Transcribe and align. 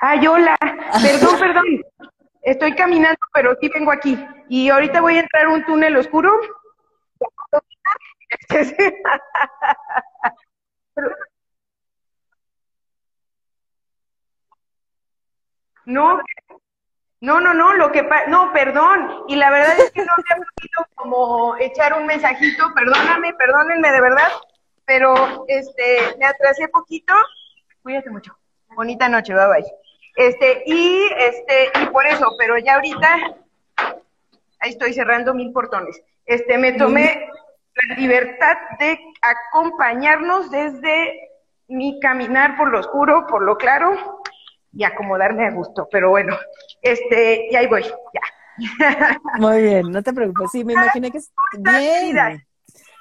Ay, 0.00 0.26
hola. 0.26 0.56
Perdón, 1.02 1.38
perdón. 1.38 1.64
Estoy 2.42 2.74
caminando, 2.74 3.20
pero 3.34 3.54
sí 3.60 3.68
vengo 3.68 3.92
aquí. 3.92 4.18
Y 4.48 4.70
ahorita 4.70 5.00
voy 5.02 5.16
a 5.16 5.20
entrar 5.20 5.46
a 5.46 5.50
un 5.50 5.64
túnel 5.64 5.96
oscuro. 5.96 6.32
No, 15.86 16.20
no, 17.20 17.40
no, 17.40 17.52
no, 17.52 17.74
lo 17.74 17.90
que 17.90 18.06
no, 18.28 18.52
perdón. 18.52 19.24
Y 19.28 19.34
la 19.34 19.50
verdad 19.50 19.78
es 19.78 19.90
que 19.90 20.04
no 20.04 20.12
he 20.18 20.34
podido 20.36 20.86
como 20.94 21.56
echar 21.56 21.94
un 21.94 22.06
mensajito, 22.06 22.72
perdóname, 22.74 23.34
perdónenme 23.34 23.90
de 23.90 24.00
verdad, 24.00 24.28
pero 24.84 25.44
este, 25.48 26.16
me 26.18 26.26
atrasé 26.26 26.68
poquito. 26.68 27.12
Cuídate 27.82 28.10
mucho. 28.10 28.38
Bonita 28.76 29.08
noche, 29.08 29.34
bye 29.34 29.48
bye. 29.48 29.89
Este, 30.16 30.62
y 30.66 31.08
este, 31.18 31.70
y 31.82 31.86
por 31.86 32.06
eso, 32.06 32.34
pero 32.38 32.58
ya 32.58 32.74
ahorita 32.76 33.36
ahí 34.60 34.70
estoy 34.70 34.92
cerrando 34.92 35.34
mil 35.34 35.52
portones. 35.52 36.02
Este, 36.26 36.58
me 36.58 36.72
tomé 36.72 37.28
la 37.88 37.96
libertad 37.96 38.56
de 38.78 38.98
acompañarnos 39.22 40.50
desde 40.50 41.30
mi 41.68 41.98
caminar 42.00 42.56
por 42.56 42.70
lo 42.70 42.80
oscuro, 42.80 43.26
por 43.28 43.42
lo 43.42 43.56
claro, 43.56 44.22
y 44.72 44.84
acomodarme 44.84 45.46
a 45.46 45.50
gusto. 45.50 45.88
Pero 45.90 46.10
bueno, 46.10 46.36
este, 46.82 47.48
y 47.50 47.56
ahí 47.56 47.66
voy, 47.66 47.82
ya. 47.82 49.18
Muy 49.38 49.62
bien, 49.62 49.90
no 49.90 50.02
te 50.02 50.12
preocupes. 50.12 50.50
Sí, 50.50 50.64
me 50.64 50.74
imaginé 50.74 51.10
que 51.10 51.20
bien. 51.58 52.44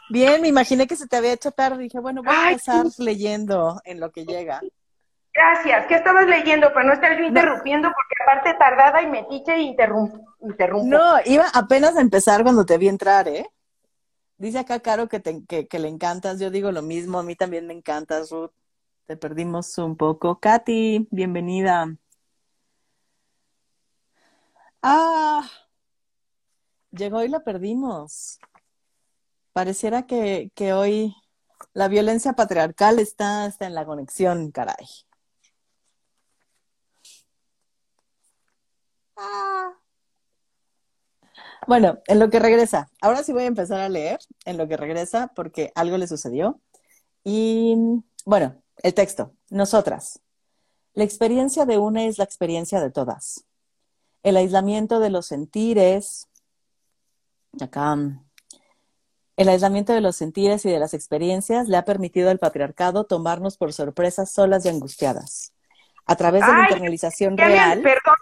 Bien, 0.10 0.42
me 0.42 0.48
imaginé 0.48 0.88
que 0.88 0.96
se 0.96 1.08
te 1.08 1.18
había 1.18 1.34
hecho 1.34 1.52
tarde. 1.52 1.84
Dije, 1.84 2.00
bueno, 2.00 2.24
voy 2.24 2.34
a 2.34 2.52
empezar 2.52 2.86
leyendo 2.98 3.80
en 3.84 4.00
lo 4.00 4.12
que 4.12 4.26
llega. 4.26 4.62
Gracias. 5.40 5.88
¿Qué 5.88 5.96
estabas 5.96 6.28
leyendo 6.28 6.74
para 6.74 6.86
no 6.86 6.94
estar 6.94 7.18
interrumpiendo? 7.18 7.88
Porque 7.88 8.16
aparte 8.24 8.60
tardada 8.60 9.02
y 9.02 9.08
metiche 9.08 9.58
y 9.58 9.68
interrumpo, 9.68 10.20
No, 10.84 11.16
iba 11.24 11.46
apenas 11.54 11.96
a 11.96 12.02
empezar 12.02 12.44
cuando 12.44 12.66
te 12.66 12.78
vi 12.78 12.90
entrar, 12.90 13.30
¿eh? 13.30 13.50
Dice 14.38 14.60
acá 14.60 14.82
Caro 14.82 15.08
que, 15.08 15.22
te, 15.22 15.46
que, 15.46 15.66
que, 15.66 15.80
le 15.80 15.88
encantas. 15.88 16.42
Yo 16.42 16.50
digo 16.50 16.74
lo 16.74 16.82
mismo. 16.82 17.20
A 17.20 17.24
mí 17.24 17.38
también 17.38 17.68
me 17.68 17.74
encantas, 17.74 18.32
Ruth. 18.32 18.52
Te 19.06 19.16
perdimos 19.16 19.78
un 19.78 19.96
poco. 19.96 20.42
Katy, 20.42 21.08
bienvenida. 21.10 21.88
Ah, 24.82 25.48
llegó 26.92 27.24
y 27.24 27.30
la 27.30 27.40
perdimos. 27.40 28.40
Pareciera 29.54 30.06
que, 30.06 30.52
que 30.54 30.74
hoy 30.74 31.16
la 31.72 31.88
violencia 31.88 32.34
patriarcal 32.34 33.00
está, 33.00 33.46
está 33.46 33.68
en 33.68 33.76
la 33.76 33.86
conexión, 33.86 34.52
caray. 34.52 34.86
Bueno, 41.68 42.00
en 42.08 42.20
lo 42.20 42.30
que 42.30 42.40
regresa. 42.40 42.90
Ahora 43.02 43.24
sí 43.24 43.32
voy 43.32 43.44
a 43.44 43.48
empezar 43.48 43.80
a 43.80 43.90
leer 43.90 44.20
en 44.46 44.58
lo 44.58 44.68
que 44.68 44.78
regresa 44.78 45.32
porque 45.36 45.72
algo 45.76 45.98
le 45.98 46.08
sucedió. 46.08 46.60
Y 47.24 47.76
bueno, 48.26 48.62
el 48.78 48.94
texto. 48.94 49.34
Nosotras. 49.50 50.20
La 50.94 51.04
experiencia 51.04 51.66
de 51.66 51.78
una 51.78 52.06
es 52.06 52.18
la 52.18 52.24
experiencia 52.24 52.82
de 52.82 52.92
todas. 52.92 53.46
El 54.24 54.38
aislamiento 54.38 55.00
de 55.00 55.10
los 55.10 55.28
sentires. 55.28 56.28
Acá. 57.62 57.96
El 59.36 59.50
aislamiento 59.50 59.94
de 59.94 60.02
los 60.02 60.16
sentires 60.16 60.66
y 60.66 60.70
de 60.70 60.80
las 60.80 60.94
experiencias 60.94 61.68
le 61.68 61.78
ha 61.78 61.86
permitido 61.86 62.30
al 62.30 62.40
patriarcado 62.40 63.06
tomarnos 63.06 63.58
por 63.58 63.74
sorpresas 63.74 64.32
solas 64.32 64.66
y 64.66 64.70
angustiadas. 64.70 65.54
A 66.10 66.16
través 66.16 66.44
de 66.44 66.52
la 66.52 66.62
internalización 66.64 67.38
real. 67.38 67.82
Perdón. 67.82 68.16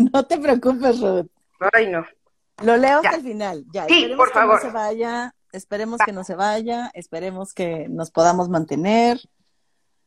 No 0.12 0.26
te 0.26 0.38
preocupes, 0.38 1.00
Ruth. 1.00 1.30
Ay, 1.72 1.88
no. 1.88 2.04
Lo 2.62 2.76
leo 2.76 2.96
hasta 2.96 3.14
el 3.14 3.22
final. 3.22 3.64
Ya, 3.72 3.86
sí, 3.86 4.12
por 4.16 4.30
favor. 4.30 4.56
no 4.56 4.60
se 4.60 4.72
vaya, 4.74 5.34
esperemos 5.52 6.00
que 6.04 6.12
no 6.12 6.24
se 6.24 6.34
vaya, 6.34 6.90
esperemos 6.94 7.54
que 7.54 7.88
nos 7.88 8.10
podamos 8.10 8.48
mantener 8.48 9.20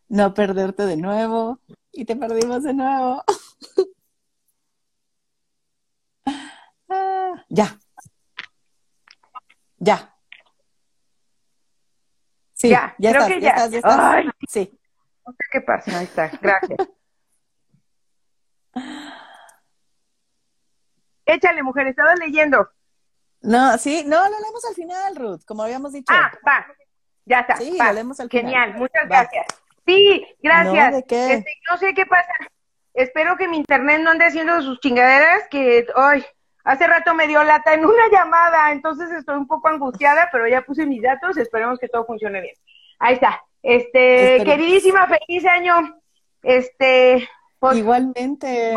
no 0.09 0.33
perderte 0.33 0.85
de 0.85 0.97
nuevo. 0.97 1.59
Y 1.93 2.03
te 2.03 2.17
perdimos 2.17 2.63
de 2.63 2.73
nuevo. 2.73 3.23
Ah, 6.93 7.45
ya. 7.47 7.79
Ya. 9.77 10.13
Sí, 12.51 12.67
ya, 12.67 12.93
ya, 12.99 13.11
estás, 13.11 13.29
ya. 13.29 13.35
estás, 13.35 13.71
ya 13.71 13.77
estás. 13.77 14.25
sí. 14.49 14.77
No 15.25 15.31
sé 15.31 15.37
qué 15.49 15.61
pasa. 15.61 15.99
Ahí 15.99 16.03
está. 16.03 16.29
Gracias. 16.41 16.77
Échale, 21.25 21.63
mujer, 21.63 21.87
estaba 21.87 22.15
leyendo. 22.15 22.69
No, 23.41 23.77
sí, 23.77 24.03
no, 24.05 24.17
lo 24.17 24.39
leemos 24.39 24.65
al 24.65 24.75
final, 24.75 25.15
Ruth, 25.15 25.41
como 25.45 25.63
habíamos 25.63 25.93
dicho. 25.93 26.13
Ah, 26.13 26.31
va. 26.47 26.67
Ya 27.25 27.39
está. 27.39 27.57
Sí, 27.57 27.77
lo 27.77 27.93
leemos 27.93 28.19
al 28.19 28.29
final. 28.29 28.45
Genial, 28.51 28.73
muchas 28.75 29.07
gracias. 29.07 29.45
Sí, 29.85 30.27
gracias. 30.41 30.91
No, 30.91 30.97
Este, 30.97 31.45
no 31.69 31.77
sé 31.77 31.93
qué 31.93 32.05
pasa. 32.05 32.31
Espero 32.93 33.37
que 33.37 33.47
mi 33.47 33.57
internet 33.57 34.01
no 34.01 34.11
ande 34.11 34.25
haciendo 34.25 34.61
sus 34.61 34.79
chingaderas, 34.79 35.47
que 35.49 35.87
hoy 35.95 36.25
hace 36.63 36.85
rato 36.87 37.13
me 37.15 37.27
dio 37.27 37.43
lata 37.43 37.73
en 37.73 37.85
una 37.85 38.09
llamada, 38.11 38.71
entonces 38.71 39.09
estoy 39.11 39.37
un 39.37 39.47
poco 39.47 39.69
angustiada, 39.69 40.29
pero 40.31 40.47
ya 40.47 40.61
puse 40.61 40.85
mis 40.85 41.01
datos, 41.01 41.37
esperemos 41.37 41.79
que 41.79 41.87
todo 41.87 42.05
funcione 42.05 42.41
bien. 42.41 42.55
Ahí 42.99 43.15
está. 43.15 43.41
Este, 43.63 44.43
queridísima, 44.43 45.07
feliz 45.07 45.45
año. 45.45 46.01
Este, 46.43 47.27
pues, 47.69 47.77
igualmente. 47.77 48.75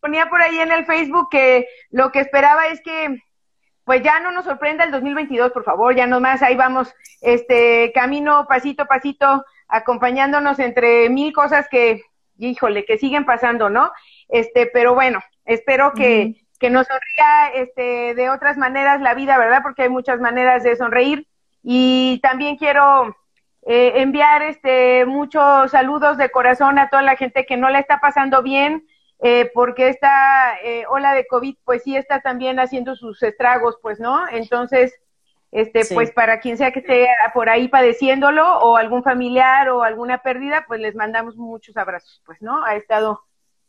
Ponía 0.00 0.28
por 0.28 0.42
ahí 0.42 0.58
en 0.58 0.72
el 0.72 0.84
Facebook 0.84 1.28
que 1.30 1.66
lo 1.90 2.10
que 2.12 2.20
esperaba 2.20 2.66
es 2.66 2.80
que 2.82 3.22
pues 3.84 4.02
ya 4.02 4.18
no 4.18 4.32
nos 4.32 4.44
sorprenda 4.44 4.82
el 4.82 4.90
2022, 4.90 5.52
por 5.52 5.62
favor, 5.62 5.94
ya 5.94 6.08
nomás 6.08 6.42
ahí 6.42 6.56
vamos, 6.56 6.92
este, 7.20 7.92
camino 7.94 8.44
pasito 8.48 8.82
a 8.82 8.86
pasito 8.86 9.44
acompañándonos 9.68 10.58
entre 10.58 11.08
mil 11.08 11.32
cosas 11.32 11.68
que, 11.70 12.02
híjole, 12.36 12.84
que 12.84 12.98
siguen 12.98 13.24
pasando, 13.24 13.70
¿no? 13.70 13.92
Este, 14.28 14.66
pero 14.66 14.94
bueno, 14.94 15.20
espero 15.44 15.92
que, 15.92 16.44
que 16.58 16.70
nos 16.70 16.88
sonría 16.88 17.62
este, 17.62 18.14
de 18.16 18.30
otras 18.30 18.56
maneras 18.56 19.00
la 19.00 19.14
vida, 19.14 19.38
¿verdad? 19.38 19.60
Porque 19.62 19.82
hay 19.82 19.88
muchas 19.88 20.18
maneras 20.18 20.64
de 20.64 20.74
sonreír. 20.74 21.28
Y 21.62 22.18
también 22.22 22.56
quiero 22.56 23.16
eh, 23.68 24.00
enviar 24.00 24.42
este, 24.42 25.04
muchos 25.06 25.72
saludos 25.72 26.16
de 26.18 26.30
corazón 26.30 26.78
a 26.78 26.88
toda 26.88 27.02
la 27.02 27.16
gente 27.16 27.44
que 27.44 27.56
no 27.56 27.68
la 27.68 27.80
está 27.80 27.98
pasando 27.98 28.40
bien, 28.40 28.86
eh, 29.18 29.50
porque 29.54 29.88
esta 29.88 30.56
eh, 30.62 30.84
ola 30.88 31.14
de 31.14 31.26
COVID, 31.26 31.56
pues 31.64 31.82
sí 31.82 31.96
está 31.96 32.20
también 32.20 32.60
haciendo 32.60 32.94
sus 32.94 33.20
estragos, 33.24 33.76
pues, 33.82 33.98
¿no? 33.98 34.28
Entonces, 34.28 34.94
este, 35.50 35.82
pues 35.92 36.12
para 36.12 36.38
quien 36.38 36.56
sea 36.56 36.70
que 36.70 36.78
esté 36.78 37.08
por 37.34 37.48
ahí 37.48 37.66
padeciéndolo 37.66 38.58
o 38.60 38.76
algún 38.76 39.02
familiar 39.02 39.68
o 39.70 39.82
alguna 39.82 40.18
pérdida, 40.18 40.64
pues 40.68 40.78
les 40.78 40.94
mandamos 40.94 41.36
muchos 41.36 41.76
abrazos, 41.76 42.22
pues, 42.24 42.40
¿no? 42.40 42.64
Ha 42.64 42.76
estado, 42.76 43.24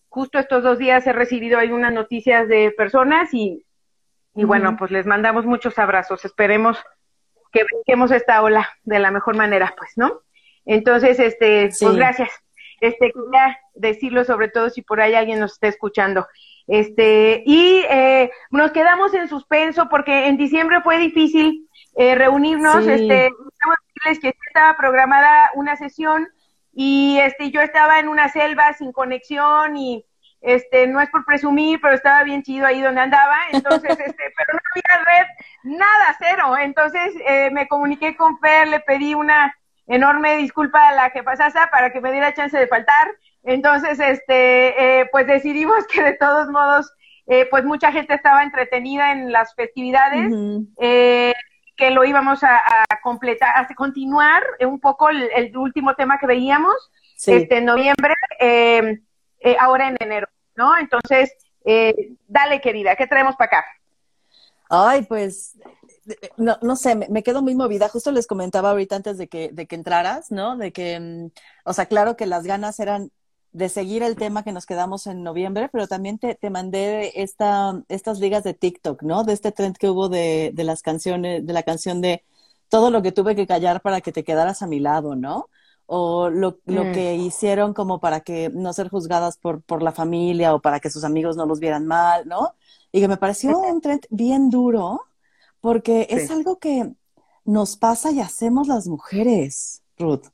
justo 0.09 0.37
estos 0.37 0.61
dos 0.61 0.77
días 0.77 1.07
he 1.07 1.13
recibido 1.13 1.57
algunas 1.57 1.91
noticias 1.91 2.47
de 2.47 2.71
personas 2.77 3.33
y, 3.33 3.65
y 4.35 4.43
bueno, 4.43 4.77
pues 4.77 4.91
les 4.91 5.07
mandamos 5.07 5.47
muchos 5.47 5.79
abrazos. 5.79 6.23
Esperemos 6.23 6.77
que 7.51 7.63
brinquemos 7.63 8.11
esta 8.11 8.41
ola 8.41 8.67
de 8.83 8.99
la 8.99 9.11
mejor 9.11 9.35
manera, 9.35 9.73
pues, 9.77 9.91
¿no? 9.95 10.21
Entonces, 10.65 11.19
este, 11.19 11.69
pues 11.79 11.95
gracias. 11.95 12.29
Este, 12.79 13.11
quería 13.11 13.59
decirlo 13.73 14.23
sobre 14.23 14.49
todo 14.49 14.69
si 14.69 14.81
por 14.81 15.01
ahí 15.01 15.15
alguien 15.15 15.39
nos 15.39 15.53
está 15.53 15.67
escuchando. 15.67 16.27
Este, 16.67 17.43
y 17.45 17.83
eh, 17.89 18.29
nos 18.51 18.71
quedamos 18.71 19.13
en 19.13 19.29
suspenso 19.29 19.87
porque 19.89 20.27
en 20.27 20.37
diciembre 20.37 20.81
fue 20.81 20.97
difícil 20.97 21.67
eh, 21.95 22.15
reunirnos, 22.15 22.85
este, 22.85 23.31
decirles 24.03 24.19
que 24.21 24.33
estaba 24.47 24.75
programada 24.77 25.49
una 25.55 25.77
sesión 25.77 26.27
y 26.73 27.17
este, 27.19 27.49
yo 27.51 27.61
estaba 27.61 27.99
en 27.99 28.09
una 28.09 28.29
selva 28.29 28.73
sin 28.73 28.91
conexión 28.91 29.77
y 29.77 30.05
este, 30.41 30.87
no 30.87 31.01
es 31.01 31.09
por 31.09 31.25
presumir, 31.25 31.79
pero 31.81 31.95
estaba 31.95 32.23
bien 32.23 32.43
chido 32.43 32.65
ahí 32.65 32.81
donde 32.81 33.01
andaba, 33.01 33.35
entonces, 33.51 33.91
este, 33.99 34.23
pero 34.35 34.53
no 34.53 34.59
había 34.71 35.03
red, 35.03 35.27
nada, 35.63 36.15
cero, 36.19 36.57
entonces 36.57 37.13
eh, 37.27 37.49
me 37.51 37.67
comuniqué 37.67 38.15
con 38.15 38.39
Fer, 38.39 38.67
le 38.67 38.79
pedí 38.81 39.13
una 39.13 39.55
enorme 39.87 40.37
disculpa 40.37 40.89
a 40.89 40.93
la 40.93 41.09
que 41.11 41.23
pasasa 41.23 41.69
para 41.71 41.91
que 41.91 42.01
me 42.01 42.11
diera 42.11 42.33
chance 42.33 42.57
de 42.57 42.67
faltar, 42.67 43.07
entonces, 43.47 43.97
este, 43.99 44.99
eh, 44.99 45.09
pues 45.11 45.25
decidimos 45.25 45.87
que 45.87 46.03
de 46.03 46.13
todos 46.13 46.49
modos, 46.49 46.93
eh, 47.27 47.47
pues 47.49 47.63
mucha 47.63 47.93
gente 47.93 48.13
estaba 48.13 48.43
entretenida 48.43 49.13
en 49.13 49.31
las 49.31 49.55
festividades, 49.55 50.31
eh, 50.81 51.33
que 51.77 51.91
lo 51.91 52.03
íbamos 52.03 52.43
a, 52.43 52.61
completar, 53.01 53.55
a 53.55 53.73
continuar 53.75 54.43
un 54.61 54.79
poco 54.81 55.09
el, 55.09 55.55
último 55.55 55.95
tema 55.95 56.17
que 56.19 56.27
veíamos, 56.27 56.75
este, 57.25 57.57
en 57.59 57.65
noviembre, 57.65 58.15
eh, 58.39 58.99
eh, 59.39 59.55
ahora 59.59 59.89
en 59.89 59.97
enero, 59.99 60.27
¿no? 60.55 60.77
Entonces, 60.77 61.33
eh, 61.65 62.13
dale 62.27 62.61
querida, 62.61 62.95
¿qué 62.95 63.07
traemos 63.07 63.35
para 63.35 63.59
acá? 63.59 63.65
Ay, 64.69 65.03
pues, 65.03 65.57
no, 66.37 66.57
no 66.61 66.75
sé, 66.75 66.95
me, 66.95 67.23
quedo 67.23 67.41
muy 67.41 67.55
movida. 67.55 67.89
Justo 67.89 68.11
les 68.11 68.27
comentaba 68.27 68.71
ahorita 68.71 68.95
antes 68.95 69.17
de 69.17 69.27
que, 69.27 69.49
de 69.51 69.65
que 69.67 69.75
entraras, 69.75 70.31
¿no? 70.31 70.57
De 70.57 70.71
que, 70.71 70.99
mm, 70.99 71.31
o 71.65 71.73
sea, 71.73 71.85
claro 71.85 72.17
que 72.17 72.25
las 72.25 72.43
ganas 72.43 72.79
eran 72.79 73.11
de 73.53 73.69
seguir 73.69 74.03
el 74.03 74.15
tema 74.15 74.43
que 74.43 74.51
nos 74.51 74.65
quedamos 74.65 75.07
en 75.07 75.23
noviembre, 75.23 75.69
pero 75.71 75.87
también 75.87 76.19
te, 76.19 76.35
te 76.35 76.49
mandé 76.49 77.21
esta, 77.21 77.81
estas 77.87 78.19
ligas 78.19 78.43
de 78.43 78.53
TikTok, 78.53 79.03
¿no? 79.03 79.23
De 79.23 79.33
este 79.33 79.51
trend 79.51 79.77
que 79.77 79.89
hubo 79.89 80.09
de, 80.09 80.51
de 80.53 80.63
las 80.63 80.81
canciones, 80.81 81.45
de 81.45 81.53
la 81.53 81.63
canción 81.63 82.01
de 82.01 82.23
todo 82.69 82.91
lo 82.91 83.01
que 83.01 83.11
tuve 83.11 83.35
que 83.35 83.47
callar 83.47 83.81
para 83.81 84.01
que 84.01 84.11
te 84.11 84.23
quedaras 84.23 84.61
a 84.61 84.67
mi 84.67 84.79
lado, 84.79 85.15
¿no? 85.15 85.49
O 85.87 86.29
lo, 86.29 86.59
lo 86.65 86.83
mm. 86.83 86.91
que 86.91 87.15
hicieron 87.15 87.73
como 87.73 87.99
para 87.99 88.19
que 88.19 88.49
no 88.49 88.73
ser 88.73 88.89
juzgadas 88.89 89.37
por, 89.37 89.61
por 89.61 89.81
la 89.81 89.93
familia 89.93 90.53
o 90.53 90.61
para 90.61 90.79
que 90.79 90.89
sus 90.89 91.03
amigos 91.03 91.37
no 91.37 91.45
los 91.45 91.59
vieran 91.59 91.87
mal, 91.87 92.27
¿no? 92.27 92.55
Y 92.91 92.99
que 92.99 93.07
me 93.07 93.17
pareció 93.17 93.57
un 93.57 93.81
trend 93.81 94.05
bien 94.09 94.49
duro, 94.49 95.01
porque 95.61 96.07
es 96.09 96.29
algo 96.29 96.59
que 96.59 96.93
nos 97.45 97.77
pasa 97.77 98.11
y 98.11 98.19
hacemos 98.19 98.67
las 98.67 98.87
mujeres, 98.87 99.81
Ruth, 99.97 100.27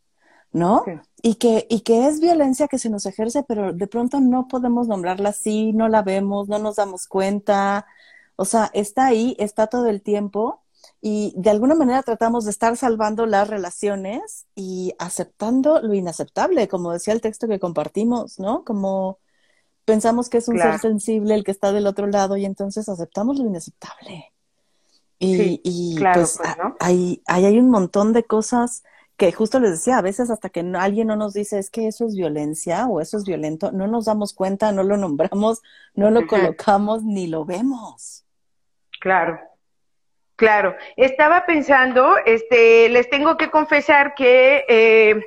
¿no? 0.51 0.83
Y, 1.21 1.35
que, 1.35 1.67
y 1.69 1.81
que 1.81 2.07
es 2.07 2.19
violencia 2.19 2.67
que 2.67 2.79
se 2.79 2.89
nos 2.89 3.05
ejerce, 3.05 3.43
pero 3.43 3.73
de 3.73 3.87
pronto 3.87 4.19
no 4.19 4.47
podemos 4.47 4.87
nombrarla 4.87 5.29
así, 5.29 5.71
no 5.73 5.87
la 5.87 6.01
vemos, 6.01 6.49
no 6.49 6.57
nos 6.57 6.77
damos 6.77 7.07
cuenta. 7.07 7.85
O 8.35 8.45
sea, 8.45 8.71
está 8.73 9.05
ahí, 9.05 9.35
está 9.37 9.67
todo 9.67 9.87
el 9.87 10.01
tiempo 10.01 10.62
y 11.05 11.33
de 11.35 11.49
alguna 11.49 11.75
manera 11.75 12.01
tratamos 12.01 12.45
de 12.45 12.51
estar 12.51 12.77
salvando 12.77 13.25
las 13.25 13.49
relaciones 13.49 14.45
y 14.55 14.93
aceptando 14.99 15.81
lo 15.81 15.93
inaceptable, 15.93 16.69
como 16.69 16.93
decía 16.93 17.13
el 17.13 17.19
texto 17.19 17.45
que 17.49 17.59
compartimos, 17.59 18.39
¿no? 18.39 18.63
Como 18.63 19.19
pensamos 19.83 20.29
que 20.29 20.37
es 20.37 20.47
un 20.47 20.57
ser 20.57 20.79
sensible 20.79 21.35
el 21.35 21.43
que 21.43 21.51
está 21.51 21.73
del 21.73 21.87
otro 21.87 22.07
lado 22.07 22.37
y 22.37 22.45
entonces 22.45 22.87
aceptamos 22.87 23.37
lo 23.37 23.45
inaceptable. 23.45 24.31
Y, 25.19 25.59
y 25.65 25.99
pues, 25.99 26.39
pues 26.39 26.49
hay, 26.79 27.21
hay, 27.25 27.59
un 27.59 27.69
montón 27.69 28.13
de 28.13 28.23
cosas 28.23 28.83
que 29.17 29.33
justo 29.33 29.59
les 29.59 29.71
decía, 29.71 29.97
a 29.97 30.01
veces 30.01 30.29
hasta 30.29 30.47
que 30.47 30.61
alguien 30.61 31.07
no 31.07 31.17
nos 31.17 31.33
dice 31.33 31.59
es 31.59 31.69
que 31.69 31.85
eso 31.85 32.05
es 32.05 32.15
violencia 32.15 32.87
o 32.87 33.01
eso 33.01 33.17
es 33.17 33.25
violento, 33.25 33.73
no 33.73 33.87
nos 33.87 34.05
damos 34.05 34.33
cuenta, 34.33 34.71
no 34.71 34.83
lo 34.83 34.95
nombramos, 34.95 35.61
no 35.95 36.11
lo 36.11 36.25
colocamos 36.27 37.03
ni 37.03 37.27
lo 37.27 37.43
vemos. 37.43 38.23
Claro, 39.01 39.37
Claro, 40.43 40.75
estaba 40.97 41.45
pensando, 41.45 42.17
este, 42.25 42.89
les 42.89 43.09
tengo 43.09 43.37
que 43.37 43.49
confesar 43.49 44.13
que 44.13 44.65
eh, 44.67 45.25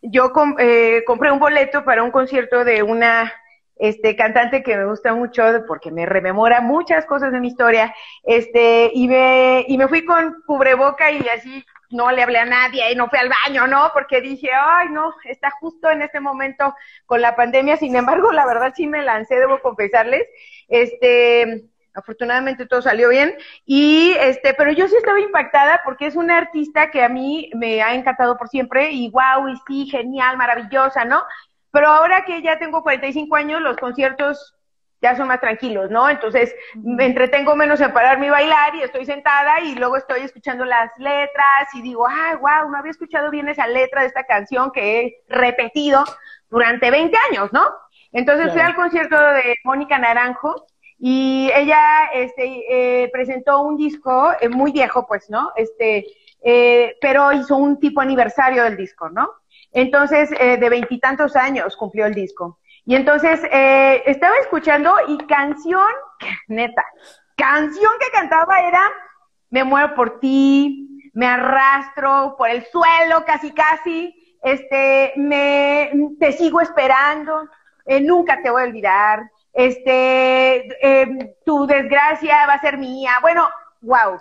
yo 0.00 0.32
eh, 0.58 1.02
compré 1.04 1.30
un 1.30 1.38
boleto 1.38 1.84
para 1.84 2.02
un 2.02 2.10
concierto 2.10 2.64
de 2.64 2.82
una 2.82 3.30
este 3.76 4.16
cantante 4.16 4.62
que 4.62 4.74
me 4.74 4.86
gusta 4.86 5.12
mucho 5.12 5.44
porque 5.68 5.90
me 5.90 6.06
rememora 6.06 6.62
muchas 6.62 7.04
cosas 7.04 7.30
de 7.30 7.40
mi 7.40 7.48
historia, 7.48 7.94
este, 8.22 8.90
y 8.94 9.06
me, 9.06 9.66
y 9.68 9.76
me 9.76 9.88
fui 9.88 10.02
con 10.06 10.42
cubreboca 10.46 11.10
y 11.10 11.28
así 11.28 11.62
no 11.90 12.10
le 12.10 12.22
hablé 12.22 12.38
a 12.38 12.46
nadie 12.46 12.90
y 12.90 12.94
no 12.94 13.10
fui 13.10 13.18
al 13.18 13.28
baño, 13.44 13.66
¿no? 13.66 13.90
Porque 13.92 14.22
dije, 14.22 14.48
ay, 14.50 14.88
no, 14.88 15.12
está 15.24 15.50
justo 15.60 15.90
en 15.90 16.00
este 16.00 16.20
momento 16.20 16.74
con 17.04 17.20
la 17.20 17.36
pandemia, 17.36 17.76
sin 17.76 17.96
embargo, 17.96 18.32
la 18.32 18.46
verdad 18.46 18.72
sí 18.74 18.86
me 18.86 19.02
lancé, 19.02 19.34
debo 19.34 19.60
confesarles, 19.60 20.26
este, 20.68 21.71
afortunadamente 21.94 22.66
todo 22.66 22.82
salió 22.82 23.08
bien 23.08 23.34
y 23.64 24.14
este 24.18 24.54
pero 24.54 24.72
yo 24.72 24.88
sí 24.88 24.96
estaba 24.96 25.20
impactada 25.20 25.82
porque 25.84 26.06
es 26.06 26.16
una 26.16 26.38
artista 26.38 26.90
que 26.90 27.02
a 27.02 27.08
mí 27.08 27.50
me 27.54 27.82
ha 27.82 27.94
encantado 27.94 28.36
por 28.36 28.48
siempre 28.48 28.90
y 28.90 29.10
wow 29.10 29.48
y 29.48 29.56
sí 29.66 29.86
genial 29.90 30.36
maravillosa 30.36 31.04
no 31.04 31.22
pero 31.70 31.88
ahora 31.88 32.24
que 32.24 32.42
ya 32.42 32.58
tengo 32.58 32.82
45 32.82 33.34
años 33.36 33.60
los 33.60 33.76
conciertos 33.76 34.54
ya 35.02 35.16
son 35.16 35.26
más 35.26 35.40
tranquilos, 35.40 35.90
¿no? 35.90 36.08
Entonces 36.08 36.54
me 36.76 37.04
entretengo 37.06 37.56
menos 37.56 37.80
en 37.80 37.92
pararme 37.92 38.28
y 38.28 38.30
bailar 38.30 38.76
y 38.76 38.82
estoy 38.82 39.04
sentada 39.04 39.60
y 39.60 39.74
luego 39.74 39.96
estoy 39.96 40.20
escuchando 40.20 40.64
las 40.64 40.92
letras 40.96 41.74
y 41.74 41.82
digo, 41.82 42.06
ay, 42.08 42.36
wow, 42.36 42.70
no 42.70 42.78
había 42.78 42.92
escuchado 42.92 43.28
bien 43.28 43.48
esa 43.48 43.66
letra 43.66 44.02
de 44.02 44.06
esta 44.06 44.22
canción 44.22 44.70
que 44.70 45.00
he 45.00 45.16
repetido 45.28 46.04
durante 46.48 46.90
20 46.92 47.18
años, 47.30 47.52
¿no? 47.52 47.68
Entonces 48.12 48.52
fui 48.52 48.60
al 48.60 48.76
concierto 48.76 49.18
de 49.18 49.56
Mónica 49.64 49.98
Naranjo 49.98 50.66
y 51.04 51.50
ella 51.52 52.10
este, 52.14 52.44
eh, 52.70 53.10
presentó 53.12 53.60
un 53.62 53.76
disco 53.76 54.30
eh, 54.40 54.48
muy 54.48 54.70
viejo, 54.70 55.04
pues, 55.04 55.28
¿no? 55.28 55.50
Este, 55.56 56.06
eh, 56.44 56.96
pero 57.00 57.32
hizo 57.32 57.56
un 57.56 57.80
tipo 57.80 58.00
aniversario 58.00 58.62
del 58.62 58.76
disco, 58.76 59.10
¿no? 59.10 59.28
Entonces, 59.72 60.30
de 60.30 60.68
veintitantos 60.68 61.34
años 61.34 61.76
cumplió 61.76 62.06
el 62.06 62.14
disco. 62.14 62.60
Y 62.84 62.94
entonces, 62.94 63.40
estaba 63.42 64.36
escuchando 64.42 64.94
y 65.08 65.16
canción, 65.26 65.90
neta, 66.46 66.84
canción 67.36 67.90
que 67.98 68.10
cantaba 68.12 68.60
era 68.60 68.82
Me 69.50 69.64
muero 69.64 69.94
por 69.94 70.20
ti, 70.20 71.10
me 71.14 71.26
arrastro 71.26 72.36
por 72.38 72.48
el 72.50 72.64
suelo 72.66 73.24
casi 73.26 73.50
casi, 73.52 74.14
este, 74.42 75.14
me, 75.16 75.90
te 76.20 76.32
sigo 76.32 76.60
esperando, 76.60 77.48
nunca 78.02 78.40
te 78.42 78.50
voy 78.50 78.62
a 78.62 78.66
olvidar, 78.66 79.31
este, 79.52 80.68
eh, 80.82 81.36
tu 81.44 81.66
desgracia 81.66 82.46
va 82.46 82.54
a 82.54 82.60
ser 82.60 82.78
mía. 82.78 83.12
Bueno, 83.20 83.48
wow. 83.80 84.18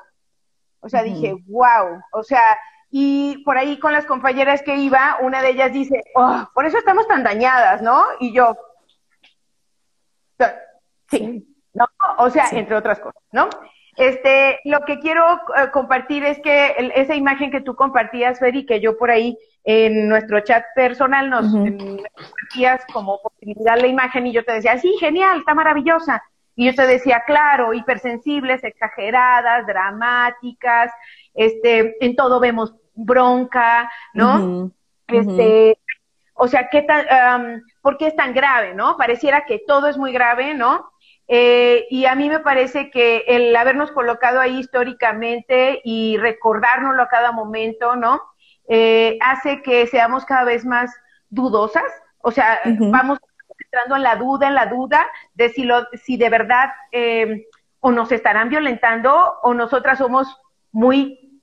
O 0.82 0.90
sea, 0.90 1.04
dije, 1.04 1.36
wow. 1.48 2.02
O 2.12 2.24
sea, 2.24 2.42
y 2.90 3.44
por 3.46 3.58
ahí 3.58 3.80
con 3.80 3.94
las 3.94 4.06
compañeras 4.06 4.62
que 4.62 4.76
iba, 4.76 5.18
una 5.22 5.42
de 5.42 5.52
ellas 5.52 5.72
dice, 5.72 6.04
oh, 6.16 6.50
por 6.54 6.66
eso 6.66 6.78
estamos 6.78 7.08
tan 7.08 7.24
dañadas, 7.24 7.82
¿no? 7.82 8.04
Y 8.20 8.34
yo, 8.34 8.58
sí, 11.10 11.48
¿no? 11.74 11.86
O 12.18 12.30
sea, 12.30 12.50
entre 12.52 12.76
otras 12.76 13.00
cosas, 13.00 13.24
¿no? 13.32 13.50
Este, 13.98 14.60
lo 14.66 14.82
que 14.82 15.00
quiero 15.00 15.24
eh, 15.56 15.70
compartir 15.72 16.24
es 16.24 16.40
que 16.40 16.92
esa 16.96 17.16
imagen 17.16 17.52
que 17.52 17.62
tú 17.62 17.76
compartías, 17.76 18.40
Freddy, 18.40 18.66
que 18.66 18.80
yo 18.80 18.98
por 18.98 19.12
ahí 19.12 19.38
en 19.64 20.10
nuestro 20.10 20.40
chat 20.42 20.66
personal 20.76 21.30
nos 21.30 21.52
compartías 21.52 22.86
como 22.92 23.22
posibilidad 23.22 23.80
la 23.80 23.88
imagen 23.88 24.28
y 24.28 24.34
yo 24.34 24.44
te 24.44 24.54
decía, 24.54 24.78
sí, 24.78 24.96
genial, 25.00 25.40
está 25.40 25.54
maravillosa. 25.54 26.24
Y 26.56 26.66
yo 26.66 26.76
te 26.76 26.86
decía, 26.86 27.24
claro, 27.26 27.74
hipersensibles, 27.74 28.64
exageradas, 28.64 29.66
dramáticas, 29.68 30.92
este, 31.34 31.96
en 32.04 32.16
todo 32.16 32.40
vemos 32.40 32.76
bronca, 32.94 33.90
¿no? 34.14 34.72
Este, 35.08 35.78
o 36.34 36.48
sea, 36.48 36.70
¿qué 36.70 36.82
tan, 36.82 37.64
¿por 37.82 37.98
qué 37.98 38.08
es 38.08 38.16
tan 38.16 38.34
grave, 38.34 38.74
no? 38.74 38.98
Pareciera 38.98 39.46
que 39.46 39.60
todo 39.66 39.88
es 39.88 39.98
muy 39.98 40.12
grave, 40.12 40.54
¿no? 40.54 40.92
Eh, 41.28 41.88
y 41.90 42.06
a 42.06 42.16
mí 42.16 42.30
me 42.30 42.40
parece 42.40 42.90
que 42.90 43.24
el 43.28 43.56
habernos 43.56 43.92
colocado 43.92 44.40
ahí 44.40 44.60
históricamente 44.60 45.80
y 45.86 46.18
recordárnoslo 46.18 47.04
a 47.04 47.08
cada 47.08 47.32
momento, 47.32 47.96
¿no? 47.96 48.22
Eh, 48.68 49.18
hace 49.22 49.62
que 49.62 49.88
seamos 49.88 50.26
cada 50.26 50.44
vez 50.44 50.66
más 50.66 50.92
dudosas, 51.30 51.84
o 52.20 52.32
sea, 52.32 52.60
vamos 52.66 53.20
entrando 53.58 53.96
en 53.96 54.04
la 54.04 54.16
duda, 54.16 54.48
en 54.48 54.56
la 54.56 54.66
duda 54.68 55.08
de 55.34 55.50
si, 55.50 55.64
lo, 55.64 55.88
si 56.04 56.18
de 56.18 56.30
verdad 56.30 56.70
eh, 56.92 57.48
o 57.80 57.92
nos 57.92 58.12
estarán 58.12 58.50
violentando 58.50 59.34
o 59.44 59.54
nosotras 59.54 59.98
somos 59.98 60.28
muy 60.72 61.42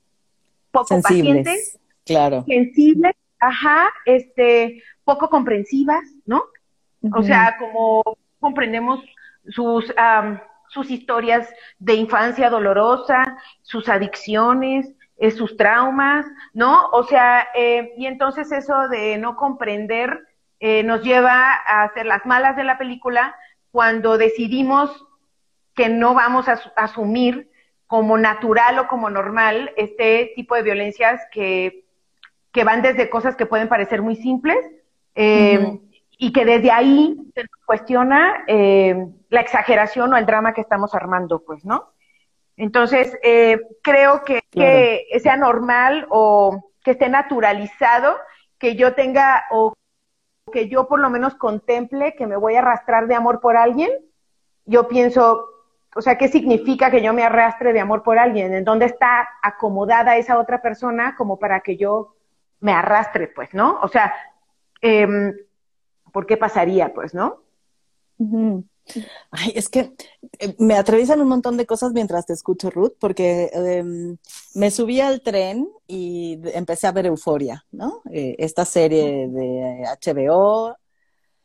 poco 0.71 1.01
pacientes, 1.01 1.79
claro. 2.05 2.43
sensibles, 2.47 3.15
ajá, 3.39 3.89
este, 4.05 4.83
poco 5.03 5.29
comprensivas, 5.29 6.03
¿no? 6.25 6.43
O 7.13 7.23
sea, 7.23 7.55
como 7.57 8.03
comprendemos 8.39 9.03
sus, 9.47 9.93
sus 10.67 10.91
historias 10.91 11.47
de 11.79 11.93
infancia 11.95 12.49
dolorosa, 12.49 13.37
sus 13.61 13.87
adicciones, 13.89 14.93
eh, 15.19 15.31
sus 15.31 15.57
traumas, 15.57 16.25
¿no? 16.53 16.89
O 16.91 17.03
sea, 17.03 17.47
eh, 17.53 17.93
y 17.97 18.05
entonces 18.07 18.51
eso 18.51 18.87
de 18.87 19.17
no 19.17 19.35
comprender 19.35 20.27
eh, 20.59 20.83
nos 20.83 21.03
lleva 21.03 21.53
a 21.53 21.83
hacer 21.83 22.05
las 22.05 22.25
malas 22.25 22.55
de 22.55 22.63
la 22.63 22.77
película 22.77 23.35
cuando 23.71 24.17
decidimos 24.17 25.05
que 25.75 25.89
no 25.89 26.13
vamos 26.13 26.47
a 26.49 26.59
asumir 26.75 27.51
como 27.87 28.17
natural 28.17 28.79
o 28.79 28.87
como 28.87 29.09
normal 29.09 29.71
este 29.77 30.31
tipo 30.35 30.55
de 30.55 30.63
violencias 30.63 31.21
que, 31.31 31.85
que 32.51 32.63
van 32.63 32.81
desde 32.81 33.09
cosas 33.09 33.35
que 33.35 33.45
pueden 33.45 33.69
parecer 33.69 34.01
muy 34.01 34.15
simples 34.15 34.57
y 36.21 36.33
que 36.33 36.43
desde 36.43 36.69
ahí 36.69 37.15
se 37.33 37.41
nos 37.41 37.65
cuestiona 37.65 38.43
eh, 38.45 39.07
la 39.29 39.39
exageración 39.39 40.11
o 40.13 40.17
el 40.17 40.25
drama 40.25 40.53
que 40.53 40.61
estamos 40.61 40.93
armando, 40.93 41.41
pues, 41.45 41.63
¿no? 41.63 41.93
Entonces, 42.59 43.17
eh, 43.23 43.57
creo 43.81 44.25
que, 44.25 44.41
que 44.51 45.07
sea 45.21 45.37
normal 45.37 46.05
o 46.09 46.73
que 46.83 46.91
esté 46.91 47.07
naturalizado 47.07 48.17
que 48.57 48.75
yo 48.75 48.93
tenga 48.95 49.45
o 49.49 49.73
que 50.51 50.67
yo 50.67 50.89
por 50.89 50.99
lo 50.99 51.09
menos 51.09 51.35
contemple 51.35 52.15
que 52.17 52.27
me 52.27 52.35
voy 52.35 52.55
a 52.55 52.59
arrastrar 52.59 53.07
de 53.07 53.15
amor 53.15 53.39
por 53.39 53.55
alguien. 53.55 53.89
Yo 54.65 54.89
pienso, 54.89 55.45
o 55.95 56.01
sea, 56.01 56.17
¿qué 56.17 56.27
significa 56.27 56.91
que 56.91 57.01
yo 57.01 57.13
me 57.13 57.23
arrastre 57.23 57.71
de 57.71 57.79
amor 57.79 58.03
por 58.03 58.19
alguien? 58.19 58.53
¿En 58.53 58.65
dónde 58.65 58.87
está 58.87 59.29
acomodada 59.41 60.17
esa 60.17 60.37
otra 60.37 60.61
persona 60.61 61.15
como 61.15 61.39
para 61.39 61.61
que 61.61 61.77
yo 61.77 62.17
me 62.59 62.73
arrastre, 62.73 63.29
pues, 63.29 63.53
¿no? 63.53 63.79
O 63.81 63.87
sea, 63.87 64.13
eh, 64.81 65.07
¿por 66.11 66.25
qué 66.25 66.35
pasaría, 66.35 66.93
pues, 66.93 67.13
no? 67.13 67.41
Ay, 69.31 69.53
es 69.55 69.69
que 69.69 69.93
eh, 70.39 70.55
me 70.59 70.75
atraviesan 70.75 71.21
un 71.21 71.27
montón 71.27 71.57
de 71.57 71.65
cosas 71.65 71.93
mientras 71.93 72.25
te 72.25 72.33
escucho, 72.33 72.69
Ruth, 72.69 72.93
porque 72.99 73.49
em, 73.53 74.17
me 74.55 74.71
subí 74.71 74.99
al 75.01 75.21
tren 75.21 75.67
y 75.87 76.39
empecé 76.53 76.87
a 76.87 76.91
ver 76.91 77.05
Euforia, 77.05 77.65
¿no? 77.71 78.01
Eh, 78.11 78.35
esta 78.39 78.65
serie 78.65 79.27
de 79.27 79.83
HBO 79.85 80.75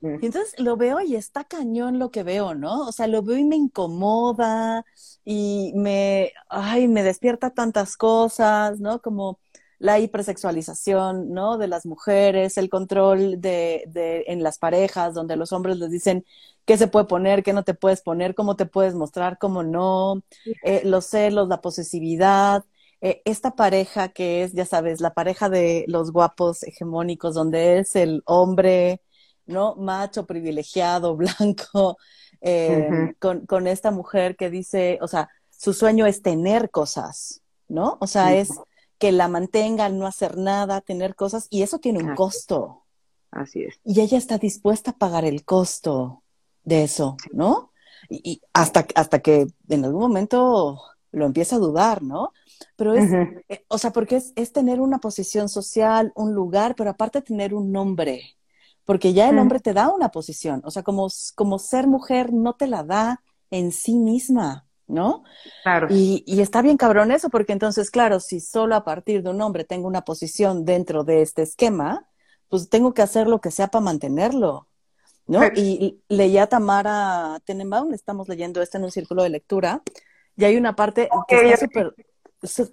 Mm. 0.05 0.19
Y 0.23 0.27
entonces 0.27 0.61
lo 0.61 0.77
veo 0.77 1.01
y 1.01 1.17
está 1.17 1.45
cañón 1.45 1.99
lo 1.99 2.11
que 2.11 2.23
veo, 2.23 2.55
¿no? 2.55 2.87
O 2.87 2.93
sea, 2.93 3.07
lo 3.07 3.23
veo 3.23 3.39
y 3.39 3.45
me 3.45 3.57
incomoda 3.57 4.85
y 5.25 5.73
me, 5.77 6.33
ay, 6.51 6.89
me 6.89 7.03
despierta 7.03 7.51
tantas 7.51 7.97
cosas, 7.97 8.81
¿no? 8.81 9.01
Como 9.01 9.41
la 9.79 9.99
hipersexualización, 9.99 11.31
¿no? 11.33 11.59
De 11.59 11.69
las 11.69 11.87
mujeres, 11.87 12.57
el 12.59 12.69
control 12.71 13.41
de, 13.41 13.85
de, 13.89 14.25
en 14.29 14.43
las 14.43 14.59
parejas, 14.59 15.15
donde 15.15 15.37
los 15.37 15.53
hombres 15.53 15.79
les 15.79 15.91
dicen 15.91 16.25
qué 16.65 16.79
se 16.79 16.89
puede 16.89 17.07
poner, 17.07 17.43
qué 17.43 17.53
no 17.53 17.65
te 17.65 17.75
puedes 17.75 18.01
poner, 18.01 18.35
cómo 18.35 18.57
te 18.57 18.67
puedes 18.67 18.95
mostrar, 18.95 19.39
cómo 19.39 19.63
no, 19.63 20.23
eh, 20.63 20.83
los 20.85 21.07
celos, 21.07 21.49
la 21.49 21.61
posesividad, 21.61 22.65
eh, 23.01 23.21
esta 23.25 23.55
pareja 23.55 24.09
que 24.09 24.45
es, 24.45 24.53
ya 24.55 24.65
sabes, 24.65 25.01
la 25.01 25.13
pareja 25.13 25.49
de 25.51 25.85
los 25.89 26.13
guapos 26.13 26.63
hegemónicos, 26.63 27.35
donde 27.35 27.79
es 27.79 27.97
el 27.97 28.23
hombre, 28.25 29.03
¿no? 29.47 29.77
Macho, 29.77 30.27
privilegiado, 30.27 31.17
blanco, 31.17 31.99
eh, 32.41 33.15
con, 33.19 33.47
con, 33.47 33.67
esta 33.67 33.91
mujer 33.91 34.37
que 34.37 34.51
dice, 34.51 34.99
o 35.03 35.09
sea, 35.09 35.29
su 35.51 35.75
sueño 35.75 36.07
es 36.07 36.23
tener 36.23 36.71
cosas, 36.71 37.43
¿no? 37.69 37.99
O 38.01 38.07
sea, 38.07 38.35
es 38.35 38.51
que 39.05 39.13
la 39.13 39.29
mantenga 39.29 39.85
al 39.85 39.99
no 39.99 40.07
hacer 40.07 40.39
nada, 40.39 40.81
tener 40.81 41.15
cosas, 41.15 41.47
y 41.51 41.61
eso 41.61 41.79
tiene 41.79 42.03
un 42.03 42.15
costo. 42.15 42.85
Así 43.31 43.63
es. 43.63 43.79
Y 43.85 44.01
ella 44.01 44.17
está 44.17 44.39
dispuesta 44.39 44.93
a 44.93 44.97
pagar 44.97 45.27
el 45.27 45.45
costo 45.45 46.23
de 46.63 46.85
eso, 46.85 47.19
¿no? 47.31 47.71
Y, 48.09 48.41
hasta, 48.55 48.87
hasta 48.95 49.19
que 49.19 49.47
en 49.69 49.85
algún 49.85 50.01
momento 50.01 50.81
lo 51.13 51.27
empieza 51.27 51.57
a 51.57 51.59
dudar, 51.59 52.03
¿no? 52.03 52.33
Pero 52.77 52.95
es, 52.95 53.13
eh, 53.51 53.67
o 53.69 53.77
sea, 53.77 53.93
porque 53.93 54.17
es, 54.17 54.33
es, 54.37 54.53
tener 54.53 54.81
una 54.81 55.01
posición 55.01 55.51
social, 55.51 56.11
un 56.15 56.33
lugar, 56.33 56.75
pero 56.75 56.89
aparte 56.89 57.21
tener 57.21 57.53
un 57.53 57.73
nombre, 57.73 58.23
porque 58.87 59.13
ya 59.13 59.29
el 59.29 59.39
hombre 59.39 59.61
te 59.61 59.75
da 59.75 59.91
una 59.91 60.09
posición, 60.13 60.63
o 60.65 60.71
sea, 60.71 60.83
como, 60.83 61.09
como 61.35 61.59
ser 61.59 61.89
mujer 61.89 62.33
no 62.33 62.55
te 62.55 62.69
la 62.69 62.85
da 62.85 63.23
en 63.51 63.71
sí 63.71 63.99
misma, 63.99 64.67
¿no? 64.87 65.25
Claro. 65.63 65.89
Y, 65.91 66.23
y, 66.27 66.41
está 66.41 66.63
bien 66.63 66.77
cabrón 66.77 67.11
eso, 67.11 67.31
porque 67.31 67.53
entonces, 67.53 67.91
claro, 67.91 68.21
si 68.21 68.41
solo 68.41 68.75
a 68.75 68.85
partir 68.85 69.23
de 69.23 69.31
un 69.31 69.41
hombre 69.41 69.65
tengo 69.65 69.89
una 69.89 70.03
posición 70.03 70.65
dentro 70.65 71.05
de 71.05 71.23
este 71.23 71.43
esquema, 71.43 72.07
pues 72.49 72.69
tengo 72.69 72.93
que 72.95 73.03
hacer 73.03 73.27
lo 73.27 73.41
que 73.41 73.51
sea 73.51 73.69
para 73.69 73.85
mantenerlo, 73.85 74.69
¿no? 75.27 75.41
Y, 75.55 76.01
leía 76.09 76.47
Tamara 76.47 77.41
Tenenbaum, 77.45 77.95
estamos 77.95 78.29
leyendo 78.29 78.61
esto 78.61 78.79
en 78.79 78.85
un 78.85 78.91
círculo 78.91 79.23
de 79.23 79.31
lectura, 79.31 79.83
y 80.37 80.45
hay 80.45 80.57
una 80.57 80.77
parte 80.77 81.09
que 81.29 81.51
está 81.51 81.67
súper 81.67 81.95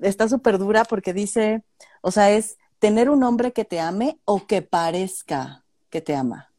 está 0.02 0.28
súper 0.28 0.58
dura 0.58 0.84
porque 0.84 1.14
dice, 1.14 1.64
o 2.02 2.12
sea, 2.12 2.32
es 2.32 2.58
tener 2.80 3.10
un 3.10 3.24
hombre 3.24 3.54
que 3.54 3.66
te 3.66 3.80
ame 3.80 4.20
o 4.26 4.46
que 4.46 4.62
parezca 4.62 5.64
que 5.90 6.02
te 6.02 6.16
ama. 6.16 6.52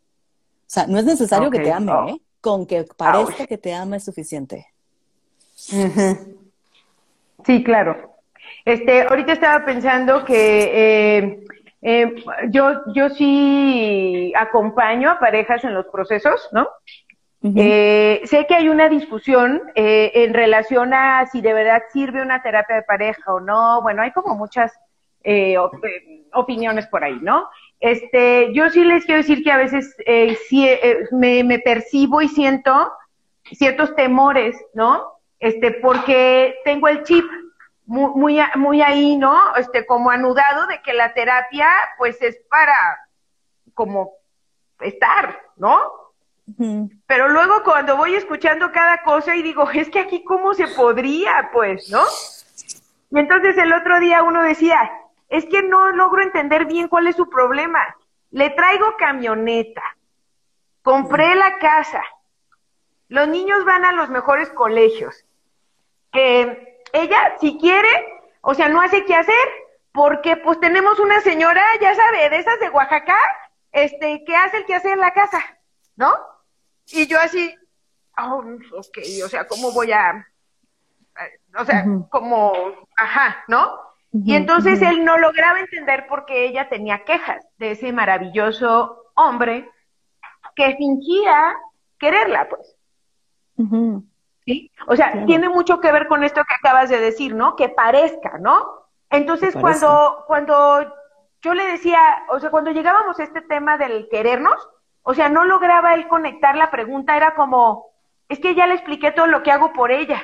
O 0.63 0.71
sea, 0.73 0.87
no 0.87 0.99
es 0.99 1.05
necesario 1.05 1.51
que 1.51 1.61
te 1.61 1.73
ame. 1.73 1.93
¿eh? 2.11 2.21
Con 2.41 2.67
que 2.67 2.85
parezca 2.85 3.47
que 3.47 3.59
te 3.59 3.75
ama 3.75 3.97
es 3.97 4.05
suficiente. 4.05 4.72
Sí, 7.45 7.65
claro. 7.65 8.17
Este, 8.65 9.03
ahorita 9.03 9.33
estaba 9.33 9.65
pensando 9.65 10.25
que 10.25 11.19
eh, 11.19 11.45
eh, 11.83 12.15
yo, 12.51 12.81
yo 12.95 13.11
sí 13.11 14.33
acompaño 14.37 15.11
a 15.11 15.19
parejas 15.19 15.65
en 15.65 15.75
los 15.75 15.87
procesos, 15.87 16.49
¿no? 16.53 16.69
Eh, 17.45 18.21
sé 18.25 18.47
que 18.47 18.55
hay 18.55 18.69
una 18.69 18.89
discusión 18.89 19.63
eh, 19.75 20.13
en 20.15 20.33
relación 20.33 20.95
a 20.95 21.27
si 21.27 21.41
de 21.41 21.53
verdad 21.53 21.83
sirve 21.93 22.23
una 22.23 22.41
terapia 22.41 22.77
de 22.77 22.83
pareja 22.83 23.35
o 23.35 23.41
no. 23.41 23.83
Bueno, 23.83 24.03
hay 24.03 24.13
como 24.13 24.37
muchas 24.37 24.73
eh, 25.25 25.57
opiniones 26.33 26.87
por 26.87 27.03
ahí, 27.03 27.19
¿no? 27.21 27.49
Este, 27.81 28.55
yo 28.55 28.71
sí 28.71 28.85
les 28.85 29.05
quiero 29.05 29.23
decir 29.23 29.43
que 29.43 29.51
a 29.51 29.57
veces 29.57 29.97
sí, 30.49 30.69
me, 31.11 31.43
me, 31.43 31.59
percibo 31.59 32.23
y 32.23 32.29
siento 32.29 32.93
ciertos 33.43 33.97
temores, 33.97 34.57
¿no? 34.73 35.03
Este, 35.43 35.73
porque 35.73 36.61
tengo 36.65 36.87
el 36.87 37.03
chip 37.03 37.29
muy, 37.85 38.13
muy, 38.15 38.41
muy 38.55 38.81
ahí, 38.81 39.17
¿no? 39.17 39.57
Este, 39.57 39.85
como 39.85 40.09
anudado 40.09 40.69
de 40.69 40.81
que 40.83 40.93
la 40.93 41.15
terapia, 41.15 41.69
pues, 41.99 42.23
es 42.23 42.39
para 42.49 42.77
como 43.75 44.13
estar, 44.79 45.41
¿no? 45.57 45.81
Pero 47.09 47.29
luego 47.29 47.65
cuando 47.65 47.97
voy 47.97 48.15
escuchando 48.15 48.71
cada 48.71 49.03
cosa 49.03 49.35
y 49.35 49.43
digo, 49.43 49.69
es 49.69 49.91
que 49.91 49.99
aquí 49.99 50.23
cómo 50.23 50.55
se 50.55 50.69
podría, 50.69 51.51
pues, 51.53 51.91
¿no? 51.91 52.05
Y 53.11 53.19
entonces 53.19 53.59
el 53.59 53.73
otro 53.73 53.99
día 53.99 54.23
uno 54.23 54.45
decía, 54.45 54.93
es 55.29 55.45
que 55.47 55.63
no 55.63 55.91
logro 55.91 56.23
entender 56.23 56.67
bien 56.67 56.87
cuál 56.87 57.09
es 57.09 57.17
su 57.17 57.29
problema. 57.29 57.81
Le 58.31 58.51
traigo 58.51 58.97
camioneta, 58.97 59.83
compré 60.83 61.35
la 61.35 61.59
casa, 61.59 62.03
los 63.09 63.27
niños 63.27 63.65
van 63.65 63.85
a 63.85 63.91
los 63.91 64.09
mejores 64.09 64.49
colegios. 64.51 65.25
Ella, 66.13 67.37
si 67.41 67.59
quiere, 67.59 67.89
o 68.41 68.55
sea, 68.55 68.69
no 68.69 68.81
hace 68.81 69.05
qué 69.05 69.15
hacer, 69.15 69.35
porque 69.93 70.37
pues 70.37 70.61
tenemos 70.61 70.99
una 70.99 71.21
señora, 71.21 71.63
ya 71.81 71.95
sabe, 71.95 72.31
de 72.31 72.37
esas 72.39 72.59
de 72.61 72.71
Oaxaca, 72.71 73.17
este, 73.73 74.25
que 74.25 74.37
hace 74.37 74.59
el 74.59 74.67
que 74.67 74.75
hace 74.75 74.93
en 74.93 75.01
la 75.01 75.13
casa, 75.13 75.41
¿no? 75.97 76.13
Y 76.89 77.07
yo 77.07 77.19
así, 77.19 77.55
oh, 78.19 78.45
ok, 78.73 78.99
o 79.25 79.29
sea, 79.29 79.47
¿cómo 79.47 79.73
voy 79.73 79.93
a, 79.93 80.27
o 81.59 81.65
sea, 81.65 81.85
como, 82.11 82.53
ajá, 82.97 83.45
¿no? 83.49 83.81
y 84.15 84.35
entonces 84.35 84.83
él 84.83 85.07
no 85.07 85.17
lograba 85.17 85.61
entender 85.61 86.07
por 86.07 86.27
qué 86.27 86.45
ella 86.45 86.69
tenía 86.69 87.03
quejas 87.03 87.47
de 87.57 87.71
ese 87.71 87.95
maravilloso 87.95 89.07
hombre 89.15 89.71
que 90.55 90.77
fingía 90.77 91.55
quererla, 91.99 92.47
pues. 92.49 92.77
¿Sí? 94.45 94.71
O 94.87 94.97
sea, 94.97 95.25
tiene 95.27 95.49
mucho 95.49 95.81
que 95.81 95.93
ver 95.93 96.09
con 96.09 96.25
esto 96.25 96.43
que 96.43 96.55
acabas 96.55 96.91
de 96.91 96.99
decir, 96.99 97.35
¿no? 97.35 97.55
Que 97.55 97.69
parezca, 97.69 98.39
¿no? 98.39 98.83
Entonces, 99.11 99.55
cuando, 99.55 100.25
cuando 100.27 100.95
yo 101.43 101.55
le 101.55 101.65
decía, 101.67 101.99
o 102.29 102.41
sea, 102.41 102.51
cuando 102.51 102.71
llegábamos 102.71 103.21
a 103.21 103.25
este 103.25 103.43
tema 103.43 103.77
del 103.77 104.09
querernos, 104.09 104.69
o 105.03 105.15
sea, 105.15 105.29
no 105.29 105.45
lograba 105.45 105.95
él 105.95 106.09
conectar 106.09 106.57
la 106.57 106.71
pregunta, 106.71 107.17
era 107.17 107.35
como, 107.35 107.87
es 108.29 108.41
que 108.41 108.55
ya 108.55 108.67
le 108.67 108.75
expliqué 108.75 109.13
todo 109.13 109.27
lo 109.27 109.43
que 109.43 109.51
hago 109.51 109.73
por 109.73 109.91
ella. 109.91 110.23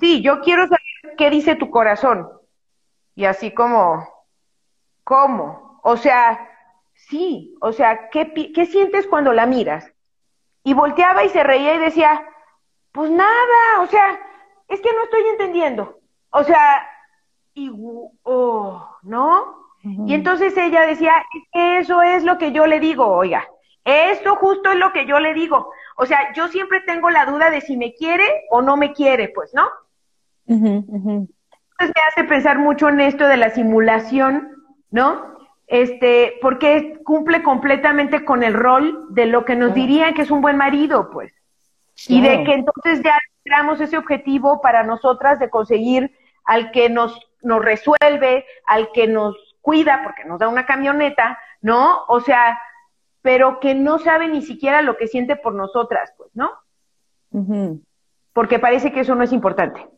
Sí, 0.00 0.20
yo 0.20 0.40
quiero 0.40 0.64
saber 0.64 1.16
qué 1.16 1.30
dice 1.30 1.54
tu 1.54 1.70
corazón. 1.70 2.28
Y 3.14 3.24
así 3.24 3.52
como, 3.52 4.08
¿cómo? 5.04 5.80
O 5.82 5.96
sea, 5.96 6.50
sí, 6.94 7.56
o 7.60 7.72
sea, 7.72 8.10
¿qué, 8.10 8.32
¿qué 8.52 8.66
sientes 8.66 9.06
cuando 9.06 9.32
la 9.32 9.46
miras? 9.46 9.92
Y 10.64 10.74
volteaba 10.74 11.24
y 11.24 11.28
se 11.28 11.44
reía 11.44 11.74
y 11.74 11.78
decía, 11.78 12.26
pues 12.94 13.10
nada, 13.10 13.80
o 13.80 13.86
sea, 13.88 14.20
es 14.68 14.80
que 14.80 14.92
no 14.92 15.02
estoy 15.02 15.22
entendiendo. 15.32 15.98
O 16.30 16.44
sea, 16.44 16.86
y, 17.52 17.68
oh, 18.22 18.88
¿no? 19.02 19.64
Y 20.06 20.14
entonces 20.14 20.56
ella 20.56 20.82
decía, 20.86 21.12
eso 21.52 22.02
es 22.02 22.22
lo 22.22 22.38
que 22.38 22.52
yo 22.52 22.66
le 22.66 22.78
digo, 22.78 23.06
oiga, 23.06 23.46
esto 23.84 24.36
justo 24.36 24.70
es 24.70 24.78
lo 24.78 24.92
que 24.92 25.06
yo 25.06 25.18
le 25.18 25.34
digo. 25.34 25.72
O 25.96 26.06
sea, 26.06 26.32
yo 26.34 26.46
siempre 26.48 26.80
tengo 26.82 27.10
la 27.10 27.26
duda 27.26 27.50
de 27.50 27.60
si 27.60 27.76
me 27.76 27.92
quiere 27.94 28.24
o 28.50 28.62
no 28.62 28.76
me 28.76 28.92
quiere, 28.92 29.28
pues, 29.28 29.52
¿no? 29.52 29.68
Entonces 30.46 31.26
me 31.78 32.02
hace 32.08 32.24
pensar 32.24 32.60
mucho 32.60 32.88
en 32.88 33.00
esto 33.00 33.26
de 33.26 33.36
la 33.36 33.50
simulación, 33.50 34.52
¿no? 34.90 35.34
Este, 35.66 36.34
porque 36.40 37.00
cumple 37.04 37.42
completamente 37.42 38.24
con 38.24 38.44
el 38.44 38.54
rol 38.54 39.08
de 39.10 39.26
lo 39.26 39.44
que 39.44 39.56
nos 39.56 39.74
dirían 39.74 40.14
que 40.14 40.22
es 40.22 40.30
un 40.30 40.40
buen 40.40 40.56
marido, 40.56 41.10
pues. 41.10 41.32
Y 42.08 42.20
de 42.20 42.44
que 42.44 42.54
entonces 42.54 43.02
ya 43.02 43.18
logramos 43.44 43.80
ese 43.80 43.96
objetivo 43.96 44.60
para 44.60 44.82
nosotras 44.82 45.38
de 45.38 45.50
conseguir 45.50 46.16
al 46.44 46.70
que 46.72 46.88
nos, 46.88 47.18
nos 47.42 47.64
resuelve, 47.64 48.44
al 48.66 48.90
que 48.92 49.06
nos 49.06 49.36
cuida 49.60 50.02
porque 50.04 50.24
nos 50.24 50.38
da 50.38 50.48
una 50.48 50.66
camioneta, 50.66 51.38
¿no? 51.60 52.04
O 52.08 52.20
sea, 52.20 52.58
pero 53.22 53.60
que 53.60 53.74
no 53.74 53.98
sabe 53.98 54.28
ni 54.28 54.42
siquiera 54.42 54.82
lo 54.82 54.96
que 54.96 55.08
siente 55.08 55.36
por 55.36 55.54
nosotras, 55.54 56.12
pues, 56.18 56.30
¿no? 56.34 56.50
Porque 58.32 58.58
parece 58.58 58.92
que 58.92 59.00
eso 59.00 59.14
no 59.14 59.24
es 59.24 59.32
importante. 59.32 59.88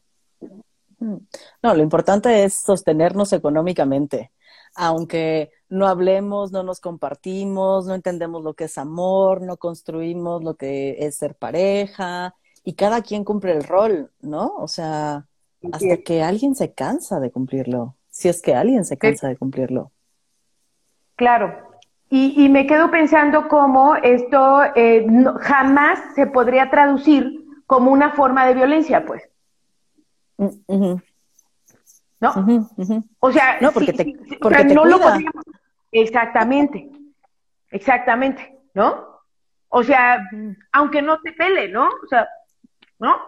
No, 0.99 1.75
lo 1.75 1.83
importante 1.83 2.45
es 2.45 2.63
sostenernos 2.63 3.33
económicamente. 3.33 4.31
Aunque 4.75 5.51
no 5.69 5.87
hablemos, 5.87 6.53
no 6.53 6.63
nos 6.63 6.81
compartimos, 6.81 7.87
no 7.87 7.95
entendemos 7.95 8.43
lo 8.43 8.55
que 8.55 8.65
es 8.65 8.79
amor, 8.79 9.43
no 9.43 9.57
construimos 9.57 10.43
lo 10.45 10.55
que 10.55 10.97
es 11.01 11.17
ser 11.17 11.35
pareja, 11.35 12.35
y 12.65 12.75
cada 12.75 13.03
quien 13.03 13.25
cumple 13.25 13.53
el 13.53 13.65
rol, 13.65 14.11
¿no? 14.21 14.55
O 14.57 14.69
sea, 14.69 15.27
hasta 15.73 15.97
que 15.99 16.23
alguien 16.23 16.55
se 16.55 16.73
cansa 16.73 17.21
de 17.21 17.31
cumplirlo 17.31 17.97
si 18.17 18.31
es 18.31 18.41
que 18.41 18.55
alguien 18.55 18.87
se 18.87 18.97
cansa 18.97 19.29
de 19.29 19.37
cumplirlo. 19.37 19.93
Claro. 21.17 21.55
Y, 22.09 22.49
me 22.49 22.67
quedo 22.67 22.91
pensando 22.91 23.47
cómo 23.49 23.95
esto 23.97 24.63
eh, 24.75 25.07
jamás 25.41 25.99
se 26.15 26.27
podría 26.27 26.71
traducir 26.71 27.45
como 27.67 27.91
una 27.91 28.13
forma 28.13 28.47
de 28.47 28.55
violencia, 28.55 29.05
pues. 29.05 29.29
Mm, 30.39 30.95
¿No? 32.21 32.33
O 33.21 33.31
sea, 33.31 33.59
no, 33.61 33.73
porque 33.73 33.93
te, 33.93 34.75
no 34.75 34.85
lo 34.85 34.99
podríamos. 34.99 35.45
Exactamente. 35.93 36.91
Exactamente. 37.71 38.57
¿no? 38.77 39.23
O 39.69 39.83
sea, 39.83 40.23
aunque 40.71 41.01
no 41.01 41.19
te 41.23 41.33
pele, 41.33 41.69
¿no? 41.69 41.89
O 41.89 42.07
sea, 42.09 42.29
¿no? 42.99 43.19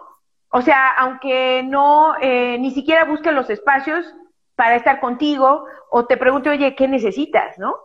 O 0.51 0.61
sea, 0.61 0.91
aunque 0.91 1.63
no, 1.63 2.15
eh, 2.21 2.57
ni 2.59 2.71
siquiera 2.71 3.03
busque 3.03 3.31
los 3.31 3.49
espacios 3.49 4.13
para 4.55 4.75
estar 4.75 4.99
contigo 4.99 5.65
o 5.89 6.05
te 6.05 6.17
pregunte, 6.17 6.51
oye, 6.51 6.75
¿qué 6.75 6.87
necesitas, 6.87 7.57
no? 7.57 7.75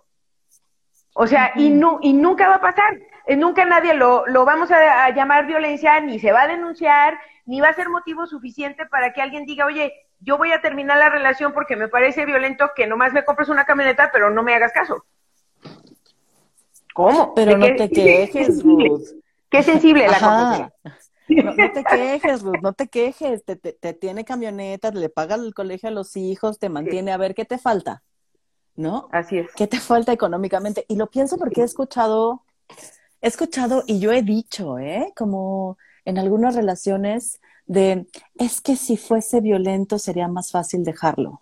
O 1.14 1.26
sea, 1.26 1.52
y, 1.56 1.70
no, 1.70 2.00
y 2.02 2.12
nunca 2.12 2.48
va 2.48 2.56
a 2.56 2.60
pasar. 2.60 2.98
Eh, 3.26 3.36
nunca 3.36 3.64
nadie 3.64 3.94
lo, 3.94 4.26
lo 4.26 4.44
vamos 4.44 4.70
a, 4.70 5.08
llamar 5.10 5.46
violencia, 5.46 6.00
ni 6.00 6.18
se 6.18 6.32
va 6.32 6.42
a 6.42 6.48
denunciar, 6.48 7.18
ni 7.46 7.60
va 7.60 7.68
a 7.68 7.74
ser 7.74 7.88
motivo 7.88 8.26
suficiente 8.26 8.84
para 8.86 9.14
que 9.14 9.22
alguien 9.22 9.46
diga, 9.46 9.64
oye, 9.64 9.90
yo 10.20 10.38
voy 10.38 10.52
a 10.52 10.60
terminar 10.60 10.98
la 10.98 11.10
relación 11.10 11.52
porque 11.52 11.76
me 11.76 11.88
parece 11.88 12.24
violento 12.24 12.70
que 12.74 12.86
nomás 12.86 13.12
me 13.12 13.24
compres 13.24 13.48
una 13.48 13.64
camioneta, 13.64 14.10
pero 14.12 14.30
no 14.30 14.42
me 14.42 14.54
hagas 14.54 14.72
caso. 14.72 15.04
¿Cómo? 16.94 17.34
Pero 17.34 17.58
no 17.58 17.66
te 17.74 17.90
quejes, 17.90 18.62
Ruth. 18.62 19.02
Qué 19.50 19.62
sensible 19.62 20.06
la 20.06 20.18
cosa. 20.18 20.72
No, 21.26 21.54
te 21.72 21.84
quejes, 21.84 22.42
Ruth, 22.42 22.60
no 22.62 22.72
te 22.72 22.88
quejes. 22.88 23.44
Te, 23.44 23.56
te, 23.56 23.94
tiene 23.94 24.24
camioneta, 24.24 24.90
le 24.90 25.08
paga 25.08 25.34
el 25.34 25.54
colegio 25.54 25.88
a 25.88 25.92
los 25.92 26.16
hijos, 26.16 26.58
te 26.58 26.68
mantiene. 26.68 27.12
A 27.12 27.16
ver, 27.16 27.34
¿qué 27.34 27.44
te 27.44 27.58
falta? 27.58 28.02
¿No? 28.76 29.08
Así 29.10 29.38
es. 29.38 29.50
¿Qué 29.54 29.66
te 29.66 29.80
falta 29.80 30.12
económicamente? 30.12 30.84
Y 30.88 30.96
lo 30.96 31.08
pienso 31.08 31.36
porque 31.36 31.62
he 31.62 31.64
escuchado, 31.64 32.42
he 33.20 33.28
escuchado 33.28 33.84
y 33.86 34.00
yo 34.00 34.12
he 34.12 34.22
dicho, 34.22 34.78
¿eh? 34.78 35.12
Como 35.16 35.78
en 36.04 36.18
algunas 36.18 36.54
relaciones 36.54 37.40
de, 37.66 38.06
es 38.36 38.60
que 38.60 38.76
si 38.76 38.96
fuese 38.96 39.40
violento 39.40 39.98
sería 39.98 40.28
más 40.28 40.50
fácil 40.50 40.84
dejarlo. 40.84 41.40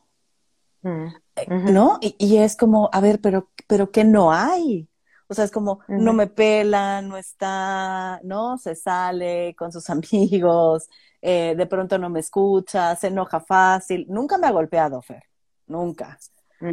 Mm, 0.82 1.06
eh, 1.36 1.46
¿No? 1.48 1.98
Y, 2.00 2.16
y, 2.18 2.38
es 2.38 2.56
como, 2.56 2.90
a 2.92 3.00
ver, 3.00 3.20
pero, 3.20 3.50
pero 3.66 3.90
¿qué 3.90 4.04
no 4.04 4.32
hay? 4.32 4.88
O 5.28 5.34
sea, 5.34 5.44
es 5.46 5.50
como, 5.50 5.80
no 5.88 6.12
me 6.12 6.26
pela, 6.26 7.00
no 7.00 7.16
está, 7.16 8.20
¿no? 8.22 8.58
Se 8.58 8.74
sale 8.74 9.54
con 9.56 9.72
sus 9.72 9.88
amigos, 9.90 10.88
eh, 11.22 11.54
de 11.56 11.66
pronto 11.66 11.96
no 11.98 12.10
me 12.10 12.20
escucha, 12.20 12.94
se 12.96 13.06
enoja 13.06 13.40
fácil. 13.40 14.04
Nunca 14.08 14.36
me 14.36 14.46
ha 14.46 14.50
golpeado, 14.50 15.00
Fer, 15.00 15.22
nunca, 15.68 16.18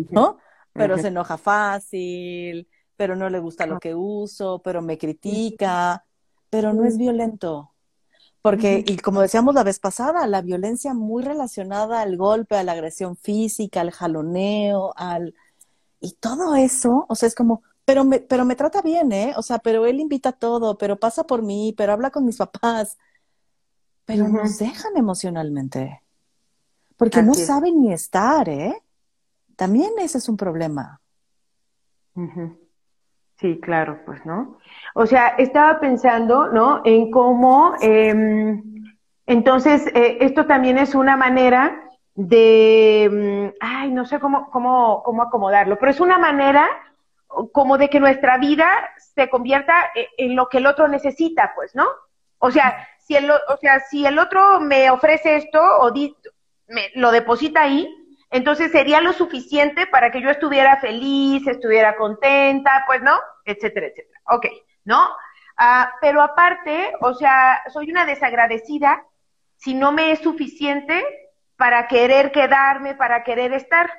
¿no? 0.10 0.40
Pero 0.74 0.98
se 0.98 1.08
enoja 1.08 1.38
fácil, 1.38 2.68
pero 2.98 3.16
no 3.16 3.30
le 3.30 3.40
gusta 3.40 3.66
lo 3.66 3.80
que 3.80 3.96
uso, 3.96 4.62
pero 4.62 4.82
me 4.82 4.98
critica, 4.98 6.06
pero 6.50 6.74
no 6.74 6.84
es 6.84 6.98
violento. 6.98 7.72
Porque, 8.42 8.84
y 8.88 8.98
como 8.98 9.22
decíamos 9.22 9.54
la 9.54 9.64
vez 9.64 9.80
pasada, 9.80 10.26
la 10.28 10.42
violencia 10.42 10.94
muy 10.94 11.24
relacionada 11.24 12.02
al 12.02 12.16
golpe, 12.16 12.56
a 12.56 12.64
la 12.64 12.72
agresión 12.74 13.18
física, 13.18 13.82
al 13.82 13.92
jaloneo, 13.92 14.94
al... 14.96 15.36
Y 16.00 16.14
todo 16.14 16.56
eso, 16.56 17.06
o 17.10 17.16
sea, 17.16 17.28
es 17.28 17.36
como, 17.36 17.64
pero 17.84 18.06
me, 18.06 18.20
pero 18.20 18.46
me 18.46 18.56
trata 18.56 18.84
bien, 18.84 19.12
¿eh? 19.12 19.34
O 19.36 19.42
sea, 19.42 19.58
pero 19.58 19.88
él 19.88 20.00
invita 20.00 20.32
todo, 20.32 20.78
pero 20.78 21.00
pasa 21.00 21.26
por 21.26 21.42
mí, 21.42 21.74
pero 21.76 21.92
habla 21.92 22.12
con 22.12 22.24
mis 22.24 22.38
papás. 22.38 22.98
Pero 24.06 24.28
nos 24.28 24.60
dejan 24.60 24.96
emocionalmente. 24.96 26.04
Porque 26.96 27.24
no 27.24 27.34
saben 27.34 27.82
ni 27.82 27.92
estar, 27.92 28.48
¿eh? 28.48 28.84
También 29.56 29.92
ese 29.98 30.20
es 30.20 30.30
un 30.30 30.38
problema. 30.38 31.02
Sí, 33.40 33.60
claro, 33.60 34.02
pues, 34.06 34.24
¿no? 34.26 34.59
O 34.94 35.06
sea, 35.06 35.30
estaba 35.38 35.80
pensando, 35.80 36.48
¿no? 36.48 36.82
En 36.86 37.12
cómo, 37.12 37.76
em, 37.82 38.64
entonces, 39.26 39.88
eh, 39.94 40.18
esto 40.22 40.46
también 40.46 40.78
es 40.78 40.96
una 40.96 41.16
manera 41.16 41.84
de, 42.16 43.10
mm, 43.12 43.58
ay, 43.60 43.92
no 43.92 44.06
sé 44.06 44.20
cómo, 44.20 44.50
cómo, 44.52 45.04
cómo 45.04 45.24
acomodarlo, 45.24 45.78
pero 45.78 45.92
es 45.92 46.00
una 46.00 46.18
manera 46.18 46.68
como 47.52 47.78
de 47.78 47.90
que 47.90 48.00
nuestra 48.00 48.38
vida 48.38 48.68
se 48.98 49.30
convierta 49.30 49.92
e, 49.96 50.08
en 50.18 50.36
lo 50.36 50.50
que 50.50 50.58
el 50.58 50.68
otro 50.68 50.88
necesita, 50.88 51.54
pues, 51.56 51.76
¿no? 51.76 51.88
O 52.40 52.52
sea, 52.52 52.88
si 53.00 53.16
el, 53.16 53.30
o 53.30 53.58
sea, 53.62 53.80
si 53.82 54.06
el 54.06 54.18
otro 54.20 54.60
me 54.60 54.90
ofrece 54.90 55.36
esto 55.36 55.60
o 55.62 55.94
me, 56.68 56.90
lo 56.96 57.12
deposita 57.12 57.62
ahí, 57.62 57.88
entonces 58.32 58.72
sería 58.72 59.02
lo 59.02 59.14
suficiente 59.14 59.88
para 59.88 60.12
que 60.12 60.22
yo 60.22 60.30
estuviera 60.30 60.78
feliz, 60.78 61.46
estuviera 61.48 61.96
contenta, 61.96 62.84
pues, 62.88 63.02
¿no? 63.02 63.18
Etcétera, 63.46 63.88
etcétera. 63.88 64.20
Ok, 64.32 64.46
¿no? 64.86 65.10
Ah, 65.58 65.92
pero 66.02 66.22
aparte, 66.22 66.94
o 67.02 67.14
sea, 67.14 67.62
soy 67.72 67.92
una 67.92 68.06
desagradecida 68.06 69.04
si 69.58 69.74
no 69.74 69.92
me 69.92 70.12
es 70.12 70.20
suficiente 70.20 71.04
para 71.58 71.88
querer 71.88 72.32
quedarme, 72.32 72.96
para 72.96 73.24
querer 73.24 73.52
estar. 73.54 73.92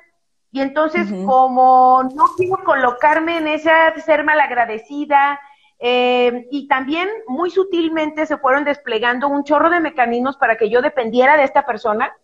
Y 0.51 0.59
entonces, 0.61 1.07
como 1.25 2.03
no 2.15 2.25
quiero 2.35 2.63
colocarme 2.63 3.37
en 3.37 3.47
esa 3.47 3.93
ser 4.01 4.23
malagradecida, 4.23 5.39
eh, 5.83 6.47
y 6.51 6.67
también 6.67 7.09
muy 7.27 7.49
sutilmente 7.49 8.27
se 8.27 8.37
fueron 8.37 8.63
desplegando 8.63 9.27
un 9.27 9.43
chorro 9.43 9.71
de 9.71 9.79
mecanismos 9.79 10.37
para 10.37 10.55
que 10.55 10.69
yo 10.69 10.81
dependiera 10.81 11.37
de 11.37 11.43
esta 11.43 11.65
persona, 11.65 12.15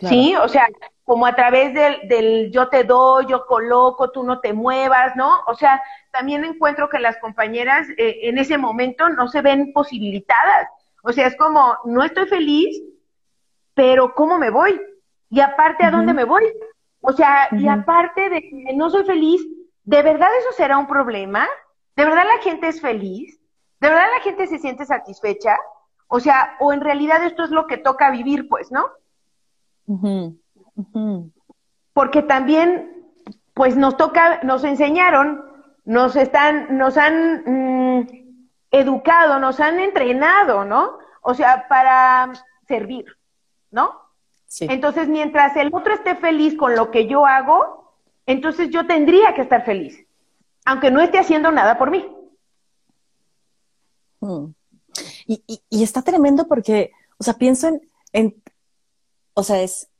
¿sí? 0.00 0.34
O 0.36 0.48
sea, 0.48 0.66
como 1.04 1.26
a 1.26 1.34
través 1.34 1.72
del, 1.72 2.08
del 2.08 2.50
yo 2.50 2.68
te 2.68 2.84
doy, 2.84 3.26
yo 3.26 3.46
coloco, 3.46 4.10
tú 4.10 4.24
no 4.24 4.40
te 4.40 4.52
muevas, 4.52 5.14
¿no? 5.16 5.40
O 5.46 5.54
sea, 5.54 5.80
también 6.10 6.44
encuentro 6.44 6.88
que 6.88 6.98
las 6.98 7.16
compañeras 7.18 7.86
eh, 7.96 8.20
en 8.22 8.38
ese 8.38 8.58
momento 8.58 9.08
no 9.08 9.28
se 9.28 9.40
ven 9.40 9.72
posibilitadas. 9.72 10.68
O 11.02 11.12
sea, 11.12 11.28
es 11.28 11.36
como, 11.36 11.76
no 11.84 12.02
estoy 12.02 12.26
feliz, 12.26 12.82
pero 13.74 14.14
¿cómo 14.14 14.38
me 14.38 14.50
voy? 14.50 14.80
Y 15.30 15.40
aparte, 15.40 15.84
¿a 15.84 15.90
dónde 15.90 16.12
me 16.12 16.24
voy? 16.24 16.44
O 17.00 17.12
sea, 17.12 17.48
y 17.52 17.68
aparte 17.68 18.28
de 18.28 18.42
que 18.42 18.72
no 18.74 18.90
soy 18.90 19.04
feliz, 19.04 19.40
¿de 19.84 20.02
verdad 20.02 20.28
eso 20.40 20.50
será 20.56 20.78
un 20.78 20.88
problema? 20.88 21.46
¿De 21.94 22.04
verdad 22.04 22.24
la 22.24 22.42
gente 22.42 22.66
es 22.66 22.80
feliz? 22.80 23.38
¿De 23.78 23.88
verdad 23.88 24.08
la 24.16 24.22
gente 24.22 24.48
se 24.48 24.58
siente 24.58 24.84
satisfecha? 24.84 25.56
O 26.08 26.18
sea, 26.18 26.56
o 26.58 26.72
en 26.72 26.80
realidad 26.80 27.24
esto 27.24 27.44
es 27.44 27.50
lo 27.50 27.68
que 27.68 27.76
toca 27.76 28.10
vivir, 28.10 28.48
pues, 28.48 28.72
¿no? 28.72 28.86
Porque 31.92 32.22
también, 32.22 33.06
pues 33.54 33.76
nos 33.76 33.96
toca, 33.96 34.42
nos 34.42 34.64
enseñaron, 34.64 35.44
nos 35.84 36.16
están, 36.16 36.76
nos 36.76 36.96
han 36.96 37.42
mm, 37.46 38.08
educado, 38.70 39.38
nos 39.38 39.60
han 39.60 39.80
entrenado, 39.80 40.64
¿no? 40.64 40.98
O 41.22 41.34
sea, 41.34 41.66
para 41.68 42.32
servir, 42.66 43.06
¿no? 43.70 44.06
Entonces, 44.60 45.08
mientras 45.08 45.56
el 45.56 45.70
otro 45.72 45.94
esté 45.94 46.14
feliz 46.16 46.56
con 46.56 46.76
lo 46.76 46.90
que 46.90 47.06
yo 47.06 47.26
hago, 47.26 47.94
entonces 48.26 48.70
yo 48.70 48.86
tendría 48.86 49.34
que 49.34 49.42
estar 49.42 49.64
feliz, 49.64 50.06
aunque 50.64 50.90
no 50.90 51.00
esté 51.00 51.18
haciendo 51.18 51.50
nada 51.50 51.78
por 51.78 51.90
mí. 51.90 52.06
Hmm. 54.20 54.46
Y, 55.26 55.42
y, 55.68 55.82
está 55.82 56.02
tremendo 56.02 56.46
porque, 56.46 56.92
o 57.18 57.24
sea, 57.24 57.34
pienso 57.34 57.68
en, 57.68 57.82
en, 58.12 58.42
o 59.38 59.42
sea, 59.42 59.60
es, 59.62 59.90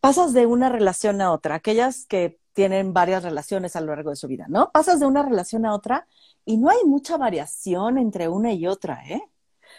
pasas 0.00 0.32
de 0.32 0.44
una 0.46 0.68
relación 0.68 1.20
a 1.20 1.30
otra, 1.30 1.54
aquellas 1.54 2.04
que 2.06 2.40
tienen 2.52 2.92
varias 2.92 3.22
relaciones 3.22 3.76
a 3.76 3.80
lo 3.80 3.94
largo 3.94 4.10
de 4.10 4.16
su 4.16 4.26
vida, 4.26 4.46
¿no? 4.48 4.72
Pasas 4.72 4.98
de 4.98 5.06
una 5.06 5.22
relación 5.22 5.64
a 5.64 5.72
otra 5.72 6.08
y 6.44 6.56
no 6.56 6.68
hay 6.68 6.84
mucha 6.84 7.16
variación 7.16 7.96
entre 7.96 8.28
una 8.28 8.52
y 8.52 8.66
otra, 8.66 9.04
¿eh? 9.08 9.22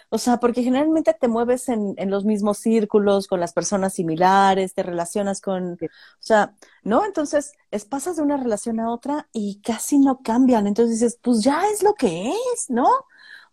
O 0.09 0.17
sea, 0.17 0.37
porque 0.37 0.63
generalmente 0.63 1.13
te 1.13 1.27
mueves 1.27 1.67
en, 1.67 1.95
en, 1.97 2.09
los 2.09 2.23
mismos 2.23 2.57
círculos, 2.57 3.27
con 3.27 3.39
las 3.41 3.53
personas 3.53 3.93
similares, 3.93 4.73
te 4.73 4.83
relacionas 4.83 5.41
con, 5.41 5.73
o 5.73 5.77
sea, 6.19 6.55
¿no? 6.83 7.05
Entonces, 7.05 7.53
es, 7.71 7.83
pasas 7.85 8.15
de 8.15 8.21
una 8.21 8.37
relación 8.37 8.79
a 8.79 8.91
otra 8.91 9.27
y 9.33 9.61
casi 9.61 9.99
no 9.99 10.21
cambian. 10.21 10.67
Entonces 10.67 10.99
dices, 10.99 11.19
pues 11.21 11.43
ya 11.43 11.67
es 11.67 11.83
lo 11.83 11.93
que 11.95 12.29
es, 12.29 12.69
¿no? 12.69 12.87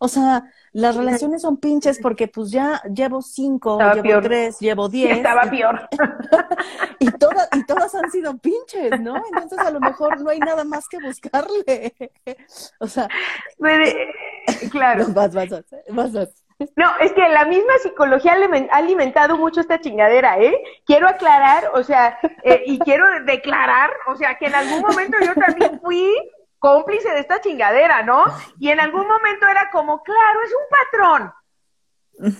O 0.03 0.09
sea, 0.09 0.51
las 0.73 0.97
relaciones 0.97 1.43
son 1.43 1.55
pinches 1.55 1.97
porque 2.01 2.27
pues 2.27 2.51
ya 2.51 2.81
llevo 2.93 3.21
cinco, 3.21 3.79
llevo 4.03 4.21
tres, 4.21 4.59
llevo 4.59 4.89
diez. 4.89 5.15
Estaba 5.15 5.43
peor. 5.43 5.87
y, 6.99 7.09
todas, 7.11 7.47
y 7.55 7.65
todas 7.65 7.95
han 7.95 8.11
sido 8.11 8.37
pinches, 8.37 8.99
¿no? 8.99 9.15
Entonces 9.31 9.59
a 9.59 9.71
lo 9.71 9.79
mejor 9.79 10.19
no 10.19 10.29
hay 10.29 10.39
nada 10.39 10.65
más 10.65 10.89
que 10.89 10.97
buscarle. 10.99 11.93
o 12.79 12.87
sea. 12.87 13.07
claro. 14.71 15.05
Vas, 15.13 15.33
vas, 15.33 15.49
vas, 15.87 16.11
vas. 16.11 16.43
No, 16.75 16.91
es 16.99 17.13
que 17.13 17.21
la 17.29 17.45
misma 17.45 17.71
psicología 17.81 18.35
ha 18.71 18.75
alimentado 18.75 19.37
mucho 19.37 19.61
esta 19.61 19.79
chingadera, 19.79 20.37
¿eh? 20.37 20.53
Quiero 20.85 21.07
aclarar, 21.07 21.71
o 21.75 21.83
sea, 21.83 22.19
eh, 22.43 22.61
y 22.65 22.77
quiero 22.79 23.05
declarar, 23.23 23.89
o 24.07 24.17
sea, 24.17 24.37
que 24.37 24.47
en 24.47 24.55
algún 24.55 24.81
momento 24.81 25.17
yo 25.25 25.33
también 25.33 25.79
fui 25.81 26.13
cómplice 26.63 27.11
de 27.11 27.19
esta 27.19 27.41
chingadera, 27.41 28.03
¿no? 28.03 28.23
Y 28.57 28.69
en 28.69 28.79
algún 28.79 29.05
momento 29.05 29.45
era 29.49 29.69
como, 29.69 30.01
claro, 30.01 30.39
es 30.45 30.53
un 30.53 30.69
patrón. 30.69 31.33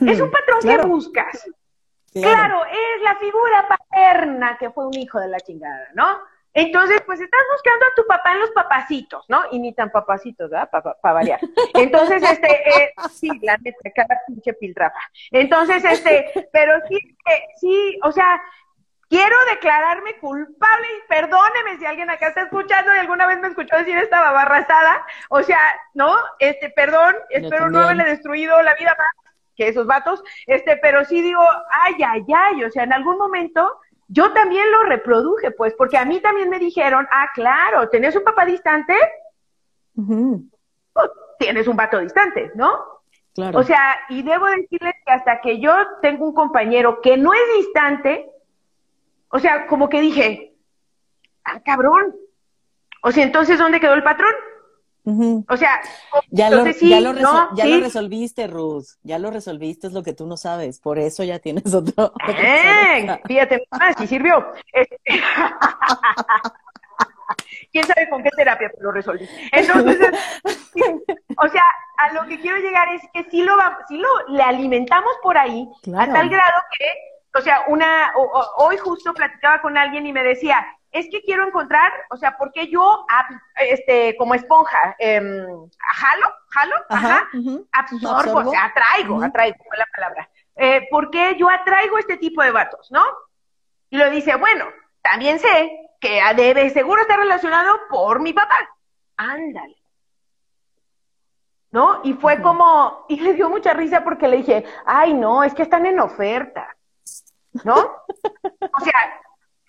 Es 0.09 0.21
un 0.21 0.31
patrón 0.31 0.61
que 0.61 0.87
buscas. 0.87 1.45
Claro. 2.13 2.63
es 2.63 3.01
la 3.03 3.15
figura 3.17 3.67
paterna 3.67 4.57
que 4.57 4.69
fue 4.69 4.87
un 4.87 4.97
hijo 4.97 5.19
de 5.19 5.27
la 5.27 5.41
chingada, 5.41 5.89
¿no? 5.93 6.05
Entonces, 6.53 7.01
pues 7.05 7.19
estás 7.19 7.41
buscando 7.51 7.85
a 7.85 7.95
tu 7.97 8.07
papá 8.07 8.31
en 8.31 8.39
los 8.39 8.51
papacitos, 8.51 9.25
¿no? 9.27 9.41
Y 9.51 9.59
ni 9.59 9.73
tan 9.73 9.91
papacitos, 9.91 10.49
¿verdad? 10.49 10.69
Para 10.71 11.13
variar. 11.13 11.41
Entonces, 11.73 12.23
este, 12.23 12.69
eh, 12.69 12.93
sí, 13.11 13.27
la 13.41 13.57
neta, 13.57 13.89
cada 13.93 14.21
pinche 14.25 14.53
piltrafa. 14.53 14.99
Entonces, 15.31 15.83
este, 15.83 16.47
pero 16.53 16.75
sí, 16.87 16.95
eh, 17.29 17.43
sí, 17.57 17.99
o 18.03 18.11
sea, 18.13 18.41
quiero 19.13 19.35
declararme 19.51 20.17
culpable 20.17 20.87
y 20.97 21.07
perdóneme 21.07 21.77
si 21.77 21.85
alguien 21.85 22.09
acá 22.09 22.29
está 22.29 22.41
escuchando 22.41 22.95
y 22.95 22.97
alguna 22.97 23.27
vez 23.27 23.39
me 23.39 23.49
escuchó 23.49 23.77
decir 23.77 23.95
esta 23.95 24.19
babarrazada. 24.19 25.05
O 25.29 25.43
sea, 25.43 25.59
¿no? 25.93 26.15
Este, 26.39 26.71
perdón, 26.71 27.13
espero 27.29 27.69
no 27.69 27.81
haberle 27.81 28.05
destruido 28.05 28.59
la 28.63 28.73
vida 28.73 28.95
más 28.97 29.33
que 29.55 29.67
esos 29.67 29.85
vatos, 29.85 30.23
este, 30.47 30.77
pero 30.77 31.05
sí 31.05 31.21
digo, 31.21 31.43
ay, 31.69 31.93
ay, 32.03 32.25
ay, 32.35 32.63
o 32.63 32.71
sea, 32.71 32.85
en 32.85 32.93
algún 32.93 33.19
momento 33.19 33.79
yo 34.07 34.33
también 34.33 34.71
lo 34.71 34.81
reproduje, 34.85 35.51
pues, 35.51 35.75
porque 35.77 35.99
a 35.99 36.05
mí 36.05 36.19
también 36.19 36.49
me 36.49 36.57
dijeron, 36.57 37.07
ah, 37.11 37.27
claro, 37.35 37.87
¿tenés 37.89 38.15
un 38.15 38.23
papá 38.23 38.47
distante? 38.47 38.95
Pues, 39.93 41.09
tienes 41.37 41.67
un 41.67 41.75
vato 41.75 41.99
distante, 41.99 42.51
¿no? 42.55 42.83
Claro. 43.35 43.59
O 43.59 43.63
sea, 43.63 43.99
y 44.09 44.23
debo 44.23 44.47
decirles 44.47 44.95
que 45.05 45.11
hasta 45.11 45.39
que 45.39 45.59
yo 45.59 45.71
tengo 46.01 46.25
un 46.25 46.33
compañero 46.33 46.99
que 46.99 47.15
no 47.15 47.31
es 47.31 47.57
distante, 47.57 48.32
o 49.33 49.39
sea, 49.39 49.65
como 49.65 49.89
que 49.89 50.53
ah, 51.43 51.59
cabrón. 51.65 52.15
O 53.01 53.11
sea, 53.11 53.23
entonces, 53.23 53.57
¿dónde 53.57 53.79
quedó 53.79 53.95
el 53.95 54.03
patrón? 54.03 54.31
O 55.49 55.57
sea, 55.57 55.81
ya, 56.29 56.51
lo, 56.51 56.65
ya, 56.65 57.01
lo, 57.01 57.13
ya 57.55 57.65
lo, 57.65 57.79
resolviste, 57.79 58.45
Ruth. 58.45 58.85
Ya 59.01 59.17
lo 59.17 59.31
resolviste, 59.31 59.87
es 59.87 59.93
lo 59.93 60.03
que 60.03 60.13
tú 60.13 60.27
no 60.27 60.37
sabes. 60.37 60.79
Por 60.79 60.99
eso 60.99 61.23
ya 61.23 61.39
tienes 61.39 61.73
otro. 61.73 62.13
Eh, 62.27 63.19
fíjate 63.25 63.67
más, 63.71 63.95
si 63.97 64.05
sirvió. 64.05 64.45
Este, 64.71 64.97
¿Quién 67.71 67.85
sabe 67.85 68.07
con 68.09 68.21
qué 68.21 68.29
terapia 68.37 68.71
lo 68.81 68.91
resolví? 68.91 69.27
Entonces, 69.51 69.97
o 71.37 71.47
sea, 71.49 71.63
a 71.97 72.13
lo 72.13 72.27
que 72.27 72.39
quiero 72.39 72.57
llegar 72.57 72.87
es 72.93 73.01
que 73.11 73.27
si 73.31 73.41
lo, 73.41 73.55
si 73.87 73.97
lo 73.97 74.07
le 74.27 74.43
alimentamos 74.43 75.13
por 75.23 75.39
ahí, 75.39 75.67
a 75.97 76.05
tal 76.05 76.29
grado 76.29 76.61
que 76.77 76.85
o 77.35 77.41
sea, 77.41 77.63
una, 77.67 78.13
hoy 78.57 78.77
justo 78.77 79.13
platicaba 79.13 79.61
con 79.61 79.77
alguien 79.77 80.05
y 80.05 80.13
me 80.13 80.23
decía, 80.23 80.65
es 80.91 81.07
que 81.09 81.23
quiero 81.23 81.47
encontrar, 81.47 81.91
o 82.11 82.17
sea, 82.17 82.37
¿por 82.37 82.51
qué 82.51 82.67
yo, 82.67 83.05
este, 83.55 84.15
como 84.17 84.35
esponja, 84.35 84.95
eh, 84.99 85.19
jalo, 85.79 86.33
jalo, 86.49 86.75
ajá, 86.89 87.27
absorbo, 87.71 88.47
o 88.47 88.51
sea, 88.51 88.65
atraigo, 88.65 89.23
atraigo, 89.23 89.57
fue 89.67 89.77
la 89.77 89.87
palabra. 89.87 90.29
Eh, 90.55 90.87
¿Por 90.91 91.09
qué 91.09 91.35
yo 91.37 91.49
atraigo 91.49 91.97
este 91.97 92.17
tipo 92.17 92.43
de 92.43 92.51
vatos, 92.51 92.91
no? 92.91 93.03
Y 93.89 93.97
lo 93.97 94.09
dice, 94.11 94.35
bueno, 94.35 94.65
también 95.01 95.39
sé 95.39 95.71
que 95.99 96.21
debe 96.35 96.69
seguro 96.69 97.01
estar 97.01 97.17
relacionado 97.17 97.79
por 97.89 98.19
mi 98.19 98.33
papá. 98.33 98.57
Ándale. 99.17 99.75
¿No? 101.71 102.01
Y 102.03 102.13
fue 102.13 102.39
como, 102.41 103.05
y 103.09 103.19
le 103.19 103.33
dio 103.33 103.49
mucha 103.49 103.73
risa 103.73 104.03
porque 104.03 104.27
le 104.27 104.37
dije, 104.37 104.63
ay, 104.85 105.15
no, 105.15 105.43
es 105.43 105.55
que 105.55 105.63
están 105.63 105.87
en 105.87 105.99
oferta. 105.99 106.72
¿No? 107.63 107.75
O 107.75 108.83
sea, 108.83 109.21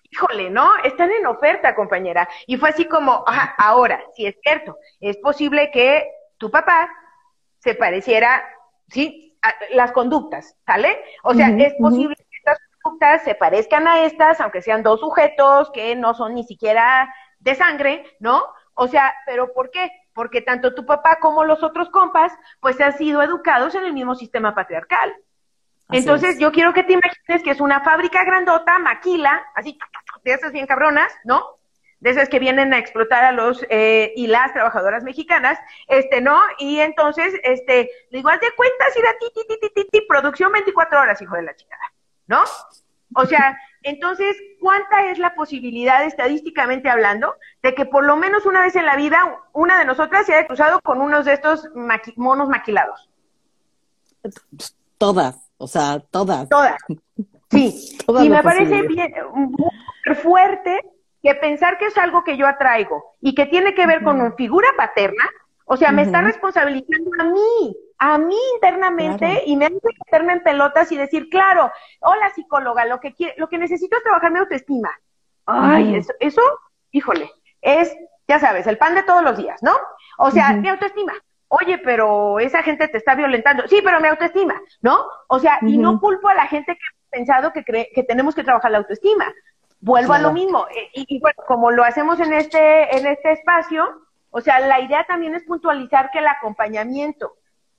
híjole, 0.09 0.49
¿no? 0.49 0.75
Están 0.83 1.11
en 1.11 1.25
oferta, 1.25 1.75
compañera. 1.75 2.27
Y 2.47 2.57
fue 2.57 2.69
así 2.69 2.85
como, 2.85 3.23
ajá, 3.27 3.55
ahora, 3.57 4.03
si 4.15 4.25
es 4.25 4.35
cierto, 4.41 4.77
es 4.99 5.17
posible 5.17 5.71
que 5.71 6.09
tu 6.37 6.49
papá 6.49 6.89
se 7.59 7.75
pareciera, 7.75 8.43
sí, 8.89 9.37
a 9.41 9.53
las 9.75 9.91
conductas, 9.91 10.55
¿sale? 10.65 10.99
O 11.23 11.33
sea, 11.33 11.49
es 11.49 11.73
posible 11.75 12.15
que 12.15 12.37
estas 12.37 12.57
conductas 12.81 13.23
se 13.23 13.35
parezcan 13.35 13.87
a 13.87 14.05
estas, 14.05 14.41
aunque 14.41 14.61
sean 14.61 14.83
dos 14.83 14.99
sujetos 14.99 15.71
que 15.71 15.95
no 15.95 16.13
son 16.13 16.35
ni 16.35 16.43
siquiera 16.43 17.13
de 17.39 17.55
sangre, 17.55 18.05
¿no? 18.19 18.43
O 18.73 18.87
sea, 18.87 19.13
pero 19.25 19.53
¿por 19.53 19.71
qué? 19.71 19.91
Porque 20.13 20.41
tanto 20.41 20.73
tu 20.73 20.85
papá 20.85 21.19
como 21.19 21.43
los 21.43 21.63
otros 21.63 21.89
compas, 21.89 22.33
pues 22.59 22.79
han 22.81 22.97
sido 22.97 23.21
educados 23.21 23.75
en 23.75 23.85
el 23.85 23.93
mismo 23.93 24.15
sistema 24.15 24.55
patriarcal. 24.55 25.15
Entonces, 25.91 26.39
yo 26.39 26.51
quiero 26.51 26.73
que 26.73 26.83
te 26.83 26.93
imagines 26.93 27.43
que 27.43 27.51
es 27.51 27.61
una 27.61 27.81
fábrica 27.81 28.23
grandota, 28.23 28.79
maquila, 28.79 29.45
así, 29.55 29.77
de 30.23 30.33
esas 30.33 30.51
bien 30.51 30.65
cabronas, 30.65 31.13
¿no? 31.23 31.43
De 31.99 32.09
esas 32.09 32.27
que 32.27 32.39
vienen 32.39 32.73
a 32.73 32.79
explotar 32.79 33.23
a 33.23 33.31
los 33.31 33.65
eh, 33.69 34.11
y 34.15 34.27
las 34.27 34.53
trabajadoras 34.53 35.03
mexicanas, 35.03 35.59
este, 35.87 36.21
¿no? 36.21 36.39
Y 36.57 36.79
entonces, 36.79 37.33
este, 37.43 37.89
le 38.09 38.17
digo, 38.17 38.29
haz 38.29 38.41
de 38.41 38.51
cuenta, 38.55 38.85
si 38.93 39.01
da 39.01 39.09
ti, 39.19 39.27
ti, 39.33 39.57
ti, 39.59 39.69
ti, 39.73 39.87
ti, 39.91 40.01
producción 40.07 40.51
24 40.51 40.99
horas, 40.99 41.21
hijo 41.21 41.35
de 41.35 41.43
la 41.43 41.55
chingada, 41.55 41.93
¿no? 42.27 42.43
O 43.15 43.25
sea, 43.25 43.57
entonces, 43.83 44.35
¿cuánta 44.59 45.05
es 45.05 45.19
la 45.19 45.35
posibilidad, 45.35 46.03
estadísticamente 46.03 46.89
hablando, 46.89 47.35
de 47.61 47.75
que 47.75 47.85
por 47.85 48.03
lo 48.03 48.17
menos 48.17 48.45
una 48.47 48.61
vez 48.61 48.75
en 48.75 48.85
la 48.85 48.95
vida 48.95 49.43
una 49.53 49.77
de 49.77 49.85
nosotras 49.85 50.25
se 50.25 50.33
haya 50.33 50.47
cruzado 50.47 50.81
con 50.81 50.99
unos 50.99 51.25
de 51.25 51.33
estos 51.33 51.69
monos 52.15 52.49
maquilados? 52.49 53.09
Todas. 54.97 55.44
O 55.57 55.67
sea, 55.67 55.99
todas. 56.11 56.49
Todas. 56.49 56.77
Sí. 57.49 57.97
y 58.23 58.29
me 58.29 58.43
parece 58.43 58.81
bien 58.83 59.13
fuerte 60.21 60.79
que 61.21 61.35
pensar 61.35 61.77
que 61.77 61.87
es 61.87 61.97
algo 61.97 62.23
que 62.23 62.37
yo 62.37 62.47
atraigo 62.47 63.15
y 63.21 63.33
que 63.33 63.47
tiene 63.47 63.73
que 63.73 63.87
ver 63.87 64.03
con 64.03 64.21
una 64.21 64.33
figura 64.33 64.67
paterna, 64.77 65.23
o 65.65 65.75
sea, 65.77 65.91
me 65.91 66.03
está 66.03 66.21
responsabilizando 66.21 67.09
a 67.19 67.23
mí, 67.23 67.75
a 67.97 68.17
mí 68.19 68.37
internamente 68.55 69.41
y 69.47 69.55
me 69.55 69.65
hace 69.65 69.79
meterme 70.05 70.33
en 70.33 70.43
pelotas 70.43 70.91
y 70.91 70.97
decir, 70.97 71.27
claro, 71.29 71.71
hola 72.01 72.29
psicóloga, 72.35 72.85
lo 72.85 72.99
que 72.99 73.15
lo 73.37 73.49
que 73.49 73.57
necesito 73.57 73.97
es 73.97 74.03
trabajar 74.03 74.31
mi 74.31 74.39
autoestima. 74.39 74.91
Ay, 75.47 75.95
eso, 75.95 76.13
eso, 76.19 76.41
híjole, 76.91 77.31
es, 77.61 77.95
ya 78.27 78.39
sabes, 78.39 78.67
el 78.67 78.77
pan 78.77 78.93
de 78.93 79.03
todos 79.03 79.23
los 79.23 79.37
días, 79.37 79.61
¿no? 79.63 79.75
O 80.19 80.29
sea, 80.29 80.53
mi 80.53 80.69
autoestima 80.69 81.13
oye, 81.47 81.77
pero 81.77 82.39
esa 82.39 82.63
gente 82.63 82.87
te 82.87 82.97
está 82.97 83.15
violentando. 83.15 83.67
Sí, 83.67 83.81
pero 83.83 83.99
mi 83.99 84.07
autoestima, 84.07 84.59
¿no? 84.81 85.05
O 85.27 85.39
sea, 85.39 85.59
y 85.61 85.77
no 85.77 85.99
culpo 85.99 86.27
a 86.27 86.35
la 86.35 86.47
gente 86.47 86.73
que 86.73 86.79
ha 86.79 87.09
pensado 87.09 87.53
que, 87.53 87.63
cree, 87.63 87.89
que 87.93 88.03
tenemos 88.03 88.35
que 88.35 88.43
trabajar 88.43 88.71
la 88.71 88.79
autoestima. 88.79 89.33
Vuelvo 89.79 90.13
a 90.13 90.19
lo 90.19 90.33
mismo. 90.33 90.65
E, 90.67 90.89
y, 90.93 91.19
bueno, 91.19 91.43
como 91.47 91.71
lo 91.71 91.83
hacemos 91.83 92.19
en 92.19 92.33
este, 92.33 92.97
en 92.97 93.05
este 93.05 93.33
espacio, 93.33 94.01
o 94.31 94.41
sea, 94.41 94.59
la 94.59 94.81
idea 94.81 95.05
también 95.05 95.35
es 95.35 95.43
puntualizar 95.43 96.09
que 96.11 96.19
el 96.19 96.27
acompañamiento 96.27 97.35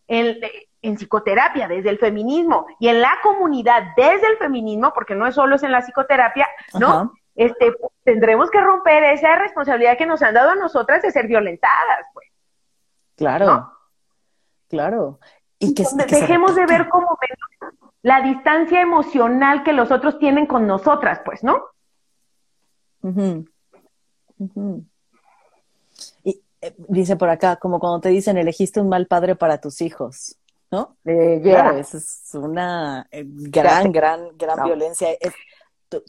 en, 0.09 0.39
en 0.83 0.97
psicoterapia 0.97 1.69
desde 1.69 1.91
el 1.91 1.99
feminismo 1.99 2.67
y 2.79 2.89
en 2.89 3.01
la 3.01 3.19
comunidad 3.23 3.89
desde 3.97 4.29
el 4.29 4.39
feminismo, 4.39 4.93
porque 4.95 5.15
no 5.15 5.27
es 5.27 5.35
solo 5.35 5.57
es 5.57 5.63
en 5.65 5.73
la 5.73 5.83
psicoterapia, 5.83 6.47
¿no? 6.79 7.13
Este, 7.35 7.75
tendremos 8.03 8.51
que 8.51 8.61
romper 8.61 9.05
esa 9.05 9.37
responsabilidad 9.37 9.99
que 9.99 10.07
nos 10.07 10.23
han 10.23 10.33
dado 10.33 10.51
a 10.51 10.55
nosotras 10.55 11.03
de 11.03 11.11
ser 11.11 11.27
violentadas, 11.27 12.07
Claro, 13.17 13.73
claro. 14.69 15.19
Y 15.59 15.75
que, 15.75 15.85
dejemos 16.09 16.55
de 16.55 16.67
ver 16.67 16.89
como 16.89 17.19
la 18.03 18.21
distancia 18.21 18.83
emocional 18.83 19.65
que 19.65 19.73
los 19.73 19.91
otros 19.91 20.19
tienen 20.19 20.47
con 20.47 20.67
nosotras, 20.67 21.21
pues, 21.25 21.43
¿no? 21.43 21.65
Y 26.23 26.43
eh, 26.61 26.75
dice 26.89 27.17
por 27.17 27.31
acá, 27.31 27.57
como 27.57 27.81
cuando 27.81 28.01
te 28.01 28.11
dicen, 28.11 28.37
elegiste 28.37 28.81
un 28.81 28.89
mal 28.89 29.07
padre 29.07 29.35
para 29.35 29.61
tus 29.61 29.81
hijos, 29.81 30.37
¿no? 30.71 30.97
Eh, 31.05 31.41
claro, 31.43 31.79
eso 31.79 31.97
es 31.97 32.31
una 32.35 33.09
eh, 33.11 33.25
gran, 33.27 33.93
gran, 33.93 34.37
gran 34.37 34.65
violencia. 34.65 35.09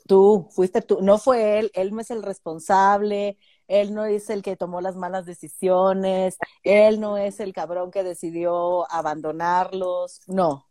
tú, 0.06 0.50
fuiste 0.52 0.82
tú, 0.82 1.00
no 1.02 1.18
fue 1.18 1.60
él, 1.60 1.72
él 1.74 1.94
no 1.94 2.02
es 2.02 2.12
el 2.12 2.22
responsable, 2.22 3.38
él 3.68 3.94
no 3.94 4.06
es 4.06 4.30
el 4.30 4.42
que 4.42 4.56
tomó 4.56 4.82
las 4.82 4.96
malas 4.96 5.26
decisiones, 5.26 6.38
él 6.64 7.00
no 7.00 7.18
es 7.18 7.40
el 7.40 7.54
cabrón 7.54 7.92
que 7.92 8.04
decidió 8.04 8.90
abandonarlos, 8.92 10.22
no. 10.28 10.66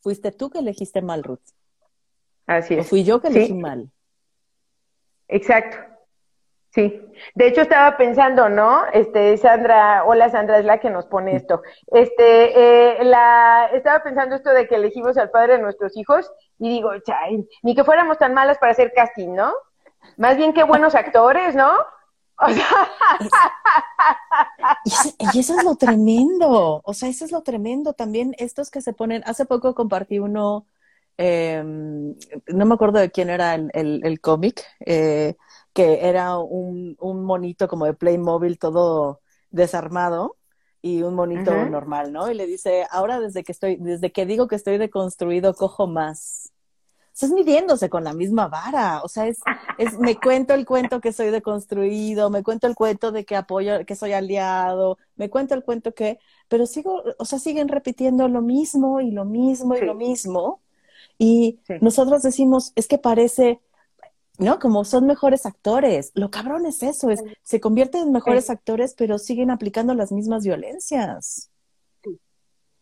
Fuiste 0.00 0.32
tú 0.32 0.50
que 0.50 0.60
elegiste 0.60 1.02
mal, 1.02 1.22
Ruth. 1.22 1.40
Así 2.46 2.74
es. 2.74 2.86
O 2.86 2.88
fui 2.88 3.04
yo 3.04 3.20
que 3.20 3.28
elegí 3.28 3.54
mal. 3.54 3.90
Exacto. 5.28 5.76
Sí, 6.72 7.02
de 7.34 7.48
hecho 7.48 7.62
estaba 7.62 7.96
pensando, 7.96 8.48
¿no? 8.48 8.86
Este, 8.92 9.36
Sandra, 9.36 10.04
hola 10.04 10.30
Sandra, 10.30 10.58
es 10.58 10.64
la 10.64 10.78
que 10.78 10.88
nos 10.88 11.06
pone 11.06 11.34
esto. 11.34 11.62
Este, 11.88 13.00
eh, 13.00 13.04
la, 13.04 13.70
estaba 13.72 14.04
pensando 14.04 14.36
esto 14.36 14.50
de 14.50 14.68
que 14.68 14.76
elegimos 14.76 15.16
al 15.18 15.30
padre 15.30 15.54
de 15.54 15.62
nuestros 15.62 15.96
hijos 15.96 16.30
y 16.60 16.68
digo, 16.68 16.92
chay, 17.00 17.44
ni 17.62 17.74
que 17.74 17.82
fuéramos 17.82 18.18
tan 18.18 18.34
malas 18.34 18.58
para 18.58 18.70
hacer 18.70 18.92
casting, 18.94 19.34
¿no? 19.34 19.52
Más 20.16 20.36
bien 20.36 20.52
que 20.52 20.62
buenos 20.62 20.94
actores, 20.94 21.56
¿no? 21.56 21.72
y, 25.34 25.38
eso 25.38 25.58
es 25.58 25.64
lo 25.64 25.76
tremendo, 25.76 26.80
o 26.84 26.94
sea, 26.94 27.08
eso 27.08 27.24
es 27.24 27.32
lo 27.32 27.42
tremendo. 27.42 27.92
También 27.92 28.34
estos 28.38 28.70
que 28.70 28.80
se 28.80 28.92
ponen, 28.92 29.22
hace 29.26 29.44
poco 29.44 29.74
compartí 29.74 30.18
uno, 30.18 30.66
em, 31.16 32.14
no 32.48 32.66
me 32.66 32.74
acuerdo 32.74 32.98
de 32.98 33.10
quién 33.10 33.30
era 33.30 33.54
el, 33.54 34.20
cómic, 34.20 34.64
eh, 34.86 35.36
que 35.72 36.08
era 36.08 36.38
un, 36.38 36.96
un, 37.00 37.24
monito 37.24 37.68
como 37.68 37.86
de 37.86 37.94
Playmobil 37.94 38.58
todo 38.58 39.20
desarmado 39.50 40.36
y 40.82 41.02
un 41.02 41.14
monito 41.14 41.52
normal, 41.66 42.12
¿no? 42.12 42.30
Y 42.30 42.34
le 42.34 42.46
dice, 42.46 42.86
ahora 42.90 43.20
desde 43.20 43.44
que 43.44 43.52
estoy, 43.52 43.76
desde 43.76 44.12
que 44.12 44.26
digo 44.26 44.48
que 44.48 44.56
estoy 44.56 44.78
deconstruido, 44.78 45.54
cojo 45.54 45.86
más 45.86 46.52
estás 47.20 47.32
midiéndose 47.32 47.90
con 47.90 48.02
la 48.04 48.14
misma 48.14 48.48
vara. 48.48 49.02
O 49.02 49.08
sea, 49.08 49.26
es, 49.28 49.40
es, 49.78 49.98
me 49.98 50.16
cuento 50.16 50.54
el 50.54 50.64
cuento 50.64 51.00
que 51.00 51.12
soy 51.12 51.30
deconstruido, 51.30 52.30
me 52.30 52.42
cuento 52.42 52.66
el 52.66 52.74
cuento 52.74 53.12
de 53.12 53.24
que 53.26 53.36
apoyo, 53.36 53.84
que 53.84 53.94
soy 53.94 54.12
aliado, 54.12 54.96
me 55.16 55.28
cuento 55.28 55.54
el 55.54 55.62
cuento 55.62 55.92
que, 55.92 56.18
pero 56.48 56.66
sigo, 56.66 57.02
o 57.18 57.24
sea, 57.26 57.38
siguen 57.38 57.68
repitiendo 57.68 58.26
lo 58.28 58.40
mismo 58.40 59.00
y 59.00 59.10
lo 59.10 59.26
mismo 59.26 59.76
y 59.76 59.82
lo 59.82 59.94
mismo. 59.94 60.62
Y 61.18 61.60
nosotros 61.80 62.22
decimos, 62.22 62.72
es 62.74 62.88
que 62.88 62.96
parece, 62.98 63.60
¿no? 64.38 64.58
Como 64.58 64.84
son 64.86 65.06
mejores 65.06 65.44
actores. 65.44 66.12
Lo 66.14 66.30
cabrón 66.30 66.64
es 66.66 66.82
eso, 66.82 67.10
es, 67.10 67.22
se 67.42 67.60
convierten 67.60 68.02
en 68.04 68.12
mejores 68.12 68.48
actores, 68.48 68.94
pero 68.96 69.18
siguen 69.18 69.50
aplicando 69.50 69.94
las 69.94 70.10
mismas 70.12 70.44
violencias. 70.44 71.49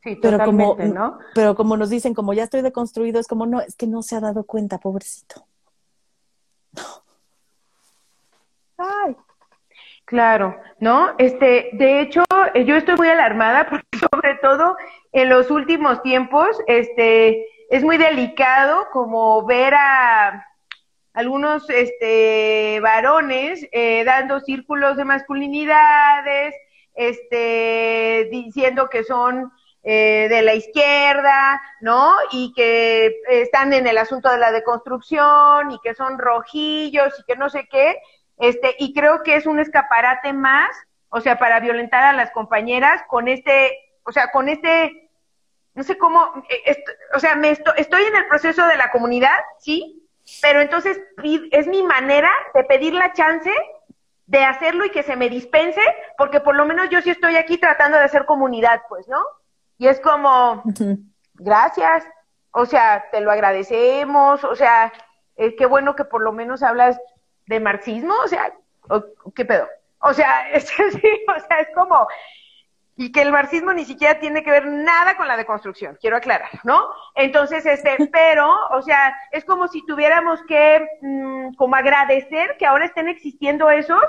Sí, 0.02 0.16
pero 0.22 0.38
como, 0.38 0.76
¿no? 0.76 1.18
Pero 1.34 1.54
como 1.56 1.76
nos 1.76 1.90
dicen, 1.90 2.14
como 2.14 2.32
ya 2.32 2.44
estoy 2.44 2.62
deconstruido, 2.62 3.18
es 3.20 3.26
como, 3.26 3.46
no, 3.46 3.60
es 3.60 3.74
que 3.76 3.86
no 3.86 4.02
se 4.02 4.16
ha 4.16 4.20
dado 4.20 4.44
cuenta, 4.44 4.78
pobrecito. 4.78 5.44
Ay, 8.78 9.16
claro, 10.04 10.56
¿no? 10.78 11.14
Este, 11.18 11.70
de 11.72 12.00
hecho, 12.00 12.22
eh, 12.54 12.64
yo 12.64 12.76
estoy 12.76 12.94
muy 12.96 13.08
alarmada 13.08 13.66
porque 13.70 13.98
sobre 13.98 14.36
todo 14.36 14.76
en 15.12 15.28
los 15.28 15.50
últimos 15.50 16.00
tiempos, 16.02 16.56
este, 16.68 17.44
es 17.70 17.82
muy 17.82 17.96
delicado 17.96 18.86
como 18.92 19.44
ver 19.46 19.74
a 19.74 20.46
algunos 21.12 21.68
este, 21.70 22.78
varones 22.80 23.66
eh, 23.72 24.04
dando 24.04 24.38
círculos 24.38 24.96
de 24.96 25.04
masculinidades, 25.04 26.54
este, 26.94 28.28
diciendo 28.30 28.88
que 28.88 29.02
son 29.02 29.50
eh, 29.82 30.26
de 30.28 30.42
la 30.42 30.54
izquierda, 30.54 31.60
¿no? 31.80 32.14
Y 32.32 32.52
que 32.54 33.20
están 33.28 33.72
en 33.72 33.86
el 33.86 33.98
asunto 33.98 34.30
de 34.30 34.38
la 34.38 34.52
deconstrucción 34.52 35.70
y 35.70 35.80
que 35.80 35.94
son 35.94 36.18
rojillos 36.18 37.18
y 37.18 37.24
que 37.24 37.36
no 37.36 37.48
sé 37.48 37.68
qué, 37.70 37.96
este, 38.38 38.76
y 38.78 38.94
creo 38.94 39.22
que 39.22 39.36
es 39.36 39.46
un 39.46 39.58
escaparate 39.58 40.32
más, 40.32 40.76
o 41.08 41.20
sea, 41.20 41.38
para 41.38 41.60
violentar 41.60 42.04
a 42.04 42.12
las 42.12 42.30
compañeras 42.30 43.02
con 43.08 43.28
este, 43.28 43.76
o 44.04 44.12
sea, 44.12 44.30
con 44.30 44.48
este, 44.48 45.10
no 45.74 45.82
sé 45.82 45.98
cómo, 45.98 46.44
eh, 46.66 46.84
o 47.14 47.18
sea, 47.18 47.34
me 47.34 47.50
estoy 47.50 48.02
en 48.04 48.16
el 48.16 48.26
proceso 48.28 48.66
de 48.66 48.76
la 48.76 48.90
comunidad, 48.90 49.36
sí, 49.58 50.08
pero 50.42 50.60
entonces 50.60 51.00
es 51.50 51.66
mi 51.66 51.82
manera 51.82 52.30
de 52.54 52.64
pedir 52.64 52.94
la 52.94 53.12
chance 53.12 53.52
de 54.26 54.44
hacerlo 54.44 54.84
y 54.84 54.90
que 54.90 55.02
se 55.02 55.16
me 55.16 55.30
dispense, 55.30 55.80
porque 56.16 56.40
por 56.40 56.54
lo 56.54 56.66
menos 56.66 56.90
yo 56.90 57.00
sí 57.00 57.10
estoy 57.10 57.36
aquí 57.36 57.58
tratando 57.58 57.96
de 57.96 58.04
hacer 58.04 58.26
comunidad, 58.26 58.82
pues, 58.88 59.08
¿no? 59.08 59.24
Y 59.78 59.86
es 59.86 60.00
como, 60.00 60.62
gracias, 61.34 62.04
o 62.50 62.66
sea, 62.66 63.04
te 63.12 63.20
lo 63.20 63.30
agradecemos, 63.30 64.42
o 64.42 64.56
sea, 64.56 64.92
eh, 65.36 65.54
qué 65.54 65.66
bueno 65.66 65.94
que 65.94 66.04
por 66.04 66.20
lo 66.20 66.32
menos 66.32 66.64
hablas 66.64 67.00
de 67.46 67.60
marxismo, 67.60 68.12
o 68.24 68.28
sea, 68.28 68.52
¿qué 69.36 69.44
pedo? 69.44 69.68
O 70.00 70.12
sea, 70.12 70.50
es 70.52 70.68
sí, 70.68 70.76
o 70.82 71.40
sea, 71.46 71.60
es 71.60 71.68
como, 71.74 72.08
y 72.96 73.12
que 73.12 73.22
el 73.22 73.30
marxismo 73.30 73.72
ni 73.72 73.84
siquiera 73.84 74.18
tiene 74.18 74.42
que 74.42 74.50
ver 74.50 74.66
nada 74.66 75.16
con 75.16 75.28
la 75.28 75.36
deconstrucción, 75.36 75.96
quiero 76.00 76.16
aclarar, 76.16 76.50
¿no? 76.64 76.88
Entonces, 77.14 77.64
este, 77.64 77.96
pero, 78.12 78.52
o 78.72 78.82
sea, 78.82 79.14
es 79.30 79.44
como 79.44 79.68
si 79.68 79.86
tuviéramos 79.86 80.42
que, 80.48 80.84
mm, 81.00 81.54
como 81.54 81.76
agradecer 81.76 82.56
que 82.58 82.66
ahora 82.66 82.86
estén 82.86 83.06
existiendo 83.06 83.70
esos, 83.70 84.02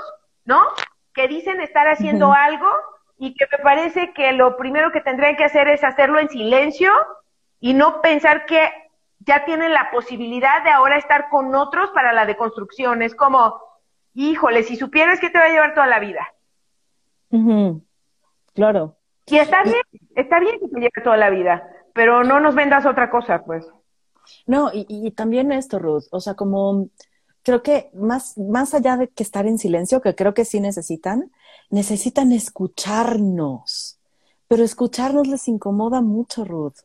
¿no? 0.44 0.60
Que 1.14 1.28
dicen 1.28 1.60
estar 1.60 1.86
haciendo 1.86 2.32
algo 2.32 2.68
y 3.22 3.34
que 3.34 3.46
me 3.52 3.62
parece 3.62 4.14
que 4.14 4.32
lo 4.32 4.56
primero 4.56 4.90
que 4.92 5.02
tendrían 5.02 5.36
que 5.36 5.44
hacer 5.44 5.68
es 5.68 5.84
hacerlo 5.84 6.18
en 6.18 6.30
silencio 6.30 6.90
y 7.60 7.74
no 7.74 8.00
pensar 8.00 8.46
que 8.46 8.66
ya 9.18 9.44
tienen 9.44 9.74
la 9.74 9.90
posibilidad 9.92 10.64
de 10.64 10.70
ahora 10.70 10.96
estar 10.96 11.28
con 11.28 11.54
otros 11.54 11.90
para 11.90 12.14
la 12.14 12.24
deconstrucción. 12.24 13.02
Es 13.02 13.14
como, 13.14 13.60
híjole, 14.14 14.62
si 14.62 14.76
supieras 14.76 15.20
que 15.20 15.28
te 15.28 15.38
va 15.38 15.44
a 15.44 15.50
llevar 15.50 15.74
toda 15.74 15.86
la 15.86 16.00
vida. 16.00 16.32
Claro. 18.54 18.96
Y 19.26 19.36
está 19.36 19.64
bien, 19.64 19.82
está 20.16 20.40
bien 20.40 20.58
que 20.58 20.68
te 20.68 20.80
lleve 20.80 21.02
toda 21.04 21.18
la 21.18 21.28
vida, 21.28 21.62
pero 21.92 22.24
no 22.24 22.40
nos 22.40 22.54
vendas 22.54 22.86
otra 22.86 23.10
cosa, 23.10 23.44
pues. 23.44 23.68
No, 24.46 24.70
y, 24.72 24.86
y 24.88 25.10
también 25.10 25.52
esto, 25.52 25.78
Ruth, 25.78 26.04
o 26.10 26.20
sea, 26.20 26.36
como 26.36 26.88
creo 27.42 27.62
que 27.62 27.90
más, 27.92 28.38
más 28.38 28.72
allá 28.74 28.96
de 28.96 29.08
que 29.08 29.22
estar 29.22 29.46
en 29.46 29.58
silencio, 29.58 30.00
que 30.00 30.14
creo 30.14 30.32
que 30.32 30.44
sí 30.46 30.60
necesitan, 30.60 31.30
necesitan 31.70 32.32
escucharnos. 32.32 33.98
Pero 34.48 34.64
escucharnos 34.64 35.26
les 35.28 35.48
incomoda 35.48 36.00
mucho, 36.00 36.44
Ruth. 36.44 36.78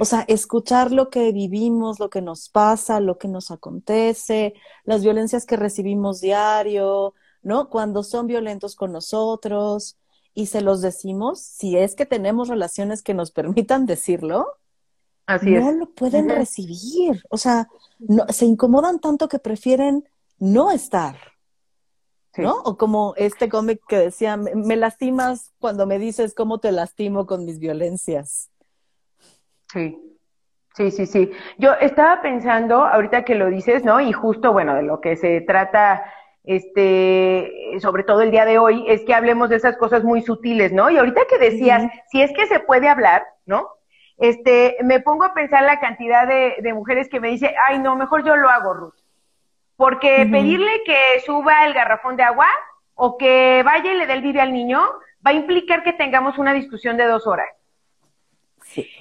O 0.00 0.04
sea, 0.04 0.24
escuchar 0.26 0.90
lo 0.90 1.10
que 1.10 1.30
vivimos, 1.30 2.00
lo 2.00 2.10
que 2.10 2.20
nos 2.20 2.48
pasa, 2.48 2.98
lo 2.98 3.18
que 3.18 3.28
nos 3.28 3.52
acontece, 3.52 4.54
las 4.84 5.04
violencias 5.04 5.46
que 5.46 5.56
recibimos 5.56 6.20
diario, 6.20 7.14
¿no? 7.42 7.70
Cuando 7.70 8.02
son 8.02 8.26
violentos 8.26 8.74
con 8.74 8.90
nosotros, 8.90 9.96
y 10.34 10.46
se 10.46 10.60
los 10.60 10.82
decimos, 10.82 11.40
si 11.40 11.76
es 11.78 11.94
que 11.94 12.04
tenemos 12.04 12.48
relaciones 12.48 13.02
que 13.02 13.14
nos 13.14 13.30
permitan 13.32 13.86
decirlo, 13.86 14.46
Así 15.26 15.50
no 15.50 15.72
lo 15.72 15.90
pueden 15.90 16.28
recibir. 16.28 17.20
O 17.30 17.36
sea, 17.36 17.68
no, 17.98 18.26
se 18.28 18.44
incomodan 18.44 19.00
tanto 19.00 19.28
que 19.28 19.40
prefieren 19.40 20.08
no 20.38 20.70
estar. 20.70 21.16
¿No? 22.38 22.54
O 22.64 22.76
como 22.76 23.14
este 23.16 23.48
cómic 23.48 23.80
que 23.88 23.98
decía, 23.98 24.36
me, 24.36 24.76
lastimas 24.76 25.52
cuando 25.58 25.86
me 25.86 25.98
dices 25.98 26.34
cómo 26.34 26.58
te 26.58 26.72
lastimo 26.72 27.26
con 27.26 27.44
mis 27.44 27.58
violencias. 27.58 28.50
Sí, 29.72 29.98
sí, 30.74 30.90
sí, 30.90 31.06
sí. 31.06 31.30
Yo 31.58 31.72
estaba 31.80 32.22
pensando, 32.22 32.84
ahorita 32.84 33.24
que 33.24 33.34
lo 33.34 33.48
dices, 33.48 33.84
¿no? 33.84 34.00
Y 34.00 34.12
justo, 34.12 34.52
bueno, 34.52 34.74
de 34.74 34.82
lo 34.82 35.00
que 35.00 35.16
se 35.16 35.40
trata 35.40 36.04
este, 36.46 37.52
sobre 37.80 38.04
todo 38.04 38.22
el 38.22 38.30
día 38.30 38.44
de 38.44 38.58
hoy, 38.58 38.84
es 38.88 39.02
que 39.04 39.14
hablemos 39.14 39.48
de 39.48 39.56
esas 39.56 39.76
cosas 39.76 40.04
muy 40.04 40.22
sutiles, 40.22 40.72
¿no? 40.72 40.88
Y 40.90 40.96
ahorita 40.96 41.22
que 41.28 41.38
decías, 41.38 41.90
si 42.10 42.22
es 42.22 42.32
que 42.32 42.46
se 42.46 42.60
puede 42.60 42.88
hablar, 42.88 43.26
¿no? 43.44 43.68
Este, 44.16 44.76
me 44.82 45.00
pongo 45.00 45.24
a 45.24 45.34
pensar 45.34 45.64
la 45.64 45.80
cantidad 45.80 46.26
de, 46.26 46.54
de 46.62 46.72
mujeres 46.72 47.08
que 47.08 47.20
me 47.20 47.28
dicen, 47.28 47.50
ay, 47.68 47.80
no, 47.80 47.96
mejor 47.96 48.24
yo 48.24 48.36
lo 48.36 48.48
hago, 48.48 48.72
Ruth. 48.74 49.05
Porque 49.76 50.26
pedirle 50.30 50.82
que 50.84 51.20
suba 51.24 51.66
el 51.66 51.74
garrafón 51.74 52.16
de 52.16 52.22
agua 52.22 52.48
o 52.94 53.18
que 53.18 53.62
vaya 53.64 53.92
y 53.92 53.96
le 53.96 54.06
dé 54.06 54.14
el 54.14 54.22
video 54.22 54.42
al 54.42 54.52
niño 54.52 54.80
va 55.24 55.30
a 55.30 55.34
implicar 55.34 55.82
que 55.82 55.92
tengamos 55.92 56.38
una 56.38 56.54
discusión 56.54 56.96
de 56.96 57.04
dos 57.04 57.26
horas. 57.26 57.48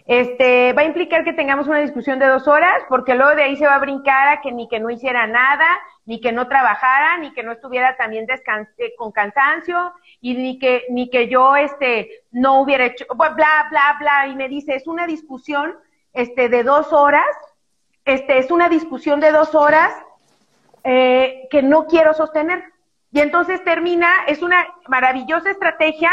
Este, 0.06 0.74
va 0.74 0.84
a 0.84 0.86
implicar 0.86 1.24
que 1.24 1.34
tengamos 1.34 1.68
una 1.68 1.80
discusión 1.80 2.20
de 2.20 2.28
dos 2.28 2.48
horas, 2.48 2.84
porque 2.88 3.16
luego 3.16 3.36
de 3.36 3.44
ahí 3.44 3.56
se 3.58 3.66
va 3.66 3.76
a 3.76 3.80
brincar 3.80 4.28
a 4.30 4.42
que 4.42 4.52
ni 4.52 4.68
que 4.68 4.80
no 4.80 4.90
hiciera 4.90 5.28
nada, 5.28 5.66
ni 6.06 6.22
que 6.22 6.32
no 6.32 6.48
trabajara, 6.48 7.18
ni 7.18 7.34
que 7.34 7.44
no 7.44 7.52
estuviera 7.52 7.98
también 7.98 8.28
eh, 8.30 8.94
con 8.98 9.12
cansancio, 9.12 9.94
y 10.22 10.36
ni 10.36 10.60
que, 10.60 10.84
ni 10.90 11.10
que 11.10 11.28
yo, 11.28 11.56
este, 11.56 12.24
no 12.32 12.62
hubiera 12.62 12.86
hecho, 12.86 13.06
bla, 13.16 13.68
bla, 13.70 13.98
bla, 14.00 14.28
y 14.28 14.36
me 14.36 14.48
dice, 14.48 14.76
es 14.76 14.88
una 14.88 15.08
discusión, 15.08 15.76
este, 16.14 16.48
de 16.48 16.64
dos 16.64 16.94
horas, 16.94 17.26
este, 18.06 18.38
es 18.38 18.52
una 18.52 18.70
discusión 18.70 19.20
de 19.20 19.32
dos 19.32 19.56
horas, 19.56 19.94
eh, 20.86 21.48
que 21.50 21.64
no 21.64 21.88
quiero 21.88 22.14
sostener. 22.14 22.64
Y 23.12 23.20
entonces 23.20 23.64
termina, 23.64 24.08
es 24.28 24.44
una 24.44 24.68
maravillosa 24.88 25.50
estrategia, 25.50 26.12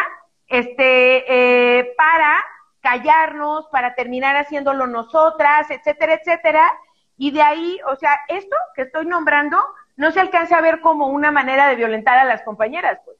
este, 0.48 1.78
eh, 1.78 1.94
para 1.94 2.42
callarnos, 2.80 3.66
para 3.68 3.94
terminar 3.94 4.36
haciéndolo 4.36 4.86
nosotras, 4.86 5.70
etcétera, 5.70 6.14
etcétera. 6.14 6.72
Y 7.18 7.32
de 7.32 7.42
ahí, 7.42 7.78
o 7.86 7.96
sea, 7.96 8.18
esto 8.28 8.56
que 8.74 8.82
estoy 8.82 9.04
nombrando 9.04 9.58
no 9.96 10.10
se 10.10 10.20
alcanza 10.20 10.56
a 10.56 10.62
ver 10.62 10.80
como 10.80 11.08
una 11.08 11.30
manera 11.30 11.68
de 11.68 11.76
violentar 11.76 12.18
a 12.18 12.24
las 12.24 12.42
compañeras, 12.42 12.98
pues. 13.04 13.18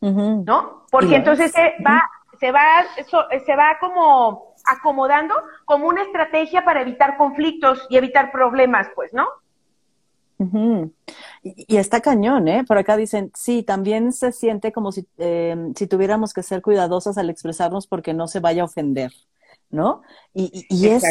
¿No? 0.00 0.84
Porque 0.90 1.16
entonces 1.16 1.52
se 1.52 1.74
va, 1.86 2.08
se 2.40 2.50
va, 2.50 2.84
se 3.44 3.56
va 3.56 3.78
como 3.78 4.54
acomodando 4.64 5.34
como 5.64 5.86
una 5.86 6.02
estrategia 6.02 6.64
para 6.64 6.80
evitar 6.82 7.16
conflictos 7.16 7.86
y 7.88 7.96
evitar 7.96 8.32
problemas, 8.32 8.88
pues, 8.94 9.12
¿no? 9.12 9.28
Y, 11.42 11.76
está 11.76 12.00
cañón, 12.00 12.46
¿eh? 12.48 12.64
Por 12.64 12.78
acá 12.78 12.96
dicen, 12.96 13.32
sí, 13.34 13.62
también 13.62 14.12
se 14.12 14.32
siente 14.32 14.72
como 14.72 14.92
si, 14.92 15.06
eh, 15.18 15.56
si 15.74 15.86
tuviéramos 15.86 16.32
que 16.32 16.42
ser 16.42 16.62
cuidadosas 16.62 17.18
al 17.18 17.30
expresarnos 17.30 17.86
porque 17.86 18.14
no 18.14 18.28
se 18.28 18.40
vaya 18.40 18.62
a 18.62 18.66
ofender, 18.66 19.12
¿no? 19.70 20.02
Y, 20.34 20.66
y, 20.68 20.88
es, 20.88 21.04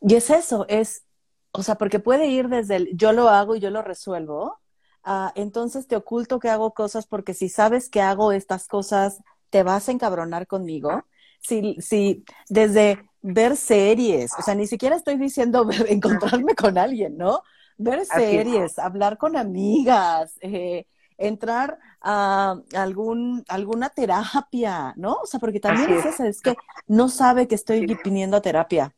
y 0.00 0.14
es 0.14 0.30
eso, 0.30 0.64
es, 0.68 1.04
o 1.52 1.62
sea, 1.62 1.74
porque 1.74 1.98
puede 1.98 2.28
ir 2.28 2.48
desde 2.48 2.76
el 2.76 2.96
yo 2.96 3.12
lo 3.12 3.28
hago 3.28 3.56
y 3.56 3.60
yo 3.60 3.70
lo 3.70 3.82
resuelvo, 3.82 4.58
a 5.02 5.32
entonces 5.34 5.86
te 5.86 5.96
oculto 5.96 6.38
que 6.38 6.50
hago 6.50 6.72
cosas 6.72 7.06
porque 7.06 7.34
si 7.34 7.48
sabes 7.48 7.88
que 7.88 8.00
hago 8.00 8.32
estas 8.32 8.68
cosas, 8.68 9.22
te 9.48 9.62
vas 9.62 9.88
a 9.88 9.92
encabronar 9.92 10.46
conmigo. 10.46 11.04
Si, 11.40 11.76
si 11.80 12.24
desde 12.48 13.02
ver 13.22 13.56
series, 13.56 14.32
o 14.38 14.42
sea, 14.42 14.54
ni 14.54 14.66
siquiera 14.66 14.94
estoy 14.96 15.16
diciendo 15.16 15.68
encontrarme 15.88 16.54
con 16.54 16.78
alguien, 16.78 17.16
¿no? 17.16 17.42
Ver 17.80 18.04
series, 18.04 18.78
hablar 18.78 19.16
con 19.16 19.36
amigas, 19.36 20.36
eh, 20.40 20.86
entrar 21.16 21.78
a 22.00 22.56
algún, 22.74 23.44
alguna 23.48 23.88
terapia, 23.90 24.92
¿no? 24.96 25.14
O 25.22 25.26
sea, 25.26 25.40
porque 25.40 25.60
también 25.60 25.92
es, 25.92 26.04
eso, 26.04 26.24
es 26.24 26.40
que 26.40 26.54
no 26.86 27.08
sabe 27.08 27.48
que 27.48 27.54
estoy 27.54 27.86
viniendo 28.04 28.36
a 28.36 28.42
terapia, 28.42 28.94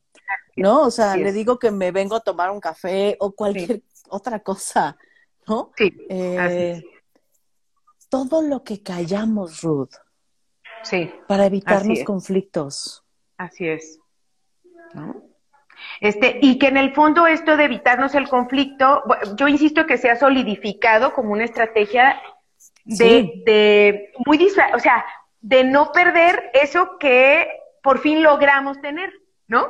¿no? 0.57 0.83
O 0.83 0.91
sea, 0.91 1.17
le 1.17 1.33
digo 1.33 1.59
que 1.59 1.71
me 1.71 1.93
vengo 1.93 2.17
a 2.17 2.21
tomar 2.21 2.51
un 2.51 2.61
café 2.61 3.17
o 3.21 3.33
cualquier 3.33 3.83
otra 4.09 4.41
cosa, 4.41 4.97
¿no? 5.47 5.71
Sí. 5.77 5.97
Eh, 6.09 6.83
todo 8.09 8.43
lo 8.43 8.65
que 8.65 8.83
callamos, 8.83 9.63
Ruth. 9.63 9.95
Sí. 10.83 11.09
Para 11.29 11.47
evitarnos 11.47 12.03
conflictos. 12.05 13.05
Así 13.37 13.69
es. 13.69 13.99
¿No? 14.93 15.32
Este, 16.03 16.41
y 16.43 16.59
que 16.59 16.67
en 16.67 16.77
el 16.77 16.93
fondo 16.95 17.29
esto 17.29 17.57
de 17.57 17.63
evitarnos 17.63 18.17
el 18.17 18.29
conflicto, 18.29 19.05
yo 19.37 19.47
insisto 19.47 19.87
que 19.87 19.99
se 19.99 20.11
ha 20.11 20.17
solidificado 20.17 21.15
como 21.15 21.31
una 21.31 21.45
estrategia 21.45 22.21
de, 22.85 23.41
de 23.47 24.13
muy 24.27 24.45
o 24.75 24.79
sea, 24.81 25.07
de 25.41 25.63
no 25.63 25.93
perder 25.93 26.51
eso 26.55 26.99
que 26.99 27.49
por 27.85 28.01
fin 28.01 28.21
logramos 28.21 28.81
tener, 28.81 29.13
¿no? 29.47 29.69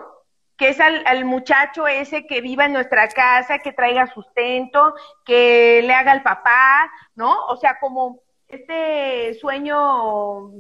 Que 0.57 0.71
es 0.71 0.81
al, 0.81 1.03
al, 1.07 1.27
muchacho 1.27 1.87
ese 1.87 2.27
que 2.27 2.41
viva 2.41 2.65
en 2.65 2.73
nuestra 2.73 3.09
casa, 3.09 3.59
que 3.59 3.75
traiga 3.75 4.07
sustento, 4.07 4.95
que 5.27 5.83
le 5.85 5.93
haga 5.93 6.13
al 6.13 6.23
papá, 6.23 6.91
¿no? 7.15 7.45
O 7.49 7.59
sea, 7.59 7.79
como 7.79 8.21
este 8.49 9.35
sueño 9.35 10.51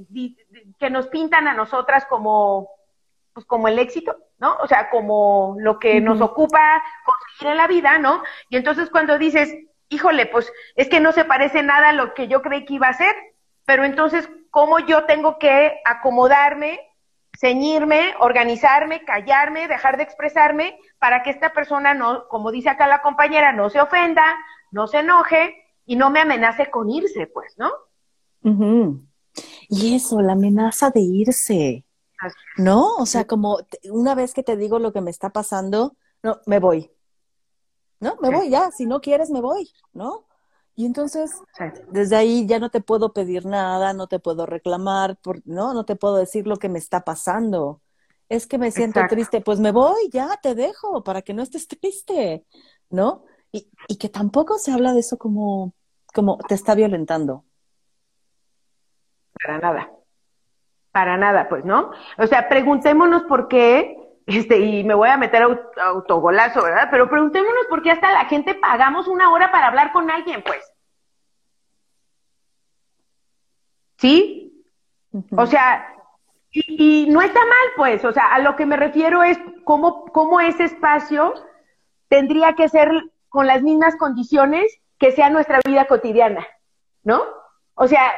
que 0.78 0.90
nos 0.90 1.06
pintan 1.06 1.48
a 1.48 1.54
nosotras 1.54 2.04
como, 2.04 2.68
pues 3.32 3.46
como 3.46 3.68
el 3.68 3.78
éxito, 3.78 4.16
¿no? 4.38 4.56
O 4.62 4.66
sea, 4.66 4.90
como 4.90 5.56
lo 5.58 5.78
que 5.78 6.00
nos 6.00 6.20
ocupa 6.20 6.82
conseguir 7.04 7.52
en 7.52 7.56
la 7.56 7.66
vida, 7.66 7.98
¿no? 7.98 8.22
Y 8.48 8.56
entonces 8.56 8.90
cuando 8.90 9.18
dices, 9.18 9.54
híjole, 9.88 10.26
pues 10.26 10.52
es 10.74 10.88
que 10.88 11.00
no 11.00 11.12
se 11.12 11.24
parece 11.24 11.62
nada 11.62 11.90
a 11.90 11.92
lo 11.92 12.14
que 12.14 12.28
yo 12.28 12.42
creí 12.42 12.64
que 12.64 12.74
iba 12.74 12.88
a 12.88 12.94
ser, 12.94 13.14
pero 13.64 13.84
entonces, 13.84 14.28
¿cómo 14.50 14.78
yo 14.80 15.04
tengo 15.04 15.38
que 15.38 15.80
acomodarme, 15.84 16.80
ceñirme, 17.38 18.14
organizarme, 18.20 19.04
callarme, 19.04 19.68
dejar 19.68 19.96
de 19.96 20.02
expresarme 20.02 20.78
para 20.98 21.22
que 21.22 21.30
esta 21.30 21.52
persona 21.52 21.94
no, 21.94 22.28
como 22.28 22.50
dice 22.50 22.68
acá 22.68 22.86
la 22.86 23.02
compañera, 23.02 23.52
no 23.52 23.70
se 23.70 23.80
ofenda, 23.80 24.24
no 24.70 24.86
se 24.86 24.98
enoje 24.98 25.56
y 25.86 25.96
no 25.96 26.10
me 26.10 26.20
amenace 26.20 26.70
con 26.70 26.90
irse, 26.90 27.26
pues, 27.26 27.56
¿no? 27.58 27.70
Y 29.68 29.94
eso, 29.96 30.20
la 30.20 30.32
amenaza 30.32 30.90
de 30.90 31.00
irse, 31.00 31.84
¿no? 32.56 32.96
O 32.96 33.06
sea, 33.06 33.26
como 33.26 33.58
una 33.90 34.14
vez 34.14 34.34
que 34.34 34.42
te 34.42 34.56
digo 34.56 34.78
lo 34.78 34.92
que 34.92 35.00
me 35.00 35.10
está 35.10 35.30
pasando, 35.30 35.96
no, 36.22 36.40
me 36.46 36.58
voy. 36.58 36.90
¿No? 38.00 38.16
Me 38.20 38.30
voy 38.30 38.50
ya, 38.50 38.70
si 38.72 38.86
no 38.86 39.00
quieres, 39.00 39.30
me 39.30 39.40
voy, 39.40 39.70
¿no? 39.92 40.26
Y 40.74 40.86
entonces, 40.86 41.30
desde 41.90 42.16
ahí 42.16 42.46
ya 42.46 42.58
no 42.58 42.70
te 42.70 42.80
puedo 42.80 43.12
pedir 43.12 43.46
nada, 43.46 43.92
no 43.92 44.06
te 44.06 44.18
puedo 44.18 44.46
reclamar, 44.46 45.16
por, 45.18 45.46
¿no? 45.46 45.74
No 45.74 45.84
te 45.84 45.96
puedo 45.96 46.16
decir 46.16 46.46
lo 46.46 46.56
que 46.56 46.68
me 46.68 46.78
está 46.78 47.04
pasando. 47.04 47.80
Es 48.28 48.46
que 48.46 48.58
me 48.58 48.70
siento 48.70 49.00
triste, 49.08 49.42
pues 49.42 49.60
me 49.60 49.70
voy, 49.70 50.08
ya 50.10 50.38
te 50.42 50.54
dejo 50.54 51.04
para 51.04 51.22
que 51.22 51.34
no 51.34 51.42
estés 51.42 51.68
triste, 51.68 52.46
¿no? 52.88 53.24
Y, 53.52 53.70
y 53.88 53.96
que 53.96 54.08
tampoco 54.08 54.58
se 54.58 54.72
habla 54.72 54.94
de 54.94 55.00
eso 55.00 55.18
como, 55.18 55.74
como 56.14 56.38
te 56.38 56.54
está 56.54 56.74
violentando. 56.74 57.44
Para 59.34 59.58
nada. 59.58 60.01
Para 60.92 61.16
nada, 61.16 61.48
pues, 61.48 61.64
¿no? 61.64 61.90
O 62.18 62.26
sea, 62.26 62.48
preguntémonos 62.48 63.22
por 63.24 63.48
qué, 63.48 63.96
este, 64.26 64.58
y 64.58 64.84
me 64.84 64.94
voy 64.94 65.08
a 65.08 65.16
meter 65.16 65.42
a 65.42 65.84
autogolazo, 65.86 66.62
¿verdad? 66.62 66.88
Pero 66.90 67.08
preguntémonos 67.08 67.66
por 67.68 67.82
qué 67.82 67.90
hasta 67.90 68.12
la 68.12 68.26
gente 68.26 68.54
pagamos 68.54 69.08
una 69.08 69.30
hora 69.32 69.50
para 69.50 69.68
hablar 69.68 69.92
con 69.92 70.10
alguien, 70.10 70.42
pues. 70.42 70.72
¿Sí? 73.96 74.64
O 75.36 75.46
sea, 75.46 75.94
y, 76.50 77.06
no 77.10 77.22
está 77.22 77.40
mal, 77.40 77.68
pues, 77.76 78.04
o 78.04 78.12
sea, 78.12 78.26
a 78.26 78.38
lo 78.38 78.56
que 78.56 78.66
me 78.66 78.76
refiero 78.76 79.22
es 79.22 79.38
cómo, 79.64 80.04
cómo 80.06 80.40
ese 80.40 80.64
espacio 80.64 81.34
tendría 82.08 82.54
que 82.54 82.68
ser 82.68 82.90
con 83.28 83.46
las 83.46 83.62
mismas 83.62 83.96
condiciones 83.96 84.78
que 84.98 85.12
sea 85.12 85.30
nuestra 85.30 85.60
vida 85.64 85.86
cotidiana, 85.86 86.46
¿no? 87.02 87.22
O 87.82 87.88
sea, 87.88 88.12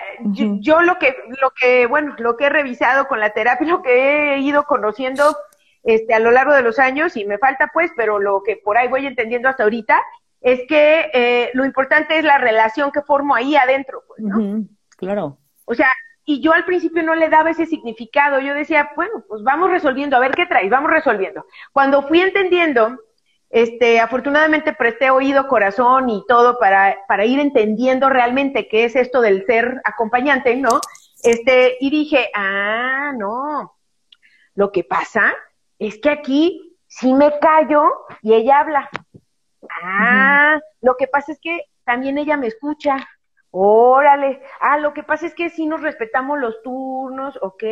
yo, 0.61 0.83
lo 0.83 0.99
que, 0.99 1.17
lo 1.41 1.51
que, 1.59 1.87
bueno, 1.87 2.15
lo 2.19 2.37
que 2.37 2.45
he 2.45 2.51
revisado 2.51 3.09
con 3.09 3.19
la 3.19 3.31
terapia, 3.31 3.67
lo 3.71 3.81
que 3.81 4.35
he 4.35 4.39
ido 4.41 4.65
conociendo 4.65 5.35
este, 5.83 6.13
a 6.13 6.19
lo 6.19 6.31
largo 6.31 6.53
de 6.53 6.61
los 6.61 6.79
años, 6.79 7.17
y 7.17 7.25
me 7.25 7.39
falta 7.39 7.71
pues, 7.73 7.91
pero 7.97 8.19
lo 8.19 8.43
que 8.43 8.61
por 8.63 8.77
ahí 8.77 8.89
voy 8.89 9.07
entendiendo 9.07 9.49
hasta 9.49 9.63
ahorita, 9.63 10.03
es 10.43 10.61
que 10.69 11.11
eh, 11.15 11.51
lo 11.55 11.65
importante 11.65 12.19
es 12.19 12.25
la 12.25 12.37
relación 12.37 12.93
que 12.93 13.01
formo 13.01 13.35
ahí 13.35 13.57
adentro, 13.57 14.03
pues, 14.07 14.21
¿no? 14.21 14.67
Claro. 14.99 15.39
O 15.65 15.75
sea, 15.75 15.89
y 16.27 16.43
yo 16.43 16.53
al 16.53 16.67
principio 16.67 17.03
no 17.03 17.15
le 17.15 17.31
daba 17.31 17.49
ese 17.49 17.65
significado, 17.65 18.41
yo 18.41 18.53
decía, 18.53 18.91
bueno, 18.97 19.25
pues 19.27 19.43
vamos 19.45 19.71
resolviendo, 19.71 20.17
a 20.17 20.21
ver 20.21 20.33
qué 20.33 20.45
traes, 20.45 20.69
vamos 20.69 20.91
resolviendo. 20.91 21.47
Cuando 21.73 22.03
fui 22.03 22.21
entendiendo 22.21 22.99
este, 23.55 24.01
afortunadamente 24.01 24.73
presté 24.73 25.11
oído, 25.11 25.47
corazón 25.47 26.11
y 26.11 26.25
todo 26.27 26.59
para, 26.59 26.97
para 27.07 27.25
ir 27.25 27.39
entendiendo 27.39 28.11
realmente 28.11 28.67
qué 28.67 28.85
es 28.85 28.97
esto 28.97 29.21
del 29.21 29.47
ser 29.47 29.81
acompañante, 29.85 30.57
¿no? 30.57 30.81
Este, 31.23 31.77
y 31.79 31.89
dije, 31.89 32.31
ah, 32.35 33.13
no, 33.17 33.77
lo 34.57 34.73
que 34.73 34.83
pasa 34.83 35.33
es 35.79 36.01
que 36.01 36.11
aquí 36.11 36.77
sí 36.89 37.15
me 37.15 37.39
callo 37.39 37.85
y 38.23 38.35
ella 38.35 38.59
habla. 38.59 38.91
Ah, 39.85 40.59
lo 40.81 40.97
que 40.97 41.07
pasa 41.07 41.31
es 41.31 41.39
que 41.41 41.61
también 41.85 42.19
ella 42.19 42.37
me 42.37 42.49
escucha. 42.49 42.97
Órale, 43.53 44.43
ah, 44.59 44.79
lo 44.79 44.93
que 44.93 45.05
pasa 45.05 45.27
es 45.27 45.35
que 45.37 45.49
sí 45.49 45.67
nos 45.67 45.81
respetamos 45.81 46.41
los 46.41 46.61
turnos, 46.65 47.39
ok. 47.41 47.63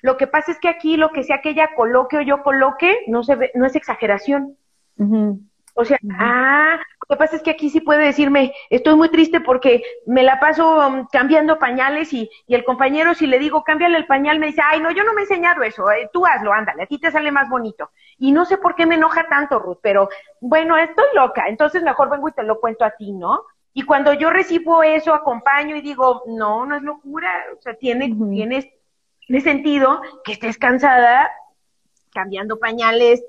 Lo 0.00 0.16
que 0.16 0.26
pasa 0.26 0.50
es 0.50 0.58
que 0.58 0.68
aquí 0.68 0.96
lo 0.96 1.10
que 1.10 1.22
sea 1.22 1.40
que 1.40 1.50
ella 1.50 1.70
coloque 1.76 2.16
o 2.16 2.22
yo 2.22 2.42
coloque, 2.42 3.04
no 3.06 3.22
se 3.22 3.36
ve, 3.36 3.52
no 3.54 3.66
es 3.66 3.76
exageración. 3.76 4.58
O 5.74 5.84
sea, 5.84 5.98
ah, 6.18 6.78
lo 7.08 7.16
que 7.16 7.18
pasa 7.18 7.36
es 7.36 7.42
que 7.42 7.50
aquí 7.50 7.70
sí 7.70 7.80
puede 7.80 8.04
decirme, 8.04 8.52
estoy 8.68 8.94
muy 8.94 9.08
triste 9.08 9.40
porque 9.40 9.82
me 10.06 10.22
la 10.22 10.38
paso 10.38 10.86
um, 10.86 11.06
cambiando 11.10 11.58
pañales 11.58 12.12
y, 12.12 12.30
y, 12.46 12.54
el 12.54 12.64
compañero 12.64 13.14
si 13.14 13.26
le 13.26 13.38
digo, 13.38 13.64
cámbiale 13.64 13.96
el 13.96 14.06
pañal, 14.06 14.38
me 14.38 14.48
dice, 14.48 14.60
ay, 14.62 14.80
no, 14.80 14.90
yo 14.90 15.02
no 15.02 15.14
me 15.14 15.22
he 15.22 15.24
enseñado 15.24 15.62
eso, 15.62 15.90
eh, 15.90 16.10
tú 16.12 16.26
hazlo, 16.26 16.52
ándale, 16.52 16.82
a 16.82 16.86
ti 16.86 16.98
te 16.98 17.10
sale 17.10 17.32
más 17.32 17.48
bonito. 17.48 17.90
Y 18.18 18.32
no 18.32 18.44
sé 18.44 18.58
por 18.58 18.74
qué 18.74 18.84
me 18.84 18.96
enoja 18.96 19.26
tanto, 19.28 19.58
Ruth, 19.58 19.78
pero 19.82 20.10
bueno, 20.40 20.76
estoy 20.76 21.06
loca, 21.14 21.48
entonces 21.48 21.82
mejor 21.82 22.10
vengo 22.10 22.28
y 22.28 22.32
te 22.32 22.42
lo 22.42 22.60
cuento 22.60 22.84
a 22.84 22.90
ti, 22.90 23.12
¿no? 23.12 23.44
Y 23.74 23.82
cuando 23.82 24.12
yo 24.12 24.28
recibo 24.28 24.82
eso, 24.82 25.14
acompaño 25.14 25.74
y 25.76 25.80
digo, 25.80 26.22
no, 26.26 26.66
no 26.66 26.76
es 26.76 26.82
locura, 26.82 27.30
o 27.56 27.62
sea, 27.62 27.74
tiene, 27.74 28.14
tiene, 28.14 28.74
tiene 29.26 29.40
sentido 29.40 30.02
que 30.22 30.32
estés 30.32 30.58
cansada 30.58 31.30
cambiando 32.12 32.58
pañales, 32.58 33.24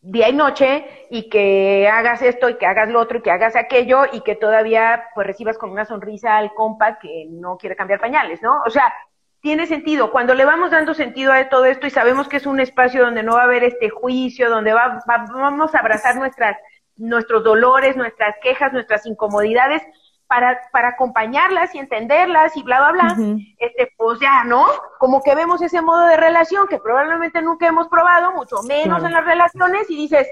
día 0.00 0.28
y 0.28 0.32
noche 0.32 1.06
y 1.10 1.28
que 1.28 1.88
hagas 1.88 2.22
esto 2.22 2.48
y 2.48 2.56
que 2.56 2.66
hagas 2.66 2.88
lo 2.88 3.00
otro 3.00 3.18
y 3.18 3.22
que 3.22 3.30
hagas 3.30 3.56
aquello 3.56 4.04
y 4.12 4.20
que 4.20 4.36
todavía 4.36 5.04
pues 5.14 5.26
recibas 5.26 5.58
con 5.58 5.70
una 5.70 5.84
sonrisa 5.84 6.36
al 6.36 6.54
compa 6.54 6.98
que 6.98 7.26
no 7.30 7.56
quiere 7.56 7.76
cambiar 7.76 8.00
pañales, 8.00 8.40
¿no? 8.40 8.62
O 8.66 8.70
sea, 8.70 8.92
tiene 9.40 9.66
sentido. 9.66 10.10
Cuando 10.10 10.34
le 10.34 10.44
vamos 10.44 10.70
dando 10.70 10.94
sentido 10.94 11.32
a 11.32 11.48
todo 11.48 11.64
esto 11.64 11.86
y 11.86 11.90
sabemos 11.90 12.28
que 12.28 12.38
es 12.38 12.46
un 12.46 12.60
espacio 12.60 13.04
donde 13.04 13.22
no 13.22 13.34
va 13.34 13.42
a 13.42 13.44
haber 13.44 13.64
este 13.64 13.88
juicio, 13.90 14.50
donde 14.50 14.72
va, 14.72 15.00
vamos 15.06 15.74
a 15.74 15.78
abrazar 15.78 16.16
nuestras, 16.16 16.56
nuestros 16.96 17.44
dolores, 17.44 17.96
nuestras 17.96 18.36
quejas, 18.42 18.72
nuestras 18.72 19.06
incomodidades, 19.06 19.82
para, 20.28 20.60
para 20.72 20.88
acompañarlas 20.90 21.74
y 21.74 21.78
entenderlas 21.78 22.56
y 22.56 22.62
bla, 22.62 22.90
bla, 22.90 23.14
bla, 23.14 23.36
este, 23.56 23.90
pues 23.96 24.20
ya, 24.20 24.44
¿no? 24.44 24.66
Como 24.98 25.22
que 25.22 25.34
vemos 25.34 25.62
ese 25.62 25.80
modo 25.80 26.06
de 26.06 26.18
relación 26.18 26.68
que 26.68 26.78
probablemente 26.78 27.40
nunca 27.42 27.66
hemos 27.66 27.88
probado, 27.88 28.32
mucho 28.34 28.62
menos 28.62 29.02
en 29.02 29.12
las 29.12 29.24
relaciones, 29.24 29.90
y 29.90 29.96
dices, 29.96 30.28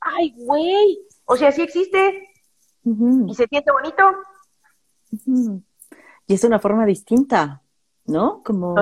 ay, 0.00 0.34
güey, 0.38 0.98
o 1.26 1.36
sea, 1.36 1.52
sí 1.52 1.62
existe. 1.62 2.28
Y 2.82 3.34
se 3.34 3.46
siente 3.46 3.70
bonito. 3.70 4.02
Y 6.26 6.34
es 6.34 6.44
una 6.44 6.58
forma 6.58 6.86
distinta, 6.86 7.60
¿no? 8.06 8.42
Como 8.42 8.74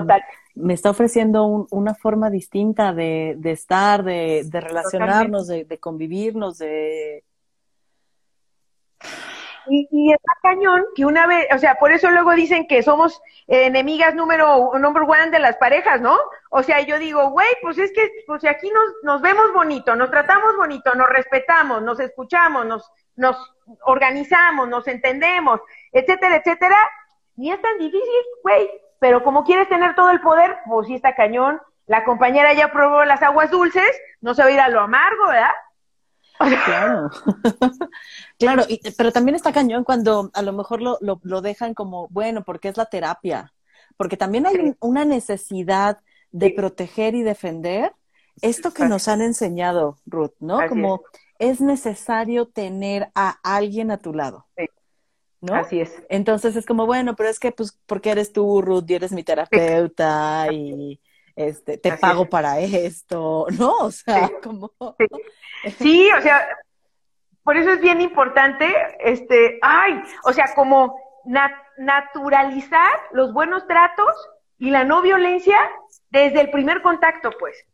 me 0.54 0.72
está 0.72 0.90
ofreciendo 0.90 1.66
una 1.70 1.94
forma 1.94 2.30
distinta 2.30 2.94
de, 2.94 3.34
de 3.38 3.50
estar, 3.50 4.04
de, 4.04 4.44
de 4.46 4.60
relacionarnos, 4.60 5.48
de, 5.48 5.64
de 5.64 5.78
convivirnos, 5.78 6.58
de 6.58 7.24
y, 9.68 9.88
y, 9.90 10.12
está 10.12 10.32
cañón 10.42 10.84
que 10.94 11.04
una 11.04 11.26
vez, 11.26 11.46
o 11.54 11.58
sea, 11.58 11.76
por 11.76 11.92
eso 11.92 12.10
luego 12.10 12.32
dicen 12.32 12.66
que 12.66 12.82
somos 12.82 13.20
enemigas 13.46 14.14
número 14.14 14.72
number 14.78 15.02
one 15.02 15.30
de 15.30 15.38
las 15.38 15.56
parejas, 15.56 16.00
¿no? 16.00 16.16
O 16.50 16.62
sea, 16.62 16.80
yo 16.80 16.98
digo, 16.98 17.30
güey, 17.30 17.48
pues 17.62 17.78
es 17.78 17.92
que, 17.92 18.10
pues 18.26 18.44
aquí 18.44 18.70
nos, 18.70 18.94
nos 19.02 19.22
vemos 19.22 19.52
bonito, 19.52 19.94
nos 19.96 20.10
tratamos 20.10 20.56
bonito, 20.56 20.94
nos 20.94 21.08
respetamos, 21.08 21.82
nos 21.82 22.00
escuchamos, 22.00 22.66
nos, 22.66 22.90
nos 23.16 23.36
organizamos, 23.82 24.68
nos 24.68 24.86
entendemos, 24.88 25.60
etcétera, 25.92 26.36
etcétera. 26.36 26.76
Ni 27.36 27.52
es 27.52 27.60
tan 27.60 27.78
difícil, 27.78 28.22
güey. 28.42 28.70
Pero 28.98 29.22
como 29.22 29.44
quieres 29.44 29.68
tener 29.68 29.94
todo 29.94 30.10
el 30.10 30.20
poder, 30.20 30.58
pues 30.66 30.86
sí 30.86 30.94
está 30.94 31.14
cañón. 31.14 31.60
La 31.86 32.04
compañera 32.04 32.52
ya 32.54 32.72
probó 32.72 33.04
las 33.04 33.22
aguas 33.22 33.50
dulces, 33.50 34.00
no 34.20 34.34
se 34.34 34.42
va 34.42 34.48
a 34.48 34.52
ir 34.52 34.60
a 34.60 34.68
lo 34.68 34.80
amargo, 34.80 35.28
¿verdad? 35.28 35.52
Claro, 36.38 37.10
claro, 38.38 38.64
pero 38.96 39.12
también 39.12 39.34
está 39.34 39.52
cañón 39.52 39.84
cuando 39.84 40.30
a 40.34 40.42
lo 40.42 40.52
mejor 40.52 40.82
lo, 40.82 40.98
lo, 41.00 41.40
dejan 41.40 41.74
como, 41.74 42.08
bueno, 42.08 42.44
porque 42.44 42.68
es 42.68 42.76
la 42.76 42.86
terapia, 42.86 43.52
porque 43.96 44.16
también 44.16 44.46
hay 44.46 44.74
una 44.80 45.04
necesidad 45.04 45.98
de 46.32 46.50
proteger 46.50 47.14
y 47.14 47.22
defender 47.22 47.92
esto 48.42 48.72
que 48.72 48.84
nos 48.84 49.08
han 49.08 49.22
enseñado, 49.22 49.96
Ruth, 50.04 50.34
¿no? 50.40 50.66
como 50.68 51.02
es. 51.38 51.60
necesario 51.60 52.46
tener 52.46 53.08
a 53.14 53.38
alguien 53.42 53.90
a 53.90 53.98
tu 53.98 54.12
lado. 54.12 54.46
¿No? 55.40 55.54
Así 55.54 55.80
es. 55.80 55.94
Entonces 56.08 56.56
es 56.56 56.66
como, 56.66 56.86
bueno, 56.86 57.14
pero 57.14 57.28
es 57.28 57.38
que, 57.38 57.52
pues, 57.52 57.78
porque 57.86 58.10
eres 58.10 58.32
tú, 58.32 58.62
Ruth, 58.62 58.84
y 58.88 58.94
eres 58.94 59.12
mi 59.12 59.22
terapeuta, 59.22 60.48
y, 60.52 61.00
este, 61.36 61.76
te 61.76 61.96
pago 61.98 62.26
para 62.26 62.58
esto, 62.58 63.46
¿no? 63.58 63.72
O 63.78 63.90
sea, 63.90 64.30
como... 64.42 64.72
Sí. 65.78 66.10
o 66.16 66.20
sea, 66.22 66.48
por 67.44 67.56
eso 67.56 67.72
es 67.72 67.80
bien 67.80 68.00
importante, 68.00 68.74
este, 68.98 69.58
ay, 69.62 70.02
o 70.24 70.32
sea, 70.32 70.46
como 70.54 70.98
naturalizar 71.76 72.90
los 73.12 73.32
buenos 73.32 73.66
tratos 73.66 74.14
y 74.58 74.70
la 74.70 74.84
no 74.84 75.02
violencia 75.02 75.58
desde 76.10 76.40
el 76.40 76.50
primer 76.50 76.82
contacto, 76.82 77.30
pues. 77.38 77.66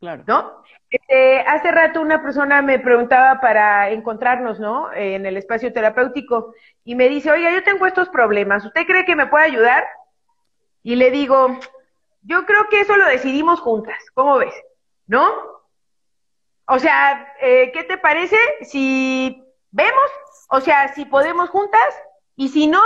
Claro. 0.00 0.24
¿No? 0.26 0.62
Este, 0.90 1.40
hace 1.40 1.70
rato 1.70 2.00
una 2.00 2.22
persona 2.22 2.62
me 2.62 2.78
preguntaba 2.78 3.40
para 3.40 3.90
encontrarnos, 3.90 4.58
¿no? 4.58 4.92
en 4.92 5.26
el 5.26 5.36
espacio 5.36 5.72
terapéutico 5.72 6.54
y 6.84 6.94
me 6.94 7.08
dice, 7.08 7.30
oiga, 7.30 7.50
yo 7.52 7.62
tengo 7.62 7.86
estos 7.86 8.08
problemas, 8.08 8.64
¿usted 8.64 8.86
cree 8.86 9.04
que 9.04 9.16
me 9.16 9.26
puede 9.26 9.44
ayudar? 9.44 9.84
Y 10.82 10.96
le 10.96 11.10
digo, 11.10 11.58
yo 12.22 12.44
creo 12.46 12.68
que 12.68 12.80
eso 12.80 12.96
lo 12.96 13.06
decidimos 13.06 13.60
juntas, 13.60 13.98
¿cómo 14.14 14.38
ves? 14.38 14.54
¿No? 15.06 15.28
O 16.66 16.78
sea, 16.78 17.34
eh, 17.40 17.70
¿qué 17.72 17.84
te 17.84 17.96
parece 17.96 18.36
si 18.62 19.42
vemos? 19.70 20.10
O 20.50 20.60
sea, 20.60 20.92
si 20.94 21.04
podemos 21.04 21.48
juntas 21.50 22.02
y 22.36 22.48
si 22.48 22.66
no, 22.66 22.82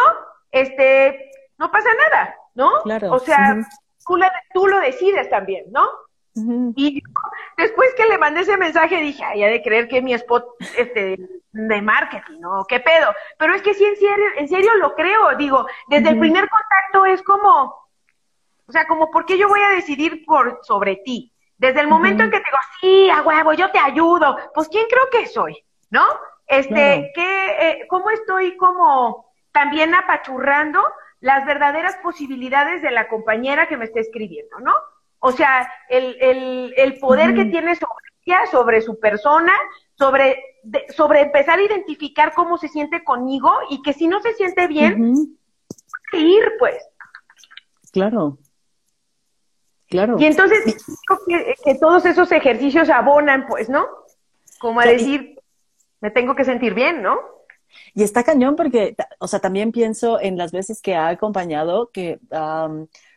este, 0.52 1.30
no 1.58 1.70
pasa 1.70 1.88
nada, 2.08 2.36
¿no? 2.54 2.82
Claro. 2.82 3.12
O 3.12 3.18
sea, 3.18 3.56
tú, 4.52 4.66
lo 4.66 4.80
decides 4.80 5.28
también, 5.30 5.64
¿no? 5.72 5.88
Y 6.76 7.02
después 7.58 7.94
que 7.94 8.06
le 8.06 8.18
mandé 8.18 8.40
ese 8.40 8.56
mensaje 8.56 8.96
dije, 8.96 9.22
ay, 9.22 9.40
ya 9.40 9.48
de 9.48 9.62
creer 9.62 9.86
que 9.88 10.00
mi 10.00 10.14
spot 10.14 10.46
este, 10.78 11.18
de 11.52 11.82
marketing, 11.82 12.40
¿no? 12.40 12.64
¿Qué 12.66 12.80
pedo? 12.80 13.12
Pero 13.38 13.54
es 13.54 13.62
que 13.62 13.74
sí, 13.74 13.84
en 13.84 13.96
serio, 13.96 14.26
en 14.38 14.48
serio 14.48 14.74
lo 14.76 14.94
creo, 14.94 15.36
digo, 15.36 15.66
desde 15.88 16.10
el 16.10 16.18
primer 16.18 16.48
contacto 16.48 17.04
es 17.04 17.22
como, 17.22 17.81
o 18.66 18.72
sea, 18.72 18.86
como, 18.86 19.10
¿por 19.10 19.26
qué 19.26 19.38
yo 19.38 19.48
voy 19.48 19.60
a 19.60 19.70
decidir 19.70 20.24
por 20.24 20.60
sobre 20.62 20.96
ti? 20.96 21.32
Desde 21.58 21.80
el 21.80 21.88
momento 21.88 22.24
en 22.24 22.30
que 22.30 22.38
te 22.38 22.44
digo, 22.44 22.58
sí, 22.80 23.10
a 23.10 23.22
huevo, 23.22 23.52
yo 23.52 23.70
te 23.70 23.78
ayudo, 23.78 24.36
pues 24.54 24.68
¿quién 24.68 24.86
creo 24.88 25.08
que 25.10 25.28
soy? 25.28 25.64
¿No? 25.90 26.04
Este, 26.46 27.12
¿qué, 27.14 27.46
eh, 27.60 27.86
¿cómo 27.88 28.10
estoy 28.10 28.56
como 28.56 29.32
también 29.52 29.94
apachurrando 29.94 30.82
las 31.20 31.46
verdaderas 31.46 31.96
posibilidades 32.02 32.82
de 32.82 32.90
la 32.90 33.08
compañera 33.08 33.68
que 33.68 33.76
me 33.76 33.84
está 33.84 34.00
escribiendo, 34.00 34.58
¿no? 34.58 34.72
O 35.20 35.30
sea, 35.30 35.70
el, 35.88 36.16
el, 36.20 36.74
el 36.76 36.98
poder 36.98 37.34
que 37.34 37.44
tiene 37.44 37.76
sobre 37.76 38.08
ella, 38.24 38.40
sobre 38.50 38.82
su 38.82 38.98
persona, 38.98 39.52
sobre, 39.94 40.42
sobre 40.88 41.20
empezar 41.20 41.60
a 41.60 41.62
identificar 41.62 42.34
cómo 42.34 42.58
se 42.58 42.66
siente 42.66 43.04
conmigo 43.04 43.52
y 43.70 43.82
que 43.82 43.92
si 43.92 44.08
no 44.08 44.20
se 44.20 44.34
siente 44.34 44.66
bien, 44.66 45.38
ir, 46.12 46.52
pues. 46.58 46.84
Claro. 47.92 48.38
Claro. 49.92 50.16
Y 50.18 50.24
entonces 50.24 50.64
que, 50.64 51.54
que, 51.62 51.74
todos 51.74 52.06
esos 52.06 52.32
ejercicios 52.32 52.88
abonan, 52.88 53.46
pues, 53.46 53.68
¿no? 53.68 53.84
Como 54.58 54.80
a 54.80 54.86
decir, 54.86 55.38
me 56.00 56.10
tengo 56.10 56.34
que 56.34 56.46
sentir 56.46 56.72
bien, 56.72 57.02
¿no? 57.02 57.18
Y 57.92 58.02
está 58.02 58.24
cañón 58.24 58.56
porque, 58.56 58.96
o 59.18 59.28
sea, 59.28 59.40
también 59.40 59.70
pienso 59.70 60.18
en 60.18 60.38
las 60.38 60.50
veces 60.50 60.80
que 60.80 60.94
ha 60.94 61.08
acompañado 61.08 61.90
que 61.90 62.20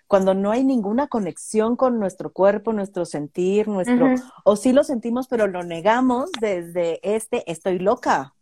cuando 0.07 0.33
no 0.33 0.51
hay 0.51 0.65
ninguna 0.65 1.07
conexión 1.07 1.77
con 1.77 1.97
nuestro 1.97 2.33
cuerpo, 2.33 2.73
nuestro 2.73 3.05
sentir, 3.05 3.69
nuestro, 3.69 4.13
o 4.43 4.57
sí 4.57 4.73
lo 4.73 4.83
sentimos, 4.83 5.29
pero 5.29 5.47
lo 5.47 5.63
negamos 5.63 6.29
desde 6.41 6.99
este, 7.03 7.49
estoy 7.49 7.79
loca, 7.79 8.33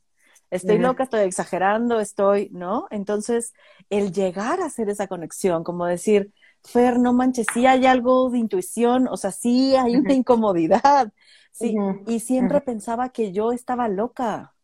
estoy 0.49 0.79
loca, 0.79 1.03
estoy 1.03 1.21
exagerando, 1.21 1.99
estoy, 1.99 2.49
¿no? 2.51 2.87
Entonces, 2.89 3.53
el 3.91 4.11
llegar 4.11 4.59
a 4.59 4.65
hacer 4.65 4.89
esa 4.89 5.07
conexión, 5.07 5.63
como 5.63 5.85
decir, 5.85 6.33
Fer, 6.63 6.97
no 6.99 7.13
manches, 7.13 7.47
sí 7.53 7.65
hay 7.65 7.85
algo 7.85 8.29
de 8.29 8.39
intuición, 8.39 9.07
o 9.09 9.17
sea, 9.17 9.31
sí 9.31 9.75
hay 9.75 9.95
una 9.97 10.13
incomodidad, 10.13 11.11
sí, 11.51 11.75
y 12.07 12.19
siempre 12.19 12.61
pensaba 12.61 13.09
que 13.09 13.31
yo 13.33 13.51
estaba 13.51 13.89
loca, 13.89 14.55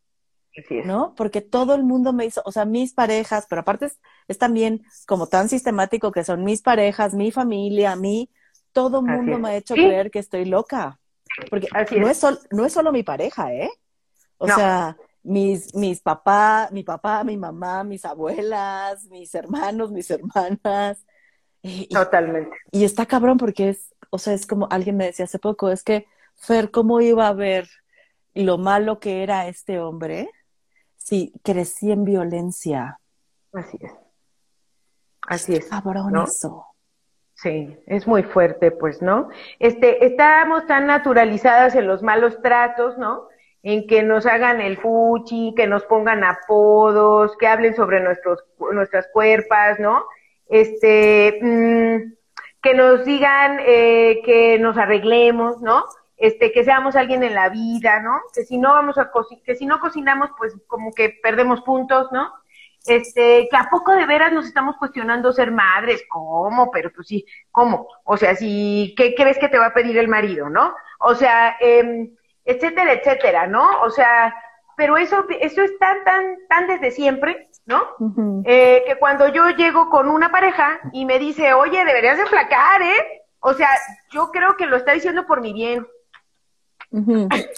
¿no? 0.84 1.14
Porque 1.14 1.40
todo 1.42 1.74
el 1.74 1.84
mundo 1.84 2.12
me 2.12 2.24
hizo, 2.24 2.42
o 2.44 2.52
sea, 2.52 2.64
mis 2.64 2.94
parejas, 2.94 3.46
pero 3.48 3.60
aparte 3.60 3.90
es, 4.28 4.38
también 4.38 4.82
como 5.06 5.26
tan 5.26 5.48
sistemático 5.48 6.10
que 6.10 6.24
son 6.24 6.42
mis 6.42 6.62
parejas, 6.62 7.14
mi 7.14 7.30
familia, 7.30 7.96
mí, 7.96 8.30
todo 8.72 9.00
el 9.00 9.06
mundo 9.06 9.38
me 9.38 9.50
ha 9.50 9.56
hecho 9.56 9.74
creer 9.74 10.10
que 10.10 10.20
estoy 10.20 10.46
loca, 10.46 10.98
porque 11.50 11.68
no 11.98 12.08
es. 12.08 12.24
no 12.50 12.64
es 12.64 12.72
solo 12.72 12.92
mi 12.92 13.02
pareja, 13.02 13.52
¿eh? 13.52 13.70
O 14.38 14.46
sea, 14.46 14.96
mis, 15.22 15.74
mis 15.74 16.00
papá, 16.00 16.68
mi 16.72 16.82
papá, 16.82 17.24
mi 17.24 17.36
mamá, 17.36 17.84
mis 17.84 18.04
abuelas, 18.04 19.04
mis 19.06 19.34
hermanos, 19.34 19.90
mis 19.90 20.10
hermanas, 20.10 21.04
Totalmente. 21.90 22.56
Y 22.70 22.84
está 22.84 23.06
cabrón 23.06 23.36
porque 23.36 23.70
es, 23.70 23.94
o 24.10 24.18
sea, 24.18 24.32
es 24.32 24.46
como 24.46 24.68
alguien 24.70 24.96
me 24.96 25.06
decía 25.06 25.24
hace 25.26 25.38
poco, 25.38 25.70
es 25.70 25.82
que, 25.82 26.06
Fer, 26.36 26.70
¿cómo 26.70 27.00
iba 27.00 27.28
a 27.28 27.32
ver 27.32 27.68
lo 28.34 28.58
malo 28.58 28.98
que 28.98 29.22
era 29.22 29.46
este 29.46 29.78
hombre 29.78 30.30
si 30.96 31.32
crecí 31.42 31.92
en 31.92 32.04
violencia? 32.04 32.98
Así 33.52 33.78
es. 33.80 33.92
Así 35.22 35.54
es. 35.54 35.66
Cabrón 35.66 36.16
eso. 36.16 36.66
Sí, 37.34 37.78
es 37.86 38.06
muy 38.06 38.22
fuerte, 38.22 38.70
pues, 38.70 39.00
¿no? 39.00 39.28
Este, 39.58 40.04
estamos 40.04 40.66
tan 40.66 40.86
naturalizadas 40.86 41.74
en 41.74 41.86
los 41.86 42.02
malos 42.02 42.40
tratos, 42.42 42.98
¿no? 42.98 43.28
En 43.62 43.86
que 43.86 44.02
nos 44.02 44.26
hagan 44.26 44.60
el 44.60 44.76
fuchi, 44.76 45.54
que 45.56 45.66
nos 45.66 45.84
pongan 45.84 46.22
apodos, 46.22 47.36
que 47.38 47.46
hablen 47.46 47.74
sobre 47.74 48.00
nuestros, 48.00 48.44
nuestras 48.72 49.08
cuerpas, 49.12 49.78
¿no? 49.78 50.04
Este, 50.50 51.38
mm, 51.40 52.12
que 52.60 52.74
nos 52.74 53.04
digan 53.04 53.58
eh, 53.60 54.20
que 54.24 54.58
nos 54.58 54.76
arreglemos, 54.76 55.62
¿no? 55.62 55.84
Este, 56.16 56.52
que 56.52 56.64
seamos 56.64 56.96
alguien 56.96 57.22
en 57.22 57.34
la 57.34 57.48
vida, 57.48 58.00
¿no? 58.00 58.20
Que 58.34 58.42
si 58.42 58.58
no 58.58 58.72
vamos 58.72 58.98
a 58.98 59.10
que 59.44 59.54
si 59.54 59.64
no 59.64 59.80
cocinamos, 59.80 60.30
pues 60.36 60.54
como 60.66 60.92
que 60.92 61.18
perdemos 61.22 61.62
puntos, 61.62 62.12
¿no? 62.12 62.30
Este, 62.86 63.48
que 63.50 63.56
a 63.56 63.68
poco 63.70 63.92
de 63.92 64.06
veras 64.06 64.32
nos 64.32 64.46
estamos 64.46 64.76
cuestionando 64.76 65.32
ser 65.32 65.50
madres, 65.50 66.02
¿cómo? 66.08 66.70
Pero 66.70 66.90
pues 66.92 67.06
sí, 67.06 67.24
¿cómo? 67.50 67.88
O 68.04 68.16
sea, 68.16 68.34
si, 68.34 68.94
¿qué 68.96 69.14
crees 69.14 69.38
que 69.38 69.48
te 69.48 69.58
va 69.58 69.66
a 69.66 69.74
pedir 69.74 69.96
el 69.98 70.08
marido, 70.08 70.50
no? 70.50 70.74
O 70.98 71.14
sea, 71.14 71.56
eh, 71.60 72.10
etcétera, 72.44 72.92
etcétera, 72.94 73.46
¿no? 73.46 73.80
O 73.82 73.90
sea, 73.90 74.34
pero 74.76 74.96
eso, 74.96 75.26
eso 75.40 75.62
es 75.62 75.78
tan, 75.78 76.04
tan, 76.04 76.36
tan 76.48 76.66
desde 76.66 76.90
siempre, 76.90 77.49
¿no? 77.70 78.42
Eh, 78.44 78.82
que 78.84 78.98
cuando 78.98 79.28
yo 79.28 79.48
llego 79.50 79.88
con 79.88 80.08
una 80.08 80.30
pareja 80.30 80.80
y 80.92 81.04
me 81.04 81.20
dice, 81.20 81.54
oye, 81.54 81.84
deberías 81.84 82.18
de 82.18 82.26
flacar, 82.26 82.82
¿eh? 82.82 83.22
O 83.38 83.54
sea, 83.54 83.68
yo 84.10 84.32
creo 84.32 84.56
que 84.56 84.66
lo 84.66 84.76
está 84.76 84.92
diciendo 84.92 85.24
por 85.24 85.40
mi 85.40 85.52
bien. 85.52 85.86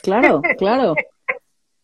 Claro, 0.02 0.42
claro. 0.58 0.94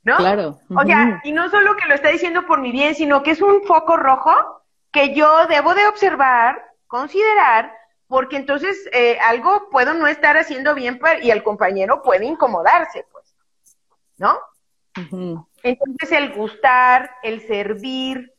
¿No? 0.02 0.16
Claro. 0.16 0.58
O 0.76 0.82
sea, 0.82 1.20
y 1.24 1.32
no 1.32 1.48
solo 1.48 1.74
que 1.76 1.88
lo 1.88 1.94
está 1.94 2.10
diciendo 2.10 2.46
por 2.46 2.60
mi 2.60 2.70
bien, 2.70 2.94
sino 2.94 3.22
que 3.22 3.30
es 3.30 3.40
un 3.40 3.62
foco 3.64 3.96
rojo 3.96 4.30
que 4.92 5.14
yo 5.14 5.46
debo 5.46 5.74
de 5.74 5.86
observar, 5.86 6.62
considerar, 6.86 7.72
porque 8.08 8.36
entonces 8.36 8.88
eh, 8.92 9.18
algo 9.20 9.68
puedo 9.70 9.94
no 9.94 10.06
estar 10.06 10.36
haciendo 10.36 10.74
bien 10.74 11.00
y 11.22 11.30
el 11.30 11.42
compañero 11.42 12.02
puede 12.02 12.26
incomodarse, 12.26 13.06
pues. 13.10 13.34
¿No? 14.18 14.38
Entonces 14.94 16.12
el 16.12 16.34
gustar, 16.34 17.10
el 17.22 17.46
servir, 17.46 18.32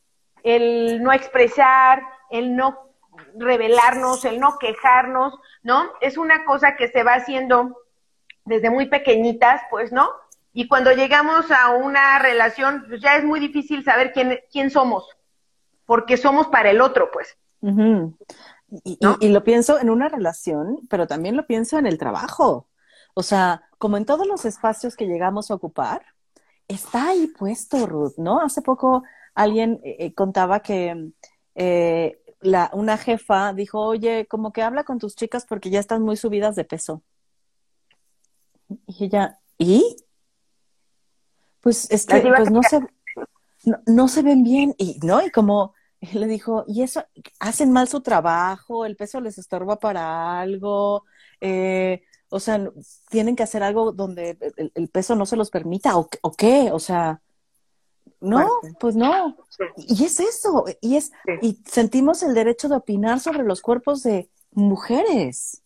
el 0.44 1.02
no 1.04 1.12
expresar, 1.12 2.04
el 2.30 2.56
no 2.56 2.90
revelarnos, 3.38 4.26
el 4.26 4.40
no 4.40 4.58
quejarnos, 4.58 5.40
¿no? 5.64 5.90
Es 6.02 6.18
una 6.18 6.46
cosa 6.46 6.76
que 6.76 6.88
se 6.88 7.04
va 7.04 7.14
haciendo 7.16 7.78
desde 8.46 8.70
muy 8.70 8.88
pequeñitas, 8.88 9.62
pues, 9.70 9.92
¿no? 9.92 10.10
Y 10.54 10.68
cuando 10.68 10.92
llegamos 10.92 11.52
a 11.52 11.72
una 11.72 12.20
relación, 12.20 12.86
pues 12.88 13.02
ya 13.02 13.16
es 13.16 13.24
muy 13.24 13.40
difícil 13.40 13.84
saber 13.84 14.12
quién, 14.12 14.40
quién 14.52 14.72
somos, 14.72 15.06
porque 15.86 16.18
somos 16.18 16.48
para 16.48 16.72
el 16.72 16.82
otro, 16.82 17.10
pues. 17.12 17.38
y, 18.72 19.30
lo 19.30 19.44
pienso 19.44 19.80
en 19.80 19.90
una 19.90 20.10
relación, 20.10 20.82
pero 20.90 21.08
también 21.08 21.36
lo 21.36 21.46
pienso 21.46 21.78
en 21.78 21.86
el 21.86 21.98
trabajo. 21.98 22.68
O 23.14 23.24
sea, 23.24 23.64
como 23.78 23.98
en 23.98 24.06
todos 24.06 24.28
los 24.28 24.46
espacios 24.46 24.96
que 24.96 25.08
llegamos 25.08 25.52
a 25.52 25.56
ocupar, 25.56 26.04
está 26.70 27.10
ahí 27.10 27.28
puesto, 27.28 27.86
Ruth, 27.86 28.14
¿no? 28.18 28.40
Hace 28.40 28.62
poco 28.62 29.04
alguien 29.34 29.82
eh, 29.84 29.98
eh, 30.00 30.14
contaba 30.14 30.62
que 30.62 31.12
eh, 31.56 32.22
la, 32.40 32.70
una 32.74 32.98
jefa 32.98 33.54
dijo, 33.54 33.82
oye, 33.82 34.28
como 34.28 34.54
que 34.54 34.62
habla 34.62 34.86
con 34.86 35.00
tus 35.00 35.16
chicas 35.16 35.46
porque 35.46 35.70
ya 35.70 35.80
están 35.80 36.04
muy 36.04 36.16
subidas 36.16 36.56
de 36.56 36.64
peso. 36.64 37.04
Y 38.86 39.06
ella, 39.06 39.40
¿y? 39.58 39.98
Pues 41.60 41.90
es 41.92 42.06
que 42.06 42.22
pues 42.22 42.52
no 42.52 42.62
se, 42.64 42.80
no, 43.88 44.08
se 44.08 44.22
ven 44.22 44.44
bien, 44.44 44.74
y 44.78 45.00
no, 45.04 45.26
y 45.26 45.32
como 45.32 45.74
le 46.14 46.28
dijo, 46.28 46.64
y 46.68 46.84
eso, 46.84 47.04
hacen 47.40 47.72
mal 47.72 47.88
su 47.88 48.02
trabajo, 48.02 48.86
el 48.86 48.96
peso 48.96 49.20
les 49.20 49.38
estorba 49.38 49.80
para 49.80 50.40
algo, 50.40 51.04
eh, 51.42 52.04
o 52.30 52.40
sea, 52.40 52.72
tienen 53.10 53.36
que 53.36 53.44
hacer 53.44 53.64
algo 53.64 53.92
donde 53.92 54.38
el, 54.76 54.90
peso 54.90 55.16
no 55.16 55.26
se 55.26 55.36
los 55.36 55.50
permita, 55.50 55.98
¿o, 55.98 56.08
qué? 56.38 56.72
O 56.72 56.80
sea, 56.80 57.22
no, 58.22 58.48
pues 58.80 58.96
no. 58.96 59.36
Y 59.78 60.06
es 60.06 60.20
eso, 60.20 60.66
y 60.82 60.96
es, 60.96 61.12
y 61.42 61.60
sentimos 61.66 62.22
el 62.24 62.34
derecho 62.34 62.70
de 62.70 62.76
opinar 62.76 63.20
sobre 63.20 63.44
los 63.44 63.62
cuerpos 63.62 64.04
de 64.04 64.30
mujeres. 64.52 65.64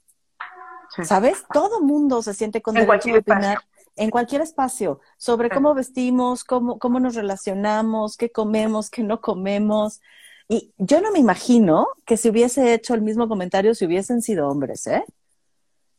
¿Sabes? 1.03 1.43
Todo 1.51 1.81
mundo 1.81 2.21
se 2.21 2.35
siente 2.35 2.61
con 2.61 2.75
derecho 2.75 3.09
de 3.09 3.17
opinar 3.17 3.57
en 3.95 4.09
cualquier 4.09 4.41
espacio 4.41 4.99
sobre 5.17 5.49
cómo 5.49 5.73
vestimos, 5.73 6.43
cómo, 6.43 6.77
cómo 6.77 6.99
nos 6.99 7.15
relacionamos, 7.15 8.15
qué 8.15 8.31
comemos, 8.31 8.89
qué 8.89 9.03
no 9.03 9.19
comemos. 9.19 10.01
Y 10.47 10.71
yo 10.77 11.01
no 11.01 11.11
me 11.11 11.19
imagino 11.19 11.87
que 12.05 12.15
si 12.15 12.29
hubiese 12.29 12.73
hecho 12.73 12.93
el 12.93 13.01
mismo 13.01 13.27
comentario 13.27 13.73
si 13.73 13.85
hubiesen 13.85 14.21
sido 14.21 14.47
hombres, 14.47 14.85
¿eh? 14.87 15.03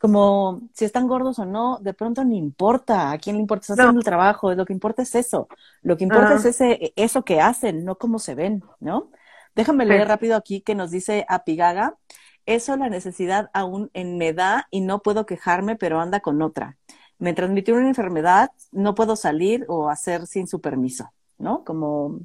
Como 0.04 0.60
si 0.74 0.84
están 0.84 1.08
gordos 1.08 1.38
o 1.38 1.46
no, 1.46 1.78
de 1.80 1.94
pronto 1.94 2.24
ni 2.24 2.36
importa. 2.36 3.10
¿A 3.10 3.16
quién 3.16 3.36
le 3.36 3.40
importa? 3.40 3.62
Estás 3.62 3.78
haciendo 3.78 4.00
el 4.00 4.04
trabajo. 4.04 4.52
Lo 4.52 4.66
que 4.66 4.74
importa 4.74 5.00
es 5.00 5.14
eso. 5.14 5.48
Lo 5.80 5.96
que 5.96 6.04
importa 6.04 6.34
es 6.34 6.44
ese, 6.44 6.92
eso 6.94 7.24
que 7.24 7.40
hacen, 7.40 7.86
no 7.86 7.96
cómo 7.96 8.18
se 8.18 8.34
ven, 8.34 8.62
¿no? 8.80 9.10
Déjame 9.54 9.86
leer 9.86 10.06
rápido 10.06 10.36
aquí 10.36 10.60
que 10.60 10.74
nos 10.74 10.90
dice 10.90 11.24
Apigaga. 11.26 11.96
Eso 12.44 12.76
la 12.76 12.90
necesidad 12.90 13.48
aún 13.54 13.90
en 13.94 14.18
me 14.18 14.34
da 14.34 14.68
y 14.70 14.82
no 14.82 15.00
puedo 15.00 15.24
quejarme, 15.24 15.74
pero 15.74 15.98
anda 15.98 16.20
con 16.20 16.42
otra. 16.42 16.76
Me 17.16 17.32
transmitió 17.32 17.74
una 17.74 17.88
enfermedad, 17.88 18.50
no 18.72 18.94
puedo 18.94 19.16
salir 19.16 19.64
o 19.68 19.88
hacer 19.88 20.26
sin 20.26 20.48
su 20.48 20.60
permiso, 20.60 21.14
¿no? 21.38 21.64
Como 21.64 22.20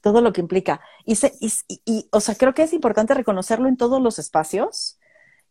todo 0.00 0.22
lo 0.22 0.32
que 0.32 0.40
implica. 0.40 0.80
Y, 1.04 1.16
se, 1.16 1.34
y, 1.38 1.52
y, 1.84 2.08
o 2.12 2.20
sea, 2.20 2.34
creo 2.34 2.54
que 2.54 2.62
es 2.62 2.72
importante 2.72 3.12
reconocerlo 3.12 3.68
en 3.68 3.76
todos 3.76 4.00
los 4.00 4.18
espacios. 4.18 4.93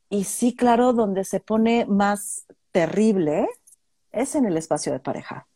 Y 0.10 0.26
sí, 0.26 0.56
claro, 0.56 0.94
donde 0.94 1.24
se 1.24 1.40
pone 1.40 1.86
más 1.86 2.46
terrible 2.72 3.48
es 4.12 4.36
en 4.36 4.46
el 4.46 4.58
espacio 4.58 4.94
de 4.94 5.00
pareja. 5.00 5.48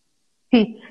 Sí, 0.50 0.82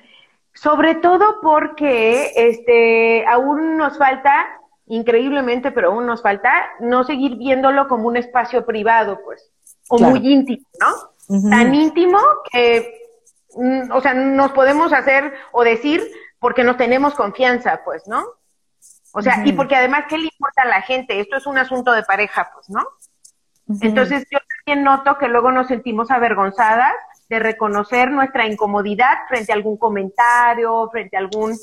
sobre 0.55 0.95
todo 0.97 1.41
porque 1.43 2.33
este, 2.37 3.27
aún 3.27 3.77
nos 3.77 3.99
falta 3.99 4.47
increíblemente, 4.87 5.73
pero 5.73 5.91
aún 5.91 6.07
nos 6.07 6.23
falta 6.23 6.71
no 6.81 7.05
seguir 7.05 7.37
viéndolo 7.37 7.89
como 7.89 8.09
un 8.09 8.17
espacio 8.17 8.65
privado, 8.65 9.21
pues, 9.25 9.51
o 9.89 9.99
muy 9.99 10.21
íntimo, 10.21 10.67
¿no? 10.81 11.51
Tan 11.51 11.75
íntimo 11.75 12.19
que, 12.51 13.01
mm, 13.55 13.91
o 13.93 14.01
sea, 14.01 14.15
nos 14.15 14.53
podemos 14.53 14.93
hacer 14.93 15.35
o 15.53 15.65
decir 15.65 16.03
porque 16.39 16.63
nos 16.63 16.77
tenemos 16.77 17.15
confianza, 17.15 17.83
pues, 17.85 18.07
¿no? 18.07 18.25
O 19.13 19.23
sea, 19.23 19.43
y 19.45 19.53
porque 19.53 19.75
además, 19.75 20.05
¿qué 20.09 20.19
le 20.19 20.25
importa 20.25 20.63
a 20.63 20.67
la 20.67 20.83
gente? 20.83 21.19
Esto 21.19 21.37
es 21.37 21.47
un 21.47 21.57
asunto 21.57 21.93
de 21.93 22.03
pareja, 22.03 22.51
pues, 22.55 22.69
¿no? 22.69 22.87
Entonces, 23.81 24.27
yo 24.31 24.39
también 24.65 24.85
noto 24.85 25.19
que 25.19 25.29
luego 25.29 25.51
nos 25.51 25.67
sentimos 25.67 26.11
avergonzadas 26.11 26.95
de 27.29 27.41
reconocer 27.41 28.11
nuestra 28.11 28.47
incomodidad 28.47 29.17
frente 29.29 29.53
a 29.53 29.57
algún 29.57 29.77
comentario, 29.77 30.89
frente 30.91 31.17
a 31.17 31.21
algún 31.21 31.57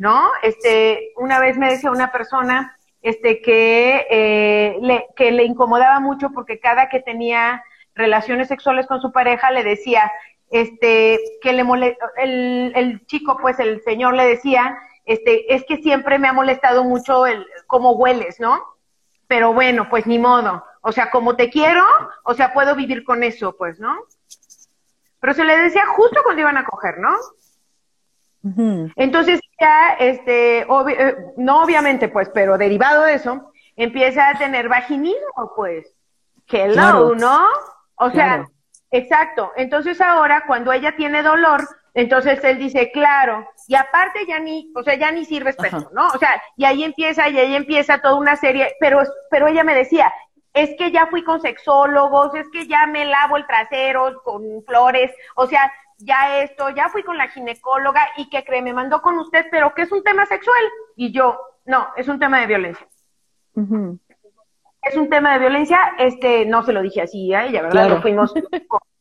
¿no? 0.00 0.30
Este, 0.42 1.12
una 1.16 1.38
vez 1.38 1.58
me 1.58 1.68
decía 1.68 1.90
una 1.90 2.10
persona, 2.10 2.74
este, 3.02 3.42
que, 3.42 4.06
eh, 4.10 4.78
le, 4.80 5.06
que 5.14 5.30
le 5.30 5.44
incomodaba 5.44 6.00
mucho 6.00 6.30
porque 6.30 6.58
cada 6.58 6.88
que 6.88 7.00
tenía 7.00 7.62
relaciones 7.94 8.48
sexuales 8.48 8.86
con 8.86 9.02
su 9.02 9.12
pareja 9.12 9.50
le 9.50 9.62
decía, 9.62 10.10
este, 10.50 11.20
que 11.42 11.52
le 11.52 11.64
mole 11.64 11.98
el, 12.16 12.72
el 12.74 13.06
chico, 13.06 13.36
pues 13.42 13.60
el 13.60 13.82
señor 13.82 14.14
le 14.14 14.24
decía, 14.24 14.78
este, 15.04 15.54
es 15.54 15.64
que 15.64 15.76
siempre 15.76 16.18
me 16.18 16.28
ha 16.28 16.32
molestado 16.32 16.82
mucho 16.82 17.26
el 17.26 17.46
cómo 17.66 17.92
hueles, 17.92 18.40
¿no? 18.40 18.58
Pero 19.26 19.52
bueno, 19.52 19.90
pues 19.90 20.06
ni 20.06 20.18
modo. 20.18 20.64
O 20.80 20.92
sea, 20.92 21.10
como 21.10 21.36
te 21.36 21.50
quiero, 21.50 21.84
o 22.24 22.34
sea, 22.34 22.52
puedo 22.52 22.74
vivir 22.74 23.04
con 23.04 23.22
eso, 23.22 23.56
pues, 23.56 23.78
¿no? 23.80 23.96
Pero 25.20 25.34
se 25.34 25.44
le 25.44 25.56
decía 25.56 25.86
justo 25.86 26.22
cuando 26.22 26.40
iban 26.40 26.56
a 26.56 26.64
coger, 26.64 26.98
¿no? 26.98 27.16
Entonces 28.96 29.40
ya, 29.60 29.96
este, 29.98 30.60
eh, 30.60 31.16
no 31.36 31.62
obviamente, 31.62 32.08
pues, 32.08 32.30
pero 32.32 32.56
derivado 32.56 33.02
de 33.02 33.14
eso, 33.14 33.52
empieza 33.76 34.30
a 34.30 34.38
tener 34.38 34.68
vaginismo, 34.68 35.52
pues. 35.54 35.94
Hello, 36.48 37.14
¿no? 37.14 37.46
O 37.96 38.10
sea, 38.10 38.48
exacto. 38.90 39.52
Entonces 39.56 40.00
ahora, 40.00 40.44
cuando 40.46 40.72
ella 40.72 40.96
tiene 40.96 41.22
dolor, 41.22 41.68
entonces 41.92 42.42
él 42.44 42.58
dice, 42.58 42.90
claro, 42.92 43.46
y 43.68 43.74
aparte 43.74 44.26
ya 44.26 44.38
ni, 44.38 44.72
o 44.74 44.82
sea, 44.82 44.94
ya 44.94 45.10
ni 45.12 45.24
sirve 45.24 45.50
espejo, 45.50 45.90
¿no? 45.92 46.08
O 46.08 46.18
sea, 46.18 46.42
y 46.56 46.64
ahí 46.64 46.82
empieza, 46.82 47.28
y 47.28 47.38
ahí 47.38 47.54
empieza 47.54 48.00
toda 48.00 48.14
una 48.14 48.36
serie, 48.36 48.74
pero, 48.80 49.02
pero 49.30 49.48
ella 49.48 49.64
me 49.64 49.74
decía, 49.74 50.12
es 50.52 50.70
que 50.76 50.90
ya 50.90 51.06
fui 51.06 51.22
con 51.22 51.40
sexólogos, 51.40 52.34
es 52.34 52.48
que 52.50 52.66
ya 52.66 52.86
me 52.86 53.04
lavo 53.04 53.36
el 53.36 53.46
trasero 53.46 54.20
con 54.22 54.42
flores, 54.66 55.12
o 55.36 55.46
sea, 55.46 55.72
ya 55.98 56.40
esto, 56.42 56.70
ya 56.70 56.88
fui 56.88 57.02
con 57.02 57.18
la 57.18 57.28
ginecóloga 57.28 58.00
y 58.16 58.28
que 58.28 58.44
cree, 58.44 58.62
me 58.62 58.72
mandó 58.72 59.02
con 59.02 59.18
usted, 59.18 59.46
pero 59.50 59.74
que 59.74 59.82
es 59.82 59.92
un 59.92 60.02
tema 60.02 60.26
sexual. 60.26 60.62
Y 60.96 61.12
yo, 61.12 61.38
no, 61.66 61.88
es 61.96 62.08
un 62.08 62.18
tema 62.18 62.40
de 62.40 62.46
violencia. 62.46 62.86
Es 64.82 64.96
un 64.96 65.10
tema 65.10 65.34
de 65.34 65.40
violencia, 65.40 65.94
este, 65.98 66.46
no 66.46 66.62
se 66.62 66.72
lo 66.72 66.80
dije 66.80 67.02
así 67.02 67.34
a 67.34 67.44
ella, 67.44 67.62
¿verdad? 67.62 67.90
Lo 67.90 68.02
fuimos 68.02 68.32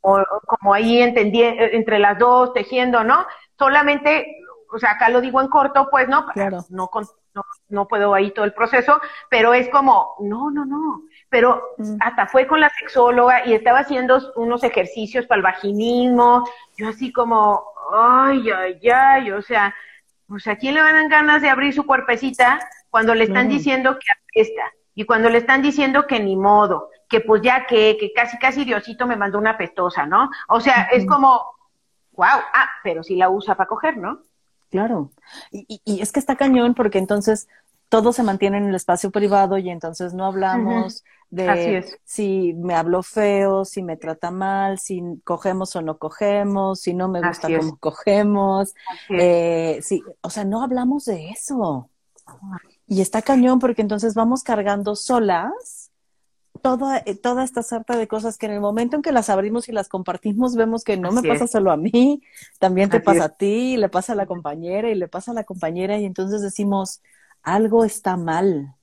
como, 0.02 0.26
como 0.46 0.74
ahí 0.74 1.02
entendí, 1.02 1.42
entre 1.42 2.00
las 2.00 2.20
dos, 2.20 2.54
tejiendo, 2.54 3.04
¿no? 3.04 3.26
Solamente, 3.58 4.44
o 4.72 4.78
sea, 4.78 4.92
acá 4.92 5.10
lo 5.10 5.22
digo 5.22 5.40
en 5.40 5.48
corto, 5.48 5.88
pues, 5.90 6.10
¿no? 6.10 6.26
Claro. 6.28 6.66
No, 6.70 6.90
no, 7.34 7.44
no 7.70 7.88
puedo 7.88 8.14
ahí 8.14 8.32
todo 8.32 8.44
el 8.44 8.54
proceso, 8.54 9.00
pero 9.30 9.54
es 9.54 9.70
como, 9.70 10.16
no, 10.20 10.52
no, 10.52 10.66
no, 10.66 11.04
pero 11.30 11.62
mm. 11.78 11.98
hasta 12.02 12.28
fue 12.28 12.48
con 12.48 12.60
la 12.60 12.70
sexóloga 12.70 13.46
y 13.46 13.54
estaba 13.54 13.80
haciendo 13.80 14.20
unos 14.36 14.64
ejercicios 14.64 15.26
para 15.26 15.38
el 15.38 15.44
vaginismo, 15.44 16.44
yo 16.78 16.90
así 16.90 17.12
como, 17.12 17.64
ay, 17.94 18.50
ay, 18.52 18.90
ay, 18.90 19.32
o 19.32 19.42
sea, 19.42 19.74
sea, 20.38 20.54
¿a 20.54 20.58
quién 20.58 20.76
le 20.76 20.82
van 20.82 20.96
a 20.96 21.02
dar 21.02 21.10
ganas 21.10 21.42
de 21.42 21.50
abrir 21.50 21.74
su 21.74 21.86
cuerpecita 21.86 22.60
cuando 22.90 23.16
le 23.16 23.24
están 23.24 23.48
diciendo 23.48 23.98
que 23.98 24.12
apesta? 24.12 24.74
Y 24.94 25.06
cuando 25.06 25.30
le 25.30 25.38
están 25.38 25.62
diciendo 25.62 26.06
que 26.06 26.20
ni 26.20 26.36
modo, 26.36 26.90
que 27.08 27.22
pues 27.22 27.42
ya 27.42 27.66
que, 27.66 27.98
que 28.00 28.12
casi, 28.14 28.38
casi 28.38 28.66
Diosito 28.66 29.08
me 29.08 29.16
mandó 29.16 29.38
una 29.38 29.58
pestosa, 29.58 30.06
¿no? 30.06 30.30
O 30.50 30.60
sea, 30.60 30.90
es 30.92 31.06
como, 31.06 31.42
wow, 32.12 32.40
ah, 32.54 32.70
pero 32.84 33.02
si 33.02 33.16
la 33.16 33.30
usa 33.30 33.56
para 33.56 33.68
coger, 33.68 33.98
¿no? 33.98 34.20
Claro. 34.70 35.10
Y, 35.52 35.82
y, 35.84 36.02
es 36.02 36.12
que 36.12 36.20
está 36.20 36.36
cañón 36.36 36.76
porque 36.76 37.00
entonces 37.00 37.48
todo 37.90 38.14
se 38.14 38.24
mantiene 38.24 38.58
en 38.60 38.70
el 38.70 38.76
espacio 38.76 39.12
privado 39.12 39.58
y 39.58 39.70
entonces 39.70 40.14
no 40.14 40.26
hablamos 40.26 41.04
de 41.32 41.86
si 42.06 42.54
me 42.54 42.76
habló 42.76 43.04
feo, 43.04 43.66
si 43.66 43.84
me 43.84 43.98
trata 43.98 44.32
mal, 44.32 44.80
si 44.80 45.02
cogemos 45.24 45.76
o 45.76 45.82
no 45.82 45.98
cogemos, 45.98 46.80
si 46.80 46.94
no 46.94 47.08
me 47.08 47.22
gusta 47.22 47.48
cómo 47.56 47.78
cogemos. 47.78 48.74
Eh, 49.10 49.80
sí, 49.82 50.02
o 50.22 50.30
sea, 50.30 50.46
no 50.46 50.64
hablamos 50.64 51.06
de 51.06 51.30
eso. 51.30 51.90
Y 52.88 53.02
está 53.02 53.22
cañón 53.22 53.60
porque 53.60 53.82
entonces 53.82 54.14
vamos 54.14 54.44
cargando 54.44 54.96
solas 54.96 55.92
toda, 56.62 57.02
eh, 57.06 57.16
toda 57.16 57.44
esta 57.44 57.64
sarta 57.64 57.98
de 57.98 58.08
cosas 58.08 58.38
que 58.38 58.46
en 58.46 58.54
el 58.54 58.62
momento 58.62 58.96
en 58.96 59.02
que 59.02 59.12
las 59.12 59.30
abrimos 59.30 59.70
y 59.70 59.72
las 59.72 59.88
compartimos 59.88 60.56
vemos 60.56 60.84
que 60.84 60.98
no 60.98 61.12
me 61.12 61.24
pasa 61.24 61.48
solo 61.48 61.72
a 61.72 61.78
mí, 61.78 62.22
también 62.60 62.90
te 62.90 63.00
pasa 63.00 63.26
a 63.26 63.30
ti, 63.30 63.78
le 63.78 63.90
pasa 63.90 64.14
a 64.14 64.16
la 64.16 64.26
compañera 64.26 64.90
y 64.90 64.96
le 64.96 65.08
pasa 65.08 65.32
a 65.32 65.34
la 65.34 65.44
compañera 65.44 65.98
y 65.98 66.06
entonces 66.06 66.42
decimos, 66.42 67.02
algo 67.44 67.84
está 67.86 68.18
mal. 68.18 68.76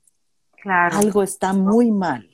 Claro. 0.62 0.96
Algo 0.96 1.22
está 1.22 1.52
muy 1.52 1.90
mal. 1.90 2.28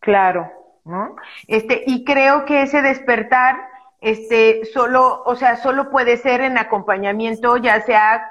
Claro, 0.00 0.50
¿no? 0.84 1.16
Este, 1.46 1.84
y 1.86 2.04
creo 2.04 2.44
que 2.44 2.62
ese 2.62 2.82
despertar, 2.82 3.56
este, 4.00 4.64
solo, 4.66 5.22
o 5.24 5.36
sea, 5.36 5.56
solo 5.56 5.90
puede 5.90 6.16
ser 6.16 6.40
en 6.40 6.58
acompañamiento, 6.58 7.56
ya 7.56 7.80
sea, 7.80 8.30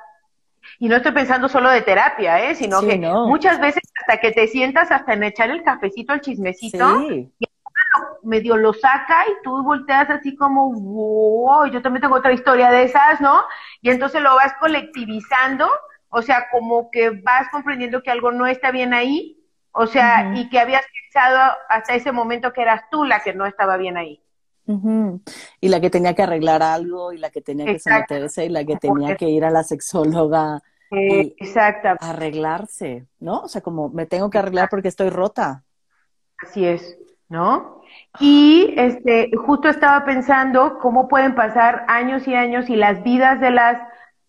y 0.79 0.87
no 0.87 0.97
estoy 0.97 1.11
pensando 1.13 1.49
solo 1.49 1.69
de 1.69 1.81
terapia, 1.81 2.49
¿eh? 2.49 2.55
Sino 2.55 2.81
que 2.81 2.97
muchas 2.97 3.59
veces 3.59 3.83
hasta 3.99 4.17
que 4.19 4.31
te 4.31 4.47
sientas 4.47 4.91
hasta 4.91 5.13
en 5.13 5.23
echar 5.23 5.49
el 5.49 5.63
cafecito, 5.63 6.13
el 6.13 6.21
chismecito, 6.21 7.01
y 7.11 7.31
medio 8.23 8.57
lo 8.57 8.73
saca 8.73 9.25
y 9.27 9.43
tú 9.43 9.63
volteas 9.63 10.09
así 10.09 10.35
como, 10.35 10.71
wow, 10.71 11.65
yo 11.65 11.81
también 11.81 12.01
tengo 12.01 12.15
otra 12.15 12.33
historia 12.33 12.71
de 12.71 12.83
esas, 12.83 13.19
¿no? 13.21 13.43
Y 13.81 13.89
entonces 13.89 14.21
lo 14.21 14.35
vas 14.35 14.53
colectivizando, 14.59 15.69
o 16.15 16.21
sea, 16.21 16.45
como 16.51 16.91
que 16.91 17.09
vas 17.09 17.49
comprendiendo 17.51 18.03
que 18.03 18.11
algo 18.11 18.31
no 18.31 18.45
está 18.45 18.69
bien 18.69 18.93
ahí, 18.93 19.43
o 19.71 19.87
sea, 19.87 20.31
y 20.35 20.47
que 20.49 20.59
habías 20.59 20.85
pensado 20.85 21.57
hasta 21.69 21.95
ese 21.95 22.11
momento 22.11 22.53
que 22.53 22.61
eras 22.61 22.83
tú 22.91 23.03
la 23.03 23.21
que 23.21 23.33
no 23.33 23.47
estaba 23.47 23.77
bien 23.77 23.97
ahí. 23.97 24.21
Y 25.59 25.69
la 25.69 25.81
que 25.81 25.89
tenía 25.89 26.13
que 26.13 26.21
arreglar 26.21 26.61
algo, 26.61 27.13
y 27.13 27.17
la 27.17 27.31
que 27.31 27.41
tenía 27.41 27.65
que 27.65 27.79
someterse, 27.79 28.45
y 28.45 28.49
la 28.49 28.63
que 28.63 28.75
tenía 28.75 29.15
que 29.15 29.27
ir 29.27 29.43
a 29.43 29.49
la 29.49 29.63
sexóloga. 29.63 30.61
Eh, 30.91 31.35
a 31.55 32.09
arreglarse, 32.09 33.07
¿no? 33.19 33.39
O 33.39 33.47
sea, 33.47 33.61
como 33.61 33.89
me 33.89 34.05
tengo 34.05 34.29
que 34.29 34.37
arreglar 34.37 34.69
porque 34.69 34.89
estoy 34.89 35.09
rota. 35.09 35.63
Así 36.37 36.63
es, 36.63 36.95
¿no? 37.27 37.81
Y 38.19 38.75
este, 38.77 39.31
justo 39.35 39.67
estaba 39.67 40.05
pensando 40.05 40.77
cómo 40.77 41.07
pueden 41.07 41.33
pasar 41.33 41.85
años 41.87 42.27
y 42.27 42.35
años 42.35 42.69
y 42.69 42.75
las 42.75 43.01
vidas 43.01 43.41
de 43.41 43.49
las 43.49 43.81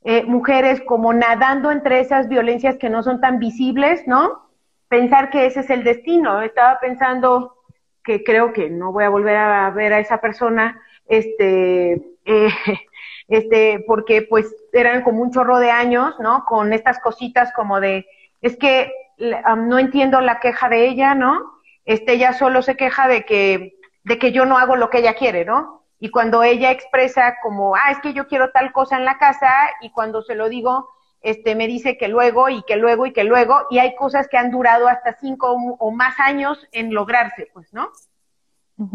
eh, 0.05 0.24
mujeres 0.24 0.80
como 0.82 1.12
nadando 1.12 1.70
entre 1.70 2.00
esas 2.00 2.28
violencias 2.28 2.76
que 2.76 2.90
no 2.90 3.02
son 3.02 3.20
tan 3.20 3.38
visibles, 3.38 4.07
¿no? 4.07 4.44
pensar 4.88 5.30
que 5.30 5.46
ese 5.46 5.61
es 5.61 5.70
el 5.70 5.82
destino. 5.82 6.42
Estaba 6.42 6.78
pensando 6.78 7.57
que 8.05 8.22
creo 8.22 8.52
que 8.52 8.70
no 8.70 8.92
voy 8.92 9.05
a 9.05 9.09
volver 9.09 9.36
a 9.36 9.68
ver 9.70 9.92
a 9.92 9.98
esa 9.98 10.20
persona, 10.20 10.80
este, 11.09 11.94
eh, 12.24 12.48
este, 13.28 13.84
porque 13.88 14.22
pues 14.22 14.55
eran 14.72 15.02
como 15.02 15.22
un 15.22 15.32
chorro 15.32 15.59
de 15.59 15.70
años, 15.70 16.14
¿no? 16.20 16.44
Con 16.44 16.72
estas 16.72 17.00
cositas 17.00 17.52
como 17.55 17.80
de, 17.80 18.07
es 18.40 18.57
que 18.57 18.92
no 19.18 19.78
entiendo 19.78 20.20
la 20.20 20.38
queja 20.38 20.68
de 20.68 20.86
ella, 20.88 21.14
¿no? 21.14 21.55
este, 21.84 22.14
ella 22.14 22.32
solo 22.32 22.62
se 22.62 22.76
queja 22.76 23.09
de 23.09 23.24
que, 23.24 23.78
de 24.05 24.18
que 24.18 24.32
yo 24.32 24.44
no 24.44 24.59
hago 24.59 24.76
lo 24.76 24.90
que 24.90 24.98
ella 24.98 25.14
quiere, 25.14 25.44
¿no? 25.44 25.84
Y 26.05 26.11
cuando 26.11 26.42
ella 26.42 26.70
expresa 26.70 27.36
como, 27.42 27.74
ah, 27.76 27.90
es 27.90 27.98
que 28.00 28.12
yo 28.12 28.28
quiero 28.28 28.50
tal 28.50 28.72
cosa 28.72 28.98
en 28.98 29.07
la 29.07 29.16
casa, 29.16 29.48
y 29.80 29.90
cuando 29.90 30.20
se 30.20 30.34
lo 30.34 30.50
digo, 30.50 30.90
este, 31.22 31.55
me 31.55 31.66
dice 31.66 31.96
que 31.96 32.09
luego 32.09 32.50
y 32.50 32.62
que 32.64 32.76
luego 32.76 33.07
y 33.07 33.14
que 33.14 33.24
luego, 33.24 33.66
y 33.70 33.78
hay 33.78 33.96
cosas 33.96 34.28
que 34.28 34.36
han 34.36 34.50
durado 34.50 34.86
hasta 34.86 35.14
cinco 35.14 35.57
o 35.78 35.90
más 35.92 36.20
años 36.20 36.68
en 36.72 36.92
lograrse, 36.92 37.48
pues, 37.55 37.72
¿no? 37.72 37.90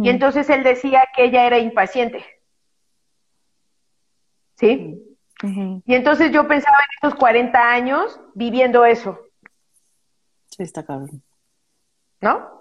Y 0.03 0.09
entonces 0.09 0.51
él 0.51 0.61
decía 0.61 1.03
que 1.15 1.23
ella 1.23 1.47
era 1.47 1.57
impaciente. 1.57 2.23
¿Sí? 4.53 5.17
Y 5.87 5.95
entonces 5.95 6.31
yo 6.31 6.47
pensaba 6.47 6.77
en 6.77 6.89
estos 7.07 7.19
40 7.19 7.71
años 7.71 8.19
viviendo 8.35 8.85
eso. 8.85 9.17
Sí, 10.45 10.61
está 10.61 10.85
cabrón. 10.85 11.23
¿No? 12.21 12.59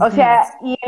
O 0.00 0.10
sea, 0.10 0.44
y 0.62 0.78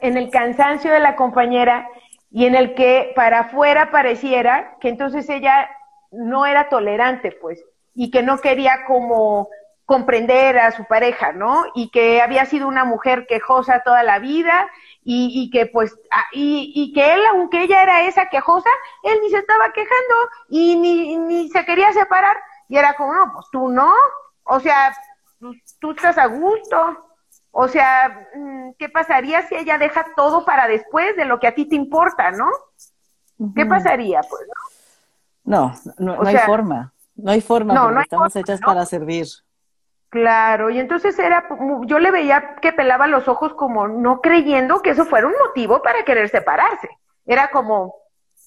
en, 0.00 0.16
el 0.16 0.30
cansancio 0.30 0.90
de 0.90 0.98
la 0.98 1.14
compañera 1.14 1.88
y 2.30 2.46
en 2.46 2.54
el 2.54 2.74
que 2.74 3.12
para 3.16 3.40
afuera 3.40 3.90
pareciera 3.90 4.76
que 4.80 4.88
entonces 4.88 5.28
ella 5.28 5.68
no 6.10 6.46
era 6.46 6.68
tolerante, 6.68 7.32
pues, 7.32 7.64
y 7.94 8.10
que 8.10 8.22
no 8.22 8.38
quería 8.38 8.84
como 8.86 9.48
comprender 9.84 10.56
a 10.56 10.70
su 10.70 10.84
pareja, 10.84 11.32
¿no? 11.32 11.64
Y 11.74 11.90
que 11.90 12.22
había 12.22 12.46
sido 12.46 12.68
una 12.68 12.84
mujer 12.84 13.26
quejosa 13.26 13.82
toda 13.84 14.04
la 14.04 14.20
vida 14.20 14.68
y, 15.02 15.32
y 15.34 15.50
que 15.50 15.66
pues, 15.66 15.98
y, 16.32 16.72
y, 16.76 16.92
que 16.92 17.14
él, 17.14 17.20
aunque 17.32 17.64
ella 17.64 17.82
era 17.82 18.02
esa 18.02 18.26
quejosa, 18.26 18.70
él 19.02 19.18
ni 19.20 19.30
se 19.30 19.38
estaba 19.38 19.72
quejando 19.72 20.14
y 20.48 20.76
ni, 20.76 21.16
ni 21.16 21.48
se 21.48 21.64
quería 21.64 21.92
separar. 21.92 22.36
Y 22.68 22.76
era 22.76 22.94
como, 22.94 23.12
no, 23.14 23.32
pues 23.32 23.46
tú 23.50 23.68
no, 23.68 23.92
o 24.44 24.60
sea, 24.60 24.94
pues, 25.40 25.56
tú 25.80 25.90
estás 25.90 26.18
a 26.18 26.26
gusto. 26.26 27.09
O 27.50 27.68
sea, 27.68 28.28
mm, 28.34 28.70
¿qué 28.78 28.88
pasaría 28.88 29.42
si 29.42 29.56
ella 29.56 29.78
deja 29.78 30.06
todo 30.16 30.44
para 30.44 30.68
después 30.68 31.16
de 31.16 31.24
lo 31.24 31.40
que 31.40 31.48
a 31.48 31.54
ti 31.54 31.66
te 31.66 31.76
importa, 31.76 32.30
no? 32.30 32.48
¿Qué 33.54 33.64
pasaría, 33.66 34.20
pues? 34.20 34.42
No, 35.44 35.74
no, 35.98 36.16
no, 36.16 36.28
hay 36.28 36.36
forma. 36.38 36.92
No 37.16 37.30
hay 37.30 37.40
forma, 37.40 37.74
no, 37.74 37.90
no 37.90 38.00
estamos 38.00 38.34
hechas 38.36 38.60
para 38.60 38.84
servir. 38.86 39.26
Claro, 40.10 40.70
y 40.70 40.78
entonces 40.78 41.18
era, 41.18 41.46
yo 41.86 41.98
le 41.98 42.10
veía 42.10 42.56
que 42.56 42.72
pelaba 42.72 43.06
los 43.06 43.28
ojos 43.28 43.54
como 43.54 43.86
no 43.86 44.20
creyendo 44.20 44.82
que 44.82 44.90
eso 44.90 45.04
fuera 45.04 45.28
un 45.28 45.34
motivo 45.46 45.82
para 45.82 46.04
querer 46.04 46.28
separarse. 46.28 46.88
Era 47.24 47.50
como, 47.50 47.94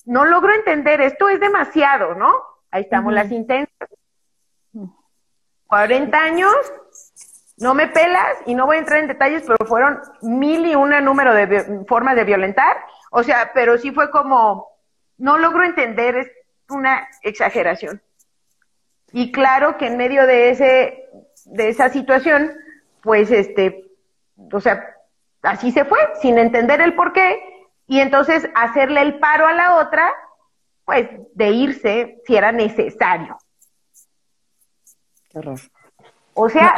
no 0.06 0.26
logro 0.26 0.54
entender, 0.54 1.00
esto 1.02 1.30
es 1.30 1.40
demasiado, 1.40 2.16
¿no? 2.16 2.34
Ahí 2.70 2.82
estamos 2.82 3.14
las 3.14 3.32
intensas. 3.32 3.90
40 5.68 6.18
años, 6.18 6.54
no 7.58 7.74
me 7.74 7.88
pelas 7.88 8.38
y 8.46 8.56
no 8.56 8.66
voy 8.66 8.78
a 8.78 8.80
entrar 8.80 9.00
en 9.00 9.08
detalles, 9.08 9.44
pero 9.46 9.58
fueron 9.68 10.00
mil 10.22 10.66
y 10.66 10.76
una 10.76 11.02
número 11.02 11.34
de 11.34 11.86
formas 11.88 12.16
de 12.16 12.24
violentar. 12.24 12.78
O 13.12 13.24
sea, 13.24 13.52
pero 13.54 13.78
sí 13.78 13.92
fue 13.92 14.10
como, 14.10 14.68
no 15.18 15.38
logro 15.38 15.64
entender, 15.64 16.16
es 16.18 16.32
una 16.70 17.08
exageración. 17.22 18.02
Y 19.12 19.32
claro 19.32 19.78
que 19.78 19.88
en 19.88 19.98
medio 19.98 20.26
de 20.26 20.50
ese 20.50 21.04
de 21.46 21.70
esa 21.70 21.90
situación, 21.90 22.52
pues 23.02 23.32
este, 23.32 23.86
o 24.52 24.60
sea, 24.60 24.96
así 25.42 25.72
se 25.72 25.86
fue, 25.86 26.00
sin 26.22 26.38
entender 26.38 26.82
el 26.82 26.96
por 26.96 27.14
qué, 27.14 27.42
y 27.88 28.00
entonces 28.00 28.48
hacerle 28.56 29.02
el 29.02 29.20
paro 29.20 29.46
a 29.46 29.54
la 29.54 29.76
otra, 29.76 30.12
pues 30.86 31.10
de 31.34 31.50
irse 31.50 32.22
si 32.26 32.36
era 32.36 32.52
necesario. 32.52 33.38
Qué 35.30 35.40
horror. 35.40 35.60
O 36.34 36.50
sea, 36.50 36.76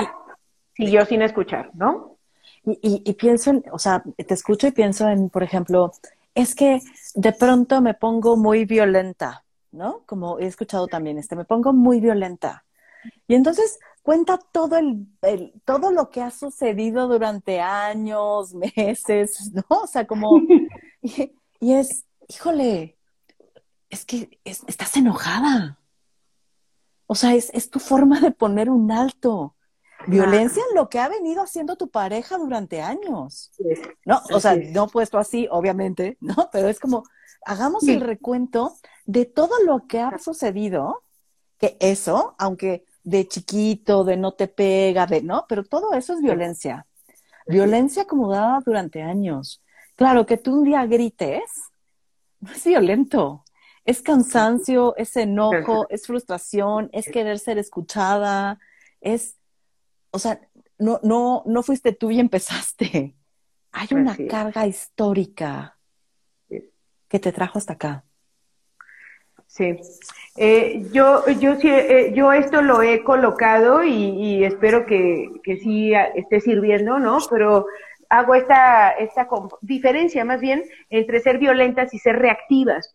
siguió 0.76 1.06
sin 1.06 1.22
escuchar, 1.22 1.72
¿no? 1.74 2.18
Y, 2.64 3.02
y, 3.06 3.14
pienso 3.14 3.52
en, 3.52 3.64
o 3.72 3.78
sea, 3.78 4.04
te 4.18 4.34
escucho 4.34 4.68
y 4.68 4.72
pienso 4.72 5.08
en, 5.08 5.30
por 5.30 5.44
ejemplo, 5.44 5.92
es 6.34 6.56
que 6.56 6.82
de 7.14 7.32
pronto 7.32 7.80
me 7.82 7.94
pongo 7.94 8.38
muy 8.38 8.66
violenta, 8.66 9.44
¿no? 9.72 10.02
Como 10.06 10.40
he 10.40 10.46
escuchado 10.46 10.88
también, 10.88 11.18
este, 11.18 11.36
me 11.36 11.46
pongo 11.46 11.74
muy 11.74 12.00
violenta. 12.00 12.66
Y 13.28 13.36
entonces 13.36 13.80
cuenta 14.02 14.38
todo 14.38 14.78
el, 14.78 15.08
todo 15.64 15.92
lo 15.92 16.10
que 16.10 16.22
ha 16.22 16.32
sucedido 16.32 17.08
durante 17.08 17.62
años, 17.62 18.54
meses, 18.76 19.52
¿no? 19.54 19.64
O 19.70 19.88
sea, 19.88 20.06
como 20.06 20.42
y, 21.02 21.74
es, 21.74 22.06
híjole, 22.28 22.98
es 23.90 24.06
que 24.06 24.40
estás 24.44 24.98
enojada. 24.98 25.80
O 27.08 27.16
sea, 27.16 27.36
es, 27.36 27.50
es, 27.54 27.70
tu 27.70 27.80
forma 27.80 28.20
de 28.20 28.32
poner 28.32 28.70
un 28.70 28.92
alto. 28.92 29.55
Violencia 30.08 30.64
en 30.70 30.76
lo 30.76 30.90
que 30.90 31.00
ha 31.00 31.08
venido 31.08 31.42
haciendo 31.42 31.76
tu 31.78 31.90
pareja 31.90 32.38
durante 32.38 32.82
años. 32.82 33.52
No, 34.06 34.22
o 34.32 34.40
sea, 34.40 34.56
no 34.56 34.88
puesto 34.88 35.18
así, 35.18 35.48
obviamente, 35.50 36.18
¿no? 36.20 36.36
Pero 36.52 36.68
es 36.68 36.80
como, 36.80 37.04
hagamos 37.46 37.88
el 37.88 38.02
recuento 38.02 38.76
de 39.06 39.26
todo 39.26 39.64
lo 39.66 39.88
que 39.88 40.00
ha 40.00 40.18
sucedido, 40.18 41.04
que 41.58 41.78
eso, 41.80 42.36
aunque 42.38 42.86
de 43.04 43.28
chiquito, 43.28 44.04
de 44.04 44.18
no 44.18 44.34
te 44.34 44.48
pega, 44.48 45.06
de 45.06 45.22
no, 45.22 45.46
pero 45.48 45.64
todo 45.64 45.94
eso 45.94 46.14
es 46.14 46.22
violencia. 46.22 46.86
Violencia 47.48 48.02
acomodada 48.02 48.60
durante 48.66 49.04
años. 49.04 49.62
Claro, 49.96 50.26
que 50.26 50.38
tú 50.38 50.56
un 50.56 50.64
día 50.64 50.86
grites, 50.88 51.44
no 52.40 52.52
es 52.56 52.64
violento. 52.64 53.44
Es 53.86 54.02
cansancio, 54.02 54.96
es 54.98 55.16
enojo, 55.16 55.86
es 55.90 56.08
frustración, 56.08 56.90
es 56.92 57.08
querer 57.08 57.38
ser 57.38 57.60
escuchada, 57.60 58.58
es, 59.00 59.35
o 60.16 60.20
sea, 60.20 60.40
no, 60.80 61.00
no, 61.04 61.44
no 61.46 61.64
fuiste 61.64 61.92
tú 61.92 62.10
y 62.10 62.20
empezaste. 62.20 63.16
Hay 63.72 63.88
una 63.92 64.16
carga 64.30 64.66
histórica 64.66 65.78
que 67.10 67.20
te 67.20 67.32
trajo 67.34 67.60
hasta 67.60 67.74
acá. 67.74 68.06
Sí, 69.48 69.78
eh, 70.38 70.88
yo, 70.92 71.28
yo, 71.28 71.54
eh, 71.62 72.14
yo 72.16 72.32
esto 72.32 72.62
lo 72.62 72.82
he 72.82 73.04
colocado 73.04 73.84
y, 73.84 74.44
espero 74.44 74.86
que, 74.86 75.30
que, 75.44 75.58
sí 75.58 75.94
esté 75.94 76.40
sirviendo, 76.42 77.00
¿no? 77.00 77.20
Pero 77.30 77.68
hago 78.10 78.36
esta, 78.36 78.92
esta 78.92 79.28
diferencia 79.62 80.26
más 80.26 80.40
bien 80.42 80.64
entre 80.90 81.20
ser 81.20 81.38
violentas 81.38 81.94
y 81.94 82.00
ser 82.00 82.18
reactivas. 82.18 82.92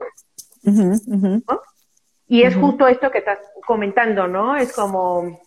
Y 2.27 2.43
es 2.43 2.57
justo 2.57 2.87
esto 2.89 3.11
que 3.11 3.19
estás 3.19 3.39
comentando, 3.67 4.29
¿no? 4.29 4.57
Es 4.57 4.73
como, 4.73 5.41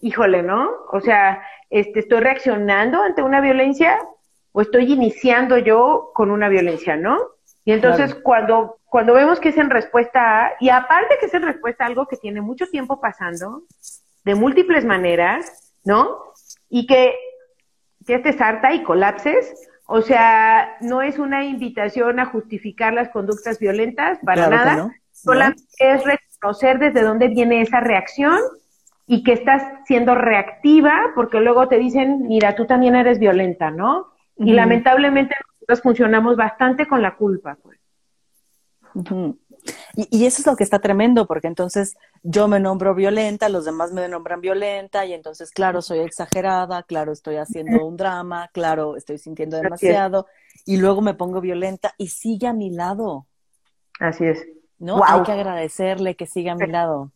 híjole, 0.00 0.42
¿no? 0.42 0.70
O 0.92 1.00
sea, 1.00 1.42
este, 1.70 2.00
estoy 2.00 2.20
reaccionando 2.20 3.02
ante 3.02 3.22
una 3.22 3.40
violencia 3.40 3.98
o 4.52 4.60
estoy 4.60 4.92
iniciando 4.92 5.58
yo 5.58 6.10
con 6.14 6.30
una 6.30 6.48
violencia, 6.48 6.96
¿no? 6.96 7.18
Y 7.64 7.72
entonces 7.72 8.14
cuando, 8.14 8.78
cuando 8.84 9.12
vemos 9.14 9.40
que 9.40 9.48
es 9.48 9.58
en 9.58 9.70
respuesta 9.70 10.46
a, 10.46 10.52
y 10.60 10.68
aparte 10.68 11.16
que 11.18 11.26
es 11.26 11.34
en 11.34 11.42
respuesta 11.42 11.84
a 11.84 11.88
algo 11.88 12.06
que 12.06 12.16
tiene 12.16 12.40
mucho 12.40 12.66
tiempo 12.68 13.00
pasando, 13.00 13.64
de 14.24 14.34
múltiples 14.34 14.84
maneras, 14.84 15.74
¿no? 15.84 16.16
Y 16.68 16.86
que 16.86 17.14
ya 18.00 18.16
estés 18.16 18.40
harta 18.40 18.72
y 18.72 18.82
colapses, 18.82 19.68
o 19.86 20.00
sea, 20.00 20.76
no 20.80 21.02
es 21.02 21.18
una 21.18 21.44
invitación 21.44 22.18
a 22.20 22.26
justificar 22.26 22.92
las 22.92 23.08
conductas 23.10 23.58
violentas 23.58 24.18
para 24.24 24.48
nada, 24.48 24.90
solamente 25.12 25.62
es 25.78 26.04
reconocer 26.04 26.78
desde 26.78 27.02
dónde 27.02 27.28
viene 27.28 27.62
esa 27.62 27.80
reacción 27.80 28.38
y 29.06 29.22
que 29.22 29.32
estás 29.32 29.62
siendo 29.86 30.14
reactiva, 30.14 31.12
porque 31.14 31.40
luego 31.40 31.68
te 31.68 31.78
dicen, 31.78 32.26
mira, 32.26 32.56
tú 32.56 32.66
también 32.66 32.96
eres 32.96 33.18
violenta, 33.18 33.70
¿no? 33.70 34.12
Y 34.36 34.52
lamentablemente 34.52 35.34
funcionamos 35.82 36.36
bastante 36.36 36.86
con 36.86 37.02
la 37.02 37.16
culpa, 37.16 37.56
pues. 37.62 37.78
y, 39.94 40.26
eso 40.26 40.40
es 40.40 40.46
lo 40.46 40.56
que 40.56 40.64
está 40.64 40.78
tremendo, 40.80 41.26
porque 41.26 41.46
entonces 41.46 41.96
yo 42.22 42.48
me 42.48 42.60
nombro 42.60 42.94
violenta, 42.94 43.48
los 43.48 43.64
demás 43.64 43.92
me 43.92 44.08
nombran 44.08 44.40
violenta, 44.40 45.06
y 45.06 45.12
entonces, 45.12 45.50
claro, 45.50 45.82
soy 45.82 46.00
exagerada, 46.00 46.82
claro, 46.82 47.12
estoy 47.12 47.36
haciendo 47.36 47.84
un 47.86 47.96
drama, 47.96 48.50
claro, 48.52 48.96
estoy 48.96 49.18
sintiendo 49.18 49.56
demasiado, 49.56 50.26
y 50.64 50.78
luego 50.78 51.00
me 51.00 51.14
pongo 51.14 51.40
violenta 51.40 51.94
y 51.96 52.08
sigue 52.08 52.46
a 52.46 52.52
mi 52.52 52.70
lado. 52.70 53.26
Así 54.00 54.24
es. 54.26 54.46
¿No? 54.78 55.02
Hay 55.04 55.22
que 55.22 55.32
agradecerle 55.32 56.16
que 56.16 56.26
siga 56.26 56.52
a 56.52 56.56
mi 56.56 56.66
lado. 56.66 57.12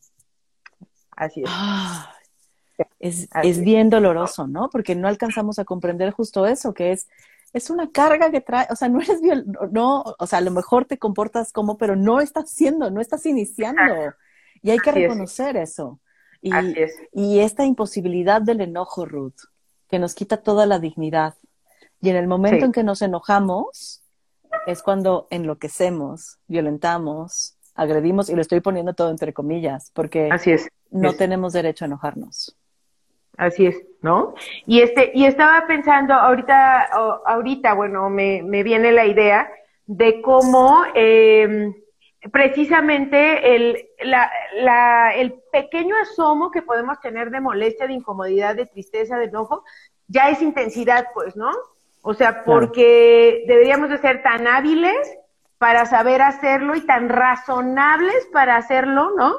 Así 1.20 1.42
es. 1.42 1.50
es, 2.98 3.28
es 3.42 3.60
bien 3.60 3.90
doloroso, 3.90 4.46
¿no? 4.46 4.70
Porque 4.70 4.94
no 4.94 5.06
alcanzamos 5.06 5.58
a 5.58 5.64
comprender 5.64 6.12
justo 6.12 6.46
eso, 6.46 6.72
que 6.72 6.92
es 6.92 7.08
es 7.52 7.70
una 7.70 7.90
carga 7.90 8.30
que 8.30 8.40
trae, 8.40 8.66
o 8.70 8.76
sea, 8.76 8.88
no 8.88 9.00
eres 9.00 9.20
no, 9.72 10.04
o 10.18 10.26
sea, 10.26 10.38
a 10.38 10.42
lo 10.42 10.50
mejor 10.50 10.84
te 10.84 10.98
comportas 10.98 11.52
como, 11.52 11.76
pero 11.78 11.96
no 11.96 12.20
estás 12.20 12.50
siendo, 12.50 12.90
no 12.90 13.00
estás 13.00 13.26
iniciando. 13.26 14.14
Y 14.62 14.70
hay 14.70 14.78
que 14.78 14.92
reconocer 14.92 15.56
eso. 15.56 15.98
Y, 16.40 16.52
y 17.12 17.40
esta 17.40 17.64
imposibilidad 17.64 18.40
del 18.40 18.60
enojo, 18.60 19.04
Ruth, 19.04 19.40
que 19.88 19.98
nos 19.98 20.14
quita 20.14 20.38
toda 20.38 20.64
la 20.66 20.78
dignidad. 20.78 21.34
Y 22.00 22.10
en 22.10 22.16
el 22.16 22.28
momento 22.28 22.64
en 22.64 22.72
que 22.72 22.84
nos 22.84 23.02
enojamos, 23.02 24.02
es 24.66 24.82
cuando 24.82 25.26
enloquecemos, 25.30 26.38
violentamos, 26.46 27.56
agredimos, 27.74 28.28
y 28.30 28.34
lo 28.34 28.40
estoy 28.40 28.60
poniendo 28.60 28.94
todo 28.94 29.10
entre 29.10 29.32
comillas, 29.32 29.90
porque 29.94 30.28
Así 30.30 30.52
es. 30.52 30.68
no 30.90 31.14
tenemos 31.14 31.52
derecho 31.52 31.84
a 31.84 31.86
enojarnos. 31.86 32.56
Así 33.36 33.66
es, 33.66 33.82
¿no? 34.02 34.34
Y 34.66 34.82
este, 34.82 35.12
y 35.14 35.24
estaba 35.24 35.66
pensando 35.66 36.14
ahorita, 36.14 36.90
ahorita, 37.24 37.74
bueno, 37.74 38.10
me, 38.10 38.42
me 38.42 38.62
viene 38.62 38.92
la 38.92 39.06
idea 39.06 39.50
de 39.86 40.20
cómo 40.20 40.82
eh, 40.94 41.72
precisamente 42.32 43.56
el, 43.56 43.88
la, 44.00 44.30
la, 44.56 45.14
el 45.14 45.40
pequeño 45.50 45.94
asomo 45.96 46.50
que 46.50 46.62
podemos 46.62 47.00
tener 47.00 47.30
de 47.30 47.40
molestia, 47.40 47.86
de 47.86 47.94
incomodidad, 47.94 48.54
de 48.56 48.66
tristeza, 48.66 49.16
de 49.16 49.24
enojo, 49.26 49.64
ya 50.06 50.28
es 50.28 50.42
intensidad, 50.42 51.06
pues, 51.14 51.34
¿no? 51.36 51.50
O 52.02 52.14
sea, 52.14 52.44
porque 52.44 53.44
deberíamos 53.46 53.90
de 53.90 53.98
ser 53.98 54.22
tan 54.22 54.46
hábiles 54.46 55.18
para 55.60 55.84
saber 55.84 56.22
hacerlo 56.22 56.74
y 56.74 56.80
tan 56.86 57.10
razonables 57.10 58.26
para 58.32 58.56
hacerlo, 58.56 59.12
¿no? 59.14 59.36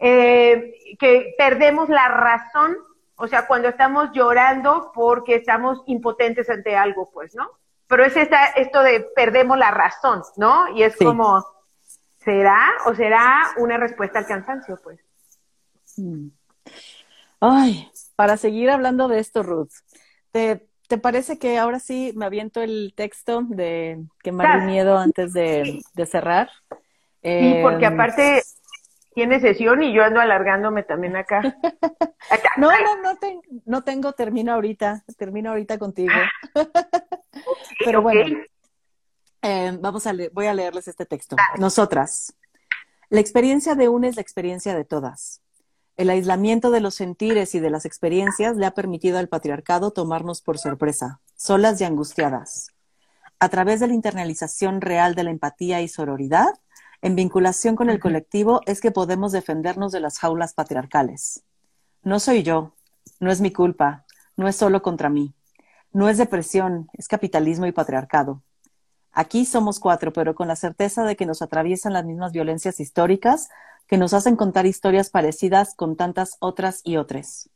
Eh, 0.00 0.74
que 0.98 1.32
perdemos 1.38 1.88
la 1.88 2.08
razón, 2.08 2.76
o 3.14 3.28
sea, 3.28 3.46
cuando 3.46 3.68
estamos 3.68 4.10
llorando 4.12 4.90
porque 4.92 5.36
estamos 5.36 5.84
impotentes 5.86 6.50
ante 6.50 6.76
algo, 6.76 7.08
pues, 7.12 7.36
¿no? 7.36 7.48
Pero 7.86 8.04
es 8.04 8.16
esta, 8.16 8.46
esto 8.46 8.82
de 8.82 9.06
perdemos 9.14 9.56
la 9.58 9.70
razón, 9.70 10.22
¿no? 10.36 10.74
Y 10.74 10.82
es 10.82 10.96
como, 10.96 11.44
¿Será 12.24 12.72
o 12.86 12.94
será 12.94 13.52
una 13.58 13.78
respuesta 13.78 14.18
al 14.18 14.26
cansancio, 14.26 14.78
pues? 14.82 15.00
Mm. 15.96 16.28
Ay, 17.40 17.90
para 18.16 18.36
seguir 18.36 18.70
hablando 18.70 19.06
de 19.06 19.20
esto, 19.20 19.44
Ruth, 19.44 19.70
¿te, 20.32 20.68
parece 20.98 21.38
que 21.38 21.58
ahora 21.58 21.78
sí 21.78 22.12
me 22.16 22.26
aviento 22.26 22.62
el 22.62 22.92
texto 22.96 23.42
de 23.42 24.04
quemar 24.22 24.60
el 24.60 24.66
miedo 24.66 24.98
antes 24.98 25.32
de, 25.32 25.82
cerrar? 26.06 26.50
Sí, 27.22 27.58
porque 27.62 27.84
em, 27.84 27.94
aparte 27.94 28.42
tiene 29.14 29.40
sesión 29.40 29.82
y 29.82 29.92
yo 29.92 30.02
ando 30.02 30.20
alargándome 30.20 30.82
también 30.82 31.16
acá. 31.16 31.40
no, 32.56 32.70
no, 32.70 33.02
no, 33.02 33.18
no 33.66 33.82
tengo, 33.82 34.12
termino 34.12 34.52
ahorita, 34.52 35.04
termino 35.16 35.50
ahorita 35.50 35.78
contigo. 35.78 36.14
Pero 37.84 38.02
bueno, 38.02 38.38
eh, 39.42 39.76
vamos 39.80 40.06
a 40.06 40.12
voy 40.32 40.46
a 40.46 40.54
leerles 40.54 40.88
este 40.88 41.06
texto. 41.06 41.36
Nosotras. 41.58 42.34
La 43.08 43.20
experiencia 43.20 43.74
de 43.74 43.88
una 43.88 44.08
es 44.08 44.16
la 44.16 44.22
experiencia 44.22 44.74
de 44.74 44.84
todas. 44.84 45.42
El 46.00 46.08
aislamiento 46.08 46.70
de 46.70 46.80
los 46.80 46.94
sentires 46.94 47.54
y 47.54 47.60
de 47.60 47.68
las 47.68 47.84
experiencias 47.84 48.56
le 48.56 48.64
ha 48.64 48.70
permitido 48.70 49.18
al 49.18 49.28
patriarcado 49.28 49.90
tomarnos 49.90 50.40
por 50.40 50.56
sorpresa, 50.56 51.20
solas 51.36 51.78
y 51.78 51.84
angustiadas. 51.84 52.68
A 53.38 53.50
través 53.50 53.80
de 53.80 53.88
la 53.88 53.92
internalización 53.92 54.80
real 54.80 55.14
de 55.14 55.24
la 55.24 55.30
empatía 55.30 55.82
y 55.82 55.88
sororidad, 55.88 56.58
en 57.02 57.16
vinculación 57.16 57.76
con 57.76 57.90
el 57.90 58.00
colectivo, 58.00 58.62
es 58.64 58.80
que 58.80 58.90
podemos 58.90 59.32
defendernos 59.32 59.92
de 59.92 60.00
las 60.00 60.18
jaulas 60.18 60.54
patriarcales. 60.54 61.42
No 62.02 62.18
soy 62.18 62.44
yo, 62.44 62.72
no 63.18 63.30
es 63.30 63.42
mi 63.42 63.52
culpa, 63.52 64.06
no 64.38 64.48
es 64.48 64.56
solo 64.56 64.80
contra 64.80 65.10
mí. 65.10 65.34
No 65.92 66.08
es 66.08 66.16
depresión, 66.16 66.88
es 66.94 67.08
capitalismo 67.08 67.66
y 67.66 67.72
patriarcado. 67.72 68.42
Aquí 69.12 69.44
somos 69.44 69.78
cuatro, 69.78 70.14
pero 70.14 70.34
con 70.34 70.48
la 70.48 70.56
certeza 70.56 71.04
de 71.04 71.16
que 71.16 71.26
nos 71.26 71.42
atraviesan 71.42 71.92
las 71.92 72.06
mismas 72.06 72.32
violencias 72.32 72.80
históricas 72.80 73.50
que 73.90 73.98
nos 73.98 74.14
hacen 74.14 74.36
contar 74.36 74.66
historias 74.66 75.10
parecidas 75.10 75.74
con 75.74 75.96
tantas 75.96 76.36
otras 76.38 76.80
y 76.84 76.96
otras. 76.96 77.50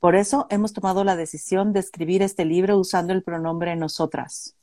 Por 0.00 0.16
eso 0.16 0.48
hemos 0.50 0.72
tomado 0.72 1.04
la 1.04 1.14
decisión 1.14 1.72
de 1.72 1.78
escribir 1.78 2.20
este 2.20 2.44
libro 2.44 2.76
usando 2.76 3.12
el 3.12 3.22
pronombre 3.22 3.76
nosotras. 3.76 4.56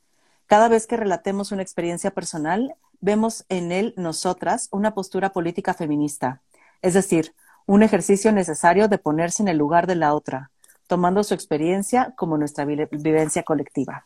Cada 0.46 0.68
vez 0.68 0.88
que 0.88 0.98
relatemos 0.98 1.54
una 1.54 1.62
experiencia 1.62 2.12
personal, 2.12 2.76
vemos 3.00 3.46
en 3.48 3.72
él 3.72 3.94
nosotras 3.96 4.68
una 4.72 4.94
postura 4.94 5.32
política 5.32 5.74
feminista, 5.74 6.42
es 6.82 6.94
decir, 6.94 7.34
un 7.66 7.82
ejercicio 7.82 8.34
necesario 8.34 8.90
de 8.90 8.98
ponerse 8.98 9.42
en 9.42 9.48
el 9.48 9.58
lugar 9.58 9.88
de 9.88 9.96
la 9.96 10.14
otra, 10.14 10.52
tomando 10.86 11.24
su 11.24 11.34
experiencia 11.34 12.14
como 12.18 12.38
nuestra 12.38 12.66
vivencia 12.66 13.44
colectiva. 13.44 14.06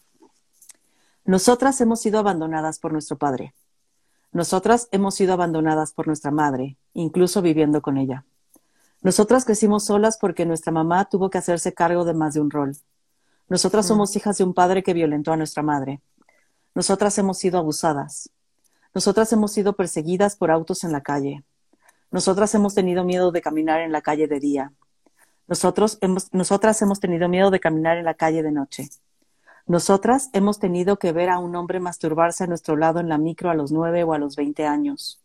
Nosotras 1.26 1.82
hemos 1.82 2.02
sido 2.02 2.20
abandonadas 2.20 2.78
por 2.78 2.94
nuestro 2.94 3.18
padre. 3.18 3.56
Nosotras 4.32 4.88
hemos 4.92 5.16
sido 5.16 5.34
abandonadas 5.34 5.92
por 5.92 6.08
nuestra 6.08 6.30
madre, 6.32 6.78
incluso 6.94 7.42
viviendo 7.42 7.82
con 7.82 7.98
ella. 7.98 8.26
Nosotras 9.02 9.46
crecimos 9.46 9.86
solas 9.86 10.18
porque 10.20 10.46
nuestra 10.46 10.72
mamá 10.72 11.06
tuvo 11.06 11.30
que 11.30 11.38
hacerse 11.38 11.74
cargo 11.74 12.06
de 12.06 12.14
más 12.14 12.34
de 12.34 12.42
un 12.42 12.52
rol. 12.52 12.76
Nosotras 13.48 13.88
somos 13.88 14.16
hijas 14.16 14.38
de 14.38 14.44
un 14.44 14.54
padre 14.54 14.84
que 14.84 14.94
violentó 14.94 15.32
a 15.32 15.38
nuestra 15.38 15.64
madre. 15.64 16.02
Nosotras 16.76 17.18
hemos 17.18 17.40
sido 17.40 17.58
abusadas. 17.58 18.30
Nosotras 18.94 19.32
hemos 19.34 19.52
sido 19.52 19.74
perseguidas 19.74 20.36
por 20.36 20.52
autos 20.52 20.84
en 20.84 20.92
la 20.92 21.02
calle. 21.02 21.44
Nosotras 22.12 22.54
hemos 22.54 22.76
tenido 22.76 23.04
miedo 23.04 23.32
de 23.32 23.42
caminar 23.42 23.82
en 23.82 23.92
la 23.92 24.02
calle 24.02 24.28
de 24.28 24.40
día. 24.40 24.74
Nosotros 25.48 25.98
hemos, 26.02 26.32
nosotras 26.34 26.80
hemos 26.82 27.00
tenido 27.00 27.28
miedo 27.30 27.50
de 27.50 27.60
caminar 27.60 27.98
en 27.98 28.06
la 28.06 28.14
calle 28.14 28.44
de 28.44 28.52
noche. 28.52 28.90
Nosotras 29.70 30.32
hemos 30.34 30.58
tenido 30.58 30.98
que 30.98 31.12
ver 31.12 31.30
a 31.30 31.38
un 31.38 31.56
hombre 31.56 31.80
masturbarse 31.80 32.44
a 32.44 32.48
nuestro 32.48 32.76
lado 32.76 33.00
en 33.00 33.08
la 33.08 33.20
micro 33.20 33.52
a 33.52 33.54
los 33.54 33.72
nueve 33.72 34.04
o 34.04 34.14
a 34.14 34.18
los 34.18 34.36
veinte 34.36 34.66
años. 34.66 35.22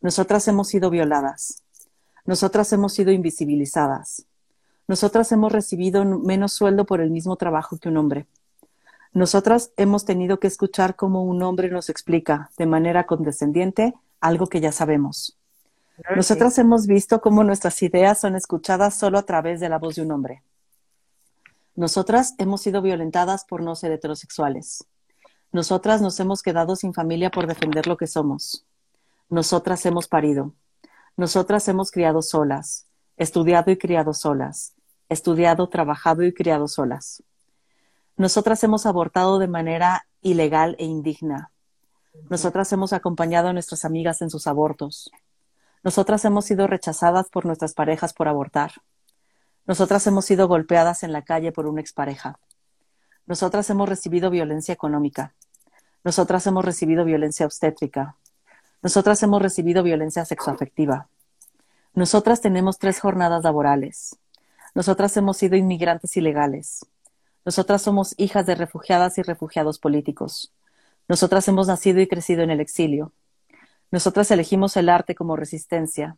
Nosotras 0.00 0.48
hemos 0.48 0.68
sido 0.68 0.88
violadas. 0.88 1.62
Nosotras 2.24 2.72
hemos 2.72 2.94
sido 2.94 3.12
invisibilizadas. 3.12 4.24
Nosotras 4.88 5.30
hemos 5.30 5.52
recibido 5.52 6.06
menos 6.06 6.54
sueldo 6.54 6.86
por 6.86 7.02
el 7.02 7.10
mismo 7.10 7.36
trabajo 7.36 7.76
que 7.76 7.90
un 7.90 7.98
hombre. 7.98 8.26
Nosotras 9.12 9.72
hemos 9.76 10.06
tenido 10.06 10.40
que 10.40 10.46
escuchar 10.46 10.96
cómo 10.96 11.24
un 11.24 11.42
hombre 11.42 11.68
nos 11.68 11.90
explica 11.90 12.50
de 12.56 12.64
manera 12.64 13.04
condescendiente 13.04 13.92
algo 14.22 14.46
que 14.46 14.62
ya 14.62 14.72
sabemos. 14.72 15.36
Nosotras 16.16 16.56
hemos 16.56 16.86
visto 16.86 17.20
cómo 17.20 17.44
nuestras 17.44 17.82
ideas 17.82 18.18
son 18.20 18.36
escuchadas 18.36 18.94
solo 18.94 19.18
a 19.18 19.24
través 19.24 19.60
de 19.60 19.68
la 19.68 19.78
voz 19.78 19.96
de 19.96 20.02
un 20.02 20.12
hombre. 20.12 20.42
Nosotras 21.76 22.34
hemos 22.38 22.62
sido 22.62 22.80
violentadas 22.80 23.44
por 23.44 23.62
no 23.62 23.74
ser 23.76 23.92
heterosexuales. 23.92 24.86
Nosotras 25.52 26.00
nos 26.00 26.18
hemos 26.20 26.42
quedado 26.42 26.74
sin 26.74 26.94
familia 26.94 27.30
por 27.30 27.46
defender 27.46 27.86
lo 27.86 27.98
que 27.98 28.06
somos. 28.06 28.64
Nosotras 29.28 29.84
hemos 29.84 30.08
parido. 30.08 30.54
Nosotras 31.18 31.68
hemos 31.68 31.90
criado 31.90 32.22
solas, 32.22 32.86
estudiado 33.18 33.70
y 33.70 33.76
criado 33.76 34.14
solas, 34.14 34.74
estudiado, 35.10 35.68
trabajado 35.68 36.22
y 36.22 36.32
criado 36.32 36.66
solas. 36.66 37.22
Nosotras 38.16 38.64
hemos 38.64 38.86
abortado 38.86 39.38
de 39.38 39.48
manera 39.48 40.06
ilegal 40.22 40.76
e 40.78 40.86
indigna. 40.86 41.50
Nosotras 42.30 42.72
hemos 42.72 42.94
acompañado 42.94 43.48
a 43.48 43.52
nuestras 43.52 43.84
amigas 43.84 44.22
en 44.22 44.30
sus 44.30 44.46
abortos. 44.46 45.10
Nosotras 45.82 46.24
hemos 46.24 46.46
sido 46.46 46.66
rechazadas 46.66 47.28
por 47.28 47.44
nuestras 47.44 47.74
parejas 47.74 48.14
por 48.14 48.28
abortar. 48.28 48.72
Nosotras 49.66 50.06
hemos 50.06 50.24
sido 50.24 50.46
golpeadas 50.46 51.02
en 51.02 51.12
la 51.12 51.22
calle 51.22 51.52
por 51.52 51.66
una 51.66 51.80
expareja. 51.80 52.38
Nosotras 53.26 53.68
hemos 53.70 53.88
recibido 53.88 54.30
violencia 54.30 54.72
económica. 54.72 55.34
Nosotras 56.04 56.46
hemos 56.46 56.64
recibido 56.64 57.04
violencia 57.04 57.46
obstétrica. 57.46 58.16
Nosotras 58.82 59.22
hemos 59.24 59.42
recibido 59.42 59.82
violencia 59.82 60.24
sexoafectiva. 60.24 61.08
Nosotras 61.94 62.40
tenemos 62.40 62.78
tres 62.78 63.00
jornadas 63.00 63.42
laborales. 63.42 64.16
Nosotras 64.74 65.16
hemos 65.16 65.36
sido 65.38 65.56
inmigrantes 65.56 66.16
ilegales. 66.16 66.86
Nosotras 67.44 67.82
somos 67.82 68.14
hijas 68.18 68.46
de 68.46 68.54
refugiadas 68.54 69.18
y 69.18 69.22
refugiados 69.22 69.80
políticos. 69.80 70.52
Nosotras 71.08 71.48
hemos 71.48 71.66
nacido 71.66 72.00
y 72.00 72.06
crecido 72.06 72.42
en 72.42 72.50
el 72.50 72.60
exilio. 72.60 73.12
Nosotras 73.90 74.30
elegimos 74.30 74.76
el 74.76 74.88
arte 74.88 75.14
como 75.14 75.34
resistencia. 75.34 76.16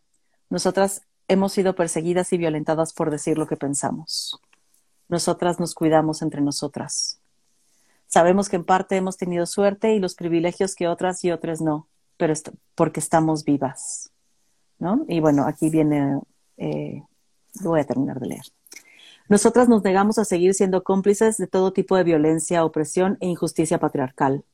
Nosotras 0.51 1.03
hemos 1.29 1.53
sido 1.53 1.74
perseguidas 1.74 2.33
y 2.33 2.39
violentadas 2.39 2.93
por 2.93 3.11
decir 3.11 3.39
lo 3.39 3.47
que 3.47 3.57
pensamos. 3.57 4.41
Nosotras 5.09 5.61
nos 5.61 5.74
cuidamos 5.74 6.22
entre 6.22 6.41
nosotras. 6.41 7.20
Sabemos 8.07 8.49
que 8.49 8.57
en 8.57 8.64
parte 8.64 8.97
hemos 8.97 9.16
tenido 9.16 9.47
suerte 9.47 9.95
y 9.95 10.01
los 10.01 10.14
privilegios 10.14 10.74
que 10.74 10.89
otras 10.89 11.22
y 11.24 11.31
otras 11.31 11.61
no, 11.61 11.87
pero 12.16 12.35
porque 12.74 13.01
estamos 13.01 13.45
vivas. 13.45 14.11
¿no? 14.79 15.05
Y 15.09 15.20
bueno, 15.20 15.45
aquí 15.47 15.70
viene, 15.70 16.20
eh, 16.57 17.03
voy 17.61 17.81
a 17.81 17.85
terminar 17.85 18.18
de 18.20 18.26
leer. 18.29 18.45
Nosotras 19.29 19.68
nos 19.68 19.85
negamos 19.85 20.18
a 20.18 20.24
seguir 20.24 20.55
siendo 20.55 20.83
cómplices 20.83 21.37
de 21.37 21.47
todo 21.47 21.72
tipo 21.72 21.97
de 21.97 22.05
violencia, 22.05 22.64
opresión 22.64 23.18
e 23.20 23.26
injusticia 23.26 23.79
patriarcal, 23.79 24.45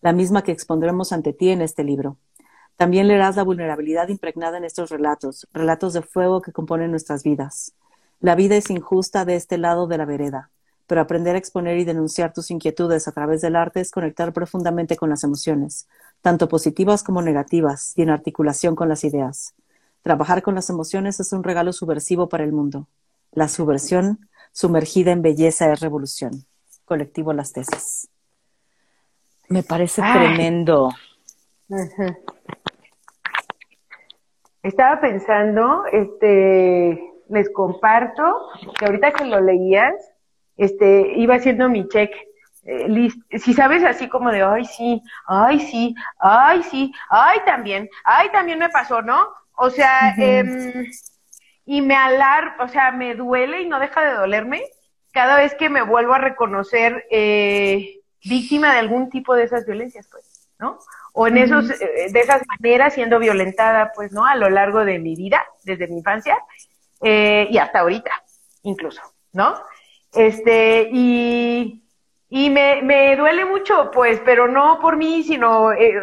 la 0.00 0.12
misma 0.12 0.42
que 0.42 0.52
expondremos 0.52 1.12
ante 1.12 1.32
ti 1.32 1.50
en 1.50 1.62
este 1.62 1.84
libro. 1.84 2.16
También 2.76 3.08
leerás 3.08 3.36
la 3.36 3.44
vulnerabilidad 3.44 4.08
impregnada 4.08 4.58
en 4.58 4.64
estos 4.64 4.90
relatos, 4.90 5.46
relatos 5.52 5.92
de 5.92 6.02
fuego 6.02 6.42
que 6.42 6.52
componen 6.52 6.90
nuestras 6.90 7.22
vidas. 7.22 7.72
La 8.20 8.34
vida 8.34 8.56
es 8.56 8.70
injusta 8.70 9.24
de 9.24 9.36
este 9.36 9.58
lado 9.58 9.86
de 9.86 9.98
la 9.98 10.04
vereda, 10.04 10.50
pero 10.86 11.00
aprender 11.00 11.34
a 11.34 11.38
exponer 11.38 11.78
y 11.78 11.84
denunciar 11.84 12.32
tus 12.32 12.50
inquietudes 12.50 13.06
a 13.06 13.12
través 13.12 13.40
del 13.40 13.56
arte 13.56 13.80
es 13.80 13.90
conectar 13.90 14.32
profundamente 14.32 14.96
con 14.96 15.10
las 15.10 15.24
emociones, 15.24 15.86
tanto 16.20 16.48
positivas 16.48 17.02
como 17.02 17.22
negativas, 17.22 17.92
y 17.96 18.02
en 18.02 18.10
articulación 18.10 18.74
con 18.74 18.88
las 18.88 19.04
ideas. 19.04 19.54
Trabajar 20.02 20.42
con 20.42 20.54
las 20.54 20.68
emociones 20.68 21.20
es 21.20 21.32
un 21.32 21.44
regalo 21.44 21.72
subversivo 21.72 22.28
para 22.28 22.44
el 22.44 22.52
mundo. 22.52 22.88
La 23.32 23.48
subversión 23.48 24.28
sumergida 24.52 25.12
en 25.12 25.22
belleza 25.22 25.72
es 25.72 25.80
revolución. 25.80 26.44
Colectivo 26.84 27.32
Las 27.32 27.52
Tesis. 27.52 28.08
Me 29.48 29.62
parece 29.62 30.02
tremendo. 30.02 30.90
Estaba 34.64 35.00
pensando, 35.00 35.84
este, 35.92 37.00
les 37.28 37.50
comparto 37.52 38.48
que 38.78 38.86
ahorita 38.86 39.12
que 39.12 39.26
lo 39.26 39.40
leías, 39.40 39.94
este, 40.56 41.12
iba 41.16 41.36
haciendo 41.36 41.68
mi 41.68 41.86
check. 41.88 42.10
Eh, 42.64 43.10
si 43.38 43.52
sabes 43.52 43.84
así 43.84 44.08
como 44.08 44.30
de, 44.30 44.42
ay 44.42 44.64
sí, 44.64 45.02
ay 45.26 45.60
sí, 45.60 45.94
ay 46.18 46.62
sí, 46.62 46.92
ay 47.10 47.40
también, 47.44 47.90
ay 48.04 48.30
también 48.30 48.58
me 48.58 48.70
pasó, 48.70 49.02
¿no? 49.02 49.28
O 49.56 49.68
sea, 49.68 50.14
eh, 50.18 50.88
y 51.66 51.82
me 51.82 51.94
alar, 51.94 52.56
o 52.58 52.66
sea, 52.66 52.90
me 52.90 53.14
duele 53.14 53.60
y 53.60 53.68
no 53.68 53.78
deja 53.78 54.02
de 54.02 54.14
dolerme 54.14 54.62
cada 55.12 55.36
vez 55.36 55.54
que 55.54 55.68
me 55.68 55.82
vuelvo 55.82 56.14
a 56.14 56.18
reconocer 56.18 57.04
eh, 57.10 58.00
víctima 58.24 58.72
de 58.72 58.78
algún 58.78 59.10
tipo 59.10 59.34
de 59.34 59.44
esas 59.44 59.66
violencias, 59.66 60.08
pues, 60.10 60.48
¿no? 60.58 60.78
O 61.16 61.28
en 61.28 61.38
esos, 61.38 61.70
eh, 61.70 62.08
de 62.10 62.20
esas 62.20 62.42
maneras 62.48 62.94
siendo 62.94 63.20
violentada, 63.20 63.92
pues, 63.94 64.10
¿no? 64.10 64.26
A 64.26 64.34
lo 64.34 64.50
largo 64.50 64.84
de 64.84 64.98
mi 64.98 65.14
vida, 65.14 65.44
desde 65.62 65.86
mi 65.86 65.98
infancia, 65.98 66.36
eh, 67.02 67.46
y 67.50 67.58
hasta 67.58 67.80
ahorita, 67.80 68.10
incluso, 68.64 69.00
¿no? 69.32 69.54
Este, 70.12 70.88
y, 70.92 71.84
y 72.28 72.50
me, 72.50 72.82
me 72.82 73.14
duele 73.14 73.44
mucho, 73.44 73.92
pues, 73.92 74.20
pero 74.24 74.48
no 74.48 74.80
por 74.80 74.96
mí, 74.96 75.22
sino 75.22 75.72
eh, 75.72 75.94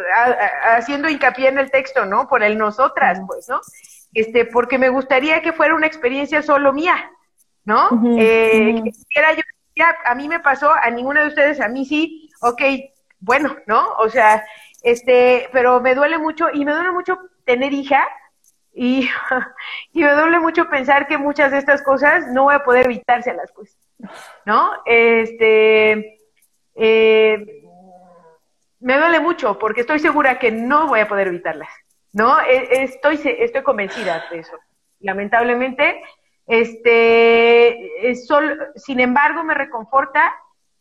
haciendo 0.64 1.10
hincapié 1.10 1.48
en 1.48 1.58
el 1.58 1.70
texto, 1.70 2.06
¿no? 2.06 2.26
Por 2.26 2.42
el 2.42 2.56
nosotras, 2.56 3.20
pues, 3.26 3.50
¿no? 3.50 3.60
Este, 4.14 4.46
porque 4.46 4.78
me 4.78 4.88
gustaría 4.88 5.42
que 5.42 5.52
fuera 5.52 5.74
una 5.74 5.86
experiencia 5.86 6.42
solo 6.42 6.72
mía, 6.72 7.10
¿no? 7.64 8.02
eh, 8.18 8.82
yo, 8.82 9.42
ya, 9.76 9.96
a 10.06 10.14
mí 10.14 10.26
me 10.26 10.40
pasó, 10.40 10.72
a 10.74 10.90
ninguna 10.90 11.22
de 11.22 11.28
ustedes, 11.28 11.60
a 11.60 11.68
mí 11.68 11.84
sí, 11.84 12.30
ok, 12.40 12.62
bueno, 13.20 13.56
¿no? 13.66 13.92
O 13.98 14.08
sea, 14.08 14.44
este, 14.82 15.48
pero 15.52 15.80
me 15.80 15.94
duele 15.94 16.18
mucho 16.18 16.48
y 16.52 16.64
me 16.64 16.72
duele 16.72 16.92
mucho 16.92 17.18
tener 17.44 17.72
hija 17.72 18.06
y, 18.72 19.08
y 19.92 20.02
me 20.02 20.12
duele 20.12 20.40
mucho 20.40 20.68
pensar 20.68 21.06
que 21.06 21.18
muchas 21.18 21.52
de 21.52 21.58
estas 21.58 21.82
cosas 21.82 22.26
no 22.28 22.44
voy 22.44 22.54
a 22.54 22.64
poder 22.64 22.86
evitárselas, 22.86 23.52
pues, 23.54 23.76
¿no? 24.44 24.70
Este, 24.86 26.18
eh, 26.74 27.62
me 28.80 28.98
duele 28.98 29.20
mucho 29.20 29.58
porque 29.58 29.82
estoy 29.82 29.98
segura 29.98 30.38
que 30.38 30.50
no 30.50 30.88
voy 30.88 31.00
a 31.00 31.08
poder 31.08 31.28
evitarlas. 31.28 31.70
¿no? 32.12 32.40
E, 32.40 32.84
estoy, 32.84 33.20
estoy 33.24 33.62
convencida 33.62 34.24
de 34.30 34.40
eso. 34.40 34.58
Lamentablemente, 35.00 36.02
este, 36.46 38.14
sol, 38.26 38.72
sin 38.76 39.00
embargo, 39.00 39.42
me 39.44 39.54
reconforta 39.54 40.34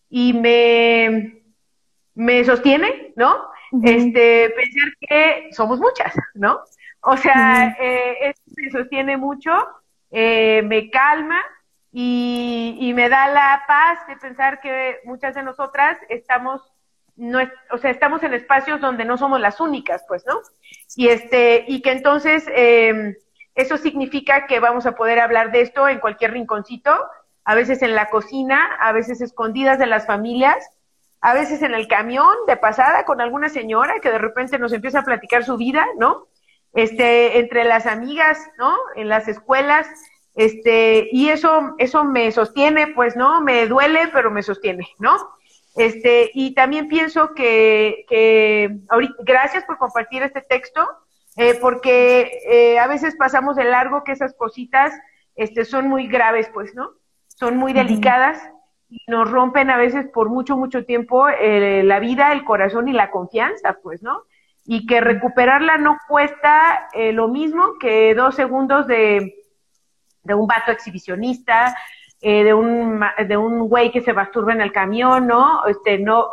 y 0.10 0.34
me, 0.34 1.43
me 2.14 2.43
sostiene, 2.43 3.14
¿no? 3.16 3.49
Este, 3.84 4.49
pensar 4.49 4.89
que 4.99 5.49
somos 5.51 5.80
muchas, 5.80 6.13
¿no? 6.34 6.59
O 7.01 7.17
sea, 7.17 7.76
eh, 7.80 8.34
me 8.55 8.69
sostiene 8.69 9.17
mucho, 9.17 9.51
eh, 10.11 10.61
me 10.63 10.89
calma 10.89 11.39
y, 11.91 12.78
y 12.80 12.93
me 12.93 13.09
da 13.09 13.28
la 13.30 13.63
paz 13.67 14.05
de 14.07 14.17
pensar 14.17 14.59
que 14.59 14.99
muchas 15.05 15.36
de 15.36 15.43
nosotras 15.43 15.97
estamos 16.09 16.61
no 17.15 17.39
es, 17.39 17.49
o 17.72 17.78
sea, 17.78 17.91
estamos 17.91 18.24
en 18.24 18.34
espacios 18.34 18.82
donde 18.82 19.05
no 19.05 19.17
somos 19.17 19.39
las 19.39 19.59
únicas, 19.59 20.03
pues, 20.07 20.26
¿no? 20.26 20.39
Y 20.95 21.09
este, 21.09 21.65
y 21.67 21.82
que 21.82 21.91
entonces 21.91 22.45
eh, 22.49 23.15
eso 23.55 23.78
significa 23.78 24.47
que 24.47 24.59
vamos 24.59 24.86
a 24.86 24.95
poder 24.95 25.19
hablar 25.19 25.51
de 25.51 25.61
esto 25.61 25.88
en 25.88 25.99
cualquier 25.99 26.32
rinconcito, 26.32 26.97
a 27.43 27.55
veces 27.55 27.82
en 27.82 27.95
la 27.95 28.09
cocina, 28.09 28.76
a 28.80 28.91
veces 28.91 29.22
escondidas 29.22 29.78
de 29.78 29.88
las 29.88 30.05
familias, 30.05 30.67
a 31.22 31.34
veces 31.34 31.61
en 31.61 31.74
el 31.74 31.88
camión 31.88 32.36
de 32.47 32.57
pasada 32.57 33.05
con 33.05 33.22
alguna 33.22 33.47
señora 33.47 33.99
que 34.01 34.09
de 34.09 34.17
repente 34.17 34.57
nos 34.57 34.74
empieza 34.74 34.99
a 34.99 35.05
platicar 35.05 35.43
su 35.43 35.55
vida, 35.55 35.86
¿no? 35.97 36.28
Este, 36.74 37.38
entre 37.39 37.63
las 37.63 37.86
amigas, 37.86 38.39
¿no? 38.57 38.76
En 38.95 39.07
las 39.07 39.28
escuelas, 39.28 39.88
este, 40.36 41.09
y 41.11 41.30
eso, 41.30 41.76
eso 41.78 42.03
me 42.05 42.32
sostiene, 42.32 42.88
pues, 42.88 43.15
¿no? 43.15 43.41
Me 43.41 43.67
duele, 43.67 44.07
pero 44.11 44.32
me 44.32 44.41
sostiene, 44.41 44.88
¿no? 44.97 45.15
Este, 45.76 46.32
y 46.34 46.53
también 46.55 46.88
pienso 46.88 47.34
que, 47.34 48.05
que 48.09 48.80
ahorita, 48.89 49.13
gracias 49.19 49.63
por 49.65 49.78
compartir 49.78 50.24
este 50.24 50.41
texto, 50.41 50.88
eh, 51.38 51.57
porque 51.61 52.32
eh, 52.49 52.80
a 52.80 52.88
veces 52.88 53.15
pasamos 53.15 53.55
de 53.55 53.65
largo 53.65 54.03
que 54.03 54.11
esas 54.11 54.34
cositas 54.34 54.93
este, 55.36 55.65
son 55.65 55.88
muy 55.88 56.07
graves, 56.07 56.49
pues, 56.53 56.74
¿no? 56.74 56.91
Son 57.28 57.57
muy 57.57 57.74
delicadas 57.74 58.41
y 58.92 59.00
nos 59.08 59.32
rompen 59.32 59.70
a 59.70 59.78
veces 59.78 60.06
por 60.14 60.30
mucho, 60.30 60.58
mucho 60.58 60.84
tiempo 60.84 61.30
eh, 61.30 61.82
la 61.82 62.00
vida, 62.00 62.34
el 62.34 62.44
corazón 62.44 62.89
y 62.89 62.92
la 62.92 63.10
confianza, 63.10 63.78
pues, 63.82 64.04
¿no? 64.04 64.24
Y 64.66 64.86
que 64.86 65.00
recuperarla 65.00 65.78
no 65.78 65.98
cuesta 66.10 66.89
eh, 66.94 67.14
lo 67.14 67.30
mismo 67.30 67.80
que 67.80 68.14
dos 68.14 68.36
segundos 68.36 68.88
de, 68.88 69.34
de 70.24 70.34
un 70.34 70.46
vato 70.46 70.74
exhibicionista, 70.74 71.74
eh, 72.20 72.44
de 72.44 72.54
un 72.54 73.02
de 73.28 73.38
un 73.38 73.70
güey 73.70 73.92
que 73.92 74.02
se 74.02 74.12
masturba 74.12 74.52
en 74.52 74.62
el 74.62 74.74
camión, 74.74 75.26
¿no? 75.26 75.66
Este 75.66 75.98
no 75.98 76.28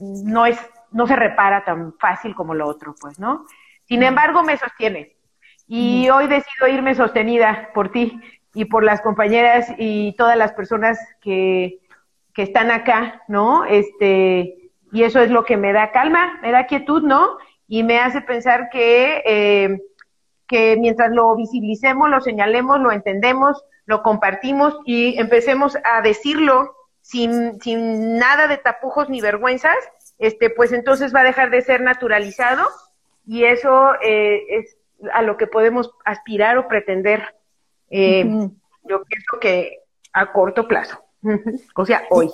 no 0.00 0.46
es 0.46 0.58
no 0.92 1.08
se 1.08 1.16
repara 1.16 1.64
tan 1.64 1.92
fácil 1.98 2.36
como 2.36 2.54
lo 2.54 2.68
otro, 2.68 2.94
pues, 3.00 3.18
¿no? 3.18 3.46
Sin 3.84 4.04
embargo, 4.04 4.44
me 4.44 4.56
sostiene. 4.56 5.16
Y 5.66 6.08
hoy 6.10 6.28
decido 6.28 6.68
irme 6.68 6.94
sostenida 6.94 7.70
por 7.74 7.90
ti 7.90 8.20
y 8.56 8.64
por 8.64 8.82
las 8.82 9.02
compañeras 9.02 9.68
y 9.76 10.14
todas 10.16 10.34
las 10.34 10.52
personas 10.52 10.98
que, 11.20 11.78
que 12.32 12.42
están 12.42 12.70
acá, 12.70 13.22
¿no? 13.28 13.66
Este, 13.66 14.70
y 14.92 15.02
eso 15.02 15.20
es 15.20 15.30
lo 15.30 15.44
que 15.44 15.58
me 15.58 15.74
da 15.74 15.92
calma, 15.92 16.38
me 16.40 16.52
da 16.52 16.66
quietud, 16.66 17.02
¿no? 17.02 17.36
Y 17.68 17.82
me 17.82 17.98
hace 17.98 18.22
pensar 18.22 18.70
que, 18.72 19.22
eh, 19.26 19.82
que 20.48 20.78
mientras 20.80 21.10
lo 21.12 21.36
visibilicemos, 21.36 22.08
lo 22.08 22.22
señalemos, 22.22 22.80
lo 22.80 22.92
entendemos, 22.92 23.62
lo 23.84 24.02
compartimos 24.02 24.74
y 24.86 25.20
empecemos 25.20 25.76
a 25.84 26.00
decirlo 26.00 26.74
sin, 27.02 27.60
sin 27.60 28.16
nada 28.16 28.48
de 28.48 28.56
tapujos 28.56 29.10
ni 29.10 29.20
vergüenzas, 29.20 29.76
este, 30.18 30.48
pues 30.48 30.72
entonces 30.72 31.14
va 31.14 31.20
a 31.20 31.24
dejar 31.24 31.50
de 31.50 31.60
ser 31.60 31.82
naturalizado 31.82 32.66
y 33.26 33.44
eso 33.44 33.92
eh, 34.02 34.40
es 34.48 34.78
a 35.12 35.20
lo 35.20 35.36
que 35.36 35.46
podemos 35.46 35.90
aspirar 36.06 36.56
o 36.56 36.68
pretender, 36.68 37.34
eh, 37.90 38.24
yo 38.88 39.02
pienso 39.04 39.40
que 39.40 39.78
a 40.12 40.32
corto 40.32 40.66
plazo, 40.66 40.98
o 41.76 41.86
sea, 41.86 42.02
hoy. 42.10 42.30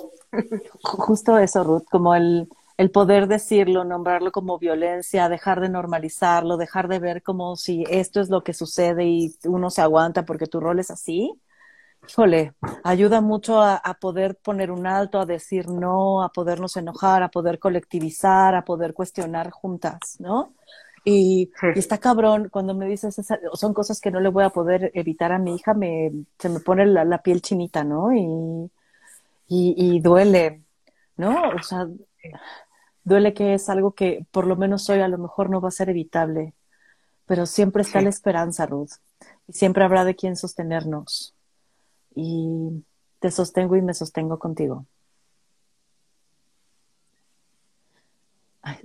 Justo 0.81 1.37
eso, 1.37 1.63
Ruth, 1.63 1.85
como 1.91 2.15
el, 2.15 2.49
el 2.77 2.91
poder 2.91 3.27
decirlo, 3.27 3.83
nombrarlo 3.83 4.31
como 4.31 4.57
violencia, 4.57 5.29
dejar 5.29 5.61
de 5.61 5.69
normalizarlo, 5.69 6.57
dejar 6.57 6.87
de 6.87 6.99
ver 6.99 7.21
como 7.21 7.55
si 7.55 7.83
esto 7.89 8.19
es 8.19 8.29
lo 8.29 8.43
que 8.43 8.53
sucede 8.53 9.05
y 9.05 9.35
uno 9.45 9.69
se 9.69 9.81
aguanta 9.81 10.25
porque 10.25 10.47
tu 10.47 10.59
rol 10.59 10.79
es 10.79 10.89
así, 10.89 11.39
híjole, 12.07 12.53
ayuda 12.83 13.21
mucho 13.21 13.61
a, 13.61 13.81
poder 13.99 14.35
poner 14.35 14.71
un 14.71 14.87
alto, 14.87 15.19
a 15.19 15.25
decir 15.25 15.69
no, 15.69 16.23
a 16.23 16.29
podernos 16.29 16.75
enojar, 16.77 17.23
a 17.23 17.29
poder 17.29 17.59
colectivizar, 17.59 18.55
a 18.55 18.65
poder 18.65 18.93
cuestionar 18.93 19.51
juntas, 19.51 20.17
¿no? 20.19 20.53
Y, 21.05 21.51
está 21.75 21.97
cabrón 21.97 22.49
cuando 22.49 22.73
me 22.73 22.87
dices, 22.87 23.15
son 23.53 23.73
cosas 23.73 23.99
que 23.99 24.11
no 24.11 24.21
le 24.21 24.29
voy 24.29 24.45
a 24.45 24.51
poder 24.51 24.91
evitar 24.93 25.31
a 25.33 25.39
mi 25.39 25.55
hija, 25.55 25.73
me, 25.73 26.11
se 26.39 26.49
me 26.49 26.59
pone 26.61 26.85
la, 26.85 27.21
piel 27.21 27.41
chinita, 27.41 27.83
¿no? 27.83 28.13
Y, 28.13 28.71
y, 29.47 29.99
duele, 29.99 30.63
¿no? 31.17 31.49
O 31.49 31.61
sea, 31.61 31.87
duele 33.03 33.33
que 33.33 33.53
es 33.53 33.69
algo 33.69 33.91
que 33.93 34.25
por 34.31 34.47
lo 34.47 34.55
menos 34.55 34.89
hoy 34.89 34.99
a 35.01 35.07
lo 35.09 35.17
mejor 35.17 35.49
no 35.49 35.59
va 35.59 35.67
a 35.67 35.71
ser 35.71 35.89
evitable, 35.89 36.53
pero 37.25 37.45
siempre 37.45 37.81
está 37.83 38.01
la 38.01 38.09
esperanza, 38.09 38.65
Ruth, 38.65 38.93
y 39.47 39.53
siempre 39.53 39.83
habrá 39.83 40.05
de 40.05 40.15
quién 40.15 40.37
sostenernos 40.37 41.35
y 42.15 42.83
te 43.19 43.31
sostengo 43.31 43.75
y 43.75 43.81
me 43.81 43.93
sostengo 43.93 44.39
contigo. 44.39 44.85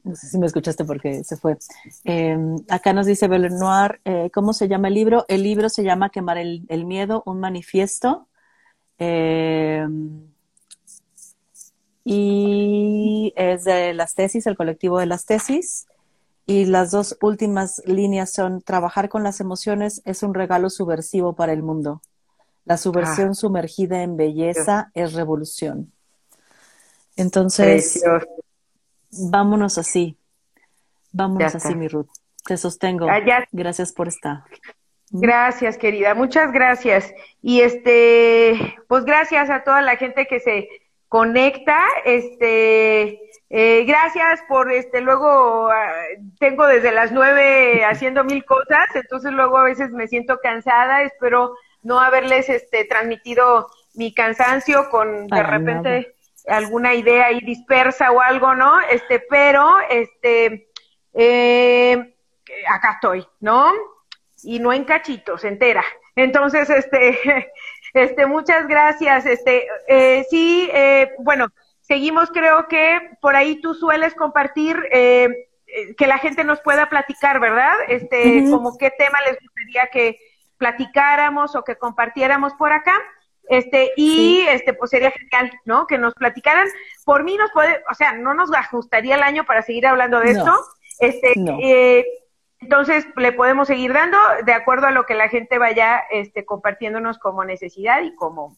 No 0.02 0.16
sé 0.16 0.28
si 0.28 0.38
me 0.38 0.46
escuchaste 0.46 0.84
porque 0.84 1.22
se 1.24 1.36
fue. 1.36 1.56
Em, 2.04 2.56
acá 2.68 2.92
nos 2.92 3.06
dice 3.06 3.28
Belenoir, 3.28 4.00
eh, 4.04 4.30
¿cómo 4.32 4.52
se 4.52 4.68
llama 4.68 4.88
el 4.88 4.94
libro? 4.94 5.24
El 5.28 5.42
libro 5.42 5.68
se 5.68 5.84
llama 5.84 6.10
Quemar 6.10 6.38
el, 6.38 6.84
Miedo, 6.84 7.22
un 7.26 7.40
manifiesto. 7.40 8.26
Em, 8.98 10.28
y 12.04 13.32
es 13.36 13.64
de 13.64 13.94
las 13.94 14.14
tesis, 14.14 14.46
el 14.46 14.56
colectivo 14.56 14.98
de 14.98 15.06
las 15.06 15.26
tesis. 15.26 15.86
Y 16.46 16.64
las 16.64 16.90
dos 16.90 17.16
últimas 17.20 17.82
líneas 17.84 18.32
son, 18.32 18.62
trabajar 18.62 19.10
con 19.10 19.22
las 19.22 19.40
emociones 19.40 20.00
es 20.06 20.22
un 20.22 20.32
regalo 20.32 20.70
subversivo 20.70 21.34
para 21.34 21.52
el 21.52 21.62
mundo. 21.62 22.00
La 22.64 22.78
subversión 22.78 23.30
ah. 23.30 23.34
sumergida 23.34 24.02
en 24.02 24.16
belleza 24.16 24.90
es 24.94 25.12
revolución. 25.12 25.92
Entonces, 27.16 28.02
vámonos 29.10 29.78
así. 29.78 30.16
Vámonos 31.12 31.54
así, 31.54 31.74
mi 31.74 31.88
Ruth. 31.88 32.08
Te 32.44 32.56
sostengo. 32.56 33.08
Ah, 33.08 33.20
gracias 33.52 33.92
por 33.92 34.08
estar. 34.08 34.42
Gracias, 35.10 35.78
querida. 35.78 36.14
Muchas 36.14 36.52
gracias. 36.52 37.12
Y 37.42 37.60
este, 37.60 38.76
pues 38.88 39.04
gracias 39.04 39.50
a 39.50 39.64
toda 39.64 39.80
la 39.80 39.96
gente 39.96 40.26
que 40.26 40.40
se 40.40 40.68
conecta. 41.08 41.78
Este, 42.04 43.20
Eh, 43.50 43.84
gracias 43.86 44.42
por 44.46 44.70
este, 44.70 45.00
luego 45.00 45.70
ah, 45.70 45.94
tengo 46.38 46.66
desde 46.66 46.92
las 46.92 47.12
nueve 47.12 47.82
haciendo 47.82 48.22
mil 48.22 48.44
cosas, 48.44 48.94
entonces 48.94 49.32
luego 49.32 49.56
a 49.56 49.64
veces 49.64 49.90
me 49.90 50.06
siento 50.06 50.38
cansada, 50.42 51.02
espero 51.02 51.54
no 51.82 51.98
haberles 51.98 52.50
este, 52.50 52.84
transmitido 52.84 53.68
mi 53.94 54.12
cansancio 54.12 54.90
con 54.90 55.28
de 55.28 55.42
repente 55.42 56.14
alguna 56.48 56.94
idea 56.94 57.26
ahí 57.26 57.40
dispersa 57.40 58.10
o 58.10 58.20
algo, 58.20 58.54
¿no? 58.54 58.80
Este, 58.80 59.20
pero, 59.20 59.78
este, 59.88 60.70
eh, 61.14 62.14
acá 62.68 62.92
estoy, 62.94 63.26
¿no? 63.40 63.70
Y 64.42 64.58
no 64.58 64.72
en 64.72 64.84
cachitos, 64.84 65.44
entera. 65.44 65.84
Entonces, 66.16 66.68
este, 66.70 67.52
este, 67.94 68.26
muchas 68.26 68.66
gracias. 68.66 69.26
Este, 69.26 69.66
eh, 69.86 70.26
sí, 70.30 70.68
eh, 70.72 71.12
bueno, 71.18 71.48
seguimos, 71.80 72.30
creo 72.30 72.68
que 72.68 73.16
por 73.20 73.36
ahí 73.36 73.60
tú 73.60 73.74
sueles 73.74 74.14
compartir 74.14 74.76
eh, 74.90 75.48
que 75.96 76.06
la 76.06 76.18
gente 76.18 76.44
nos 76.44 76.60
pueda 76.60 76.88
platicar, 76.88 77.40
¿verdad? 77.40 77.74
Este, 77.88 78.44
como 78.50 78.76
qué 78.78 78.90
tema 78.90 79.18
les 79.26 79.38
gustaría 79.40 79.88
que 79.92 80.18
platicáramos 80.56 81.54
o 81.54 81.62
que 81.62 81.76
compartiéramos 81.76 82.54
por 82.54 82.72
acá. 82.72 82.94
Este, 83.48 83.92
y 83.96 84.40
este, 84.48 84.74
pues 84.74 84.90
sería 84.90 85.10
genial, 85.10 85.50
¿no? 85.64 85.86
Que 85.86 85.98
nos 85.98 86.14
platicaran. 86.14 86.68
Por 87.04 87.24
mí 87.24 87.36
nos 87.36 87.50
puede, 87.52 87.82
o 87.90 87.94
sea, 87.94 88.12
no 88.12 88.34
nos 88.34 88.52
ajustaría 88.52 89.16
el 89.16 89.22
año 89.22 89.44
para 89.44 89.62
seguir 89.62 89.86
hablando 89.86 90.20
de 90.20 90.32
esto. 90.32 90.52
Este, 90.98 91.32
eh, 91.62 92.04
entonces 92.60 93.06
le 93.16 93.32
podemos 93.32 93.68
seguir 93.68 93.92
dando 93.92 94.18
de 94.44 94.52
acuerdo 94.52 94.88
a 94.88 94.90
lo 94.90 95.06
que 95.06 95.14
la 95.14 95.28
gente 95.28 95.58
vaya 95.58 96.00
este, 96.10 96.44
compartiéndonos 96.44 97.18
como 97.18 97.44
necesidad 97.44 98.02
y 98.02 98.14
como 98.14 98.56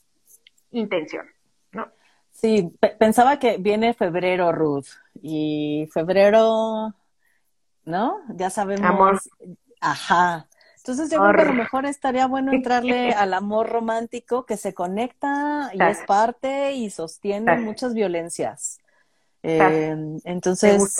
intención, 0.73 1.27
¿no? 1.73 1.89
Sí, 2.33 2.73
pensaba 2.99 3.39
que 3.39 3.59
viene 3.59 3.93
febrero, 3.93 4.53
Ruth, 4.53 4.87
y 5.21 5.89
febrero, 5.93 6.95
¿no? 7.85 8.21
Ya 8.29 8.51
sabemos. 8.51 8.87
Amor. 8.87 9.21
Ajá. 9.81 10.47
Entonces 10.83 11.11
yo 11.11 11.19
creo 11.21 11.35
que 11.35 11.43
a 11.43 11.45
lo 11.45 11.53
mejor 11.53 11.85
estaría 11.85 12.27
bueno 12.27 12.53
entrarle 12.53 13.13
al 13.13 13.35
amor 13.35 13.69
romántico 13.69 14.47
que 14.47 14.57
se 14.57 14.73
conecta 14.73 15.71
y 15.75 15.83
es 15.83 15.99
parte 16.07 16.73
y 16.73 16.89
sostiene 16.89 17.59
muchas 17.59 17.93
violencias. 17.93 18.79
Eh, 19.43 19.95
entonces, 20.25 20.97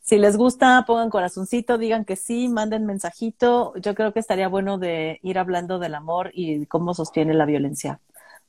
si 0.00 0.16
les 0.16 0.36
gusta, 0.38 0.84
pongan 0.86 1.10
corazoncito, 1.10 1.76
digan 1.76 2.06
que 2.06 2.16
sí, 2.16 2.48
manden 2.48 2.86
mensajito. 2.86 3.74
Yo 3.76 3.94
creo 3.94 4.12
que 4.14 4.20
estaría 4.20 4.48
bueno 4.48 4.78
de 4.78 5.18
ir 5.22 5.38
hablando 5.38 5.78
del 5.78 5.94
amor 5.94 6.30
y 6.32 6.64
cómo 6.66 6.94
sostiene 6.94 7.34
la 7.34 7.44
violencia 7.44 8.00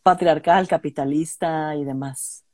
patriarcal, 0.04 0.68
capitalista 0.68 1.76
y 1.76 1.84
demás. 1.84 2.46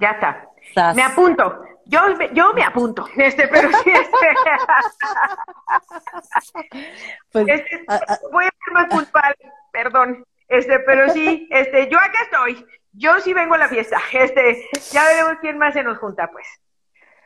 ya 0.00 0.10
está. 0.12 0.48
Me 0.94 1.02
apunto. 1.02 1.69
Yo, 1.90 2.00
yo 2.32 2.54
me 2.54 2.62
apunto, 2.62 3.04
este, 3.16 3.48
pero 3.48 3.68
sí, 3.82 3.90
este, 3.90 4.28
pues, 7.32 7.48
este, 7.48 7.84
voy 8.30 8.44
a 8.44 8.50
ser 8.64 8.72
más 8.72 8.86
puntual, 8.86 9.34
perdón, 9.72 10.24
este, 10.48 10.78
pero 10.80 11.12
sí, 11.12 11.48
este, 11.50 11.90
yo 11.90 11.98
acá 11.98 12.22
estoy, 12.22 12.64
yo 12.92 13.18
sí 13.18 13.34
vengo 13.34 13.54
a 13.54 13.58
la 13.58 13.68
fiesta, 13.68 13.98
este, 14.12 14.64
ya 14.92 15.04
veremos 15.04 15.38
quién 15.40 15.58
más 15.58 15.74
se 15.74 15.82
nos 15.82 15.98
junta, 15.98 16.30
pues. 16.30 16.46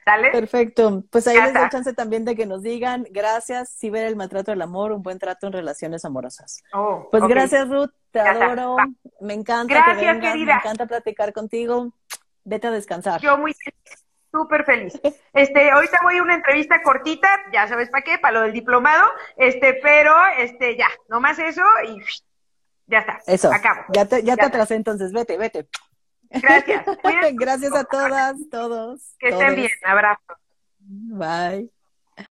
¿Sale? 0.07 0.33
Perfecto. 0.33 1.03
Pues 1.09 1.27
ahí 1.27 1.41
les 1.41 1.55
doy 1.55 1.67
chance 1.71 1.95
también 1.95 2.27
de 2.27 2.37
que 2.37 2.45
nos 2.45 2.63
digan 2.63 3.07
gracias, 3.11 3.71
si 3.71 3.89
ver 3.89 4.05
el 4.05 4.17
maltrato 4.17 4.51
del 4.51 4.61
amor, 4.61 4.93
un 4.93 5.03
buen 5.03 5.19
trato 5.19 5.47
en 5.47 5.55
relaciones 5.55 6.05
amorosas. 6.05 6.63
Oh, 6.75 7.09
pues 7.11 7.27
gracias, 7.27 7.71
Ruth, 7.71 7.89
te 8.11 8.21
adoro, 8.21 8.77
me 9.21 9.33
encanta 9.33 9.73
gracias, 9.73 10.21
querida. 10.21 10.57
me 10.57 10.61
encanta 10.61 10.87
platicar 10.87 11.33
contigo. 11.33 11.95
Vete 12.45 12.67
a 12.67 12.71
descansar. 12.71 13.23
Yo 13.23 13.39
muy 13.39 13.55
súper 14.35 14.65
feliz. 14.65 15.01
Este, 15.33 15.69
ahorita 15.69 15.99
voy 16.05 16.19
a 16.19 16.23
una 16.23 16.37
entrevista 16.37 16.81
cortita, 16.81 17.29
ya 17.53 17.67
sabes 17.67 17.91
para 17.91 18.05
qué, 18.05 18.19
para 18.19 18.35
lo 18.35 18.41
del 18.43 18.53
diplomado, 18.53 19.05
este, 19.37 19.81
pero 19.83 20.15
este, 20.39 20.77
ya, 20.77 20.87
nomás 21.09 21.41
eso 21.41 21.63
y 21.89 22.01
ya 22.87 23.01
está. 23.01 23.19
Eso. 23.27 23.53
Acabo. 23.53 23.81
Ya 23.93 24.05
te, 24.05 24.23
ya, 24.23 24.37
te 24.37 24.45
atrasé 24.45 24.77
entonces, 24.77 25.13
vete, 25.13 25.37
vete. 25.37 25.67
Gracias. 26.31 26.85
Gracias 27.35 27.75
a 27.75 27.83
todas, 27.83 28.37
todos. 28.49 29.17
Que 29.19 29.31
estén 29.31 29.57
bien, 29.57 29.71
abrazo. 29.85 30.23
Bye. 30.79 31.74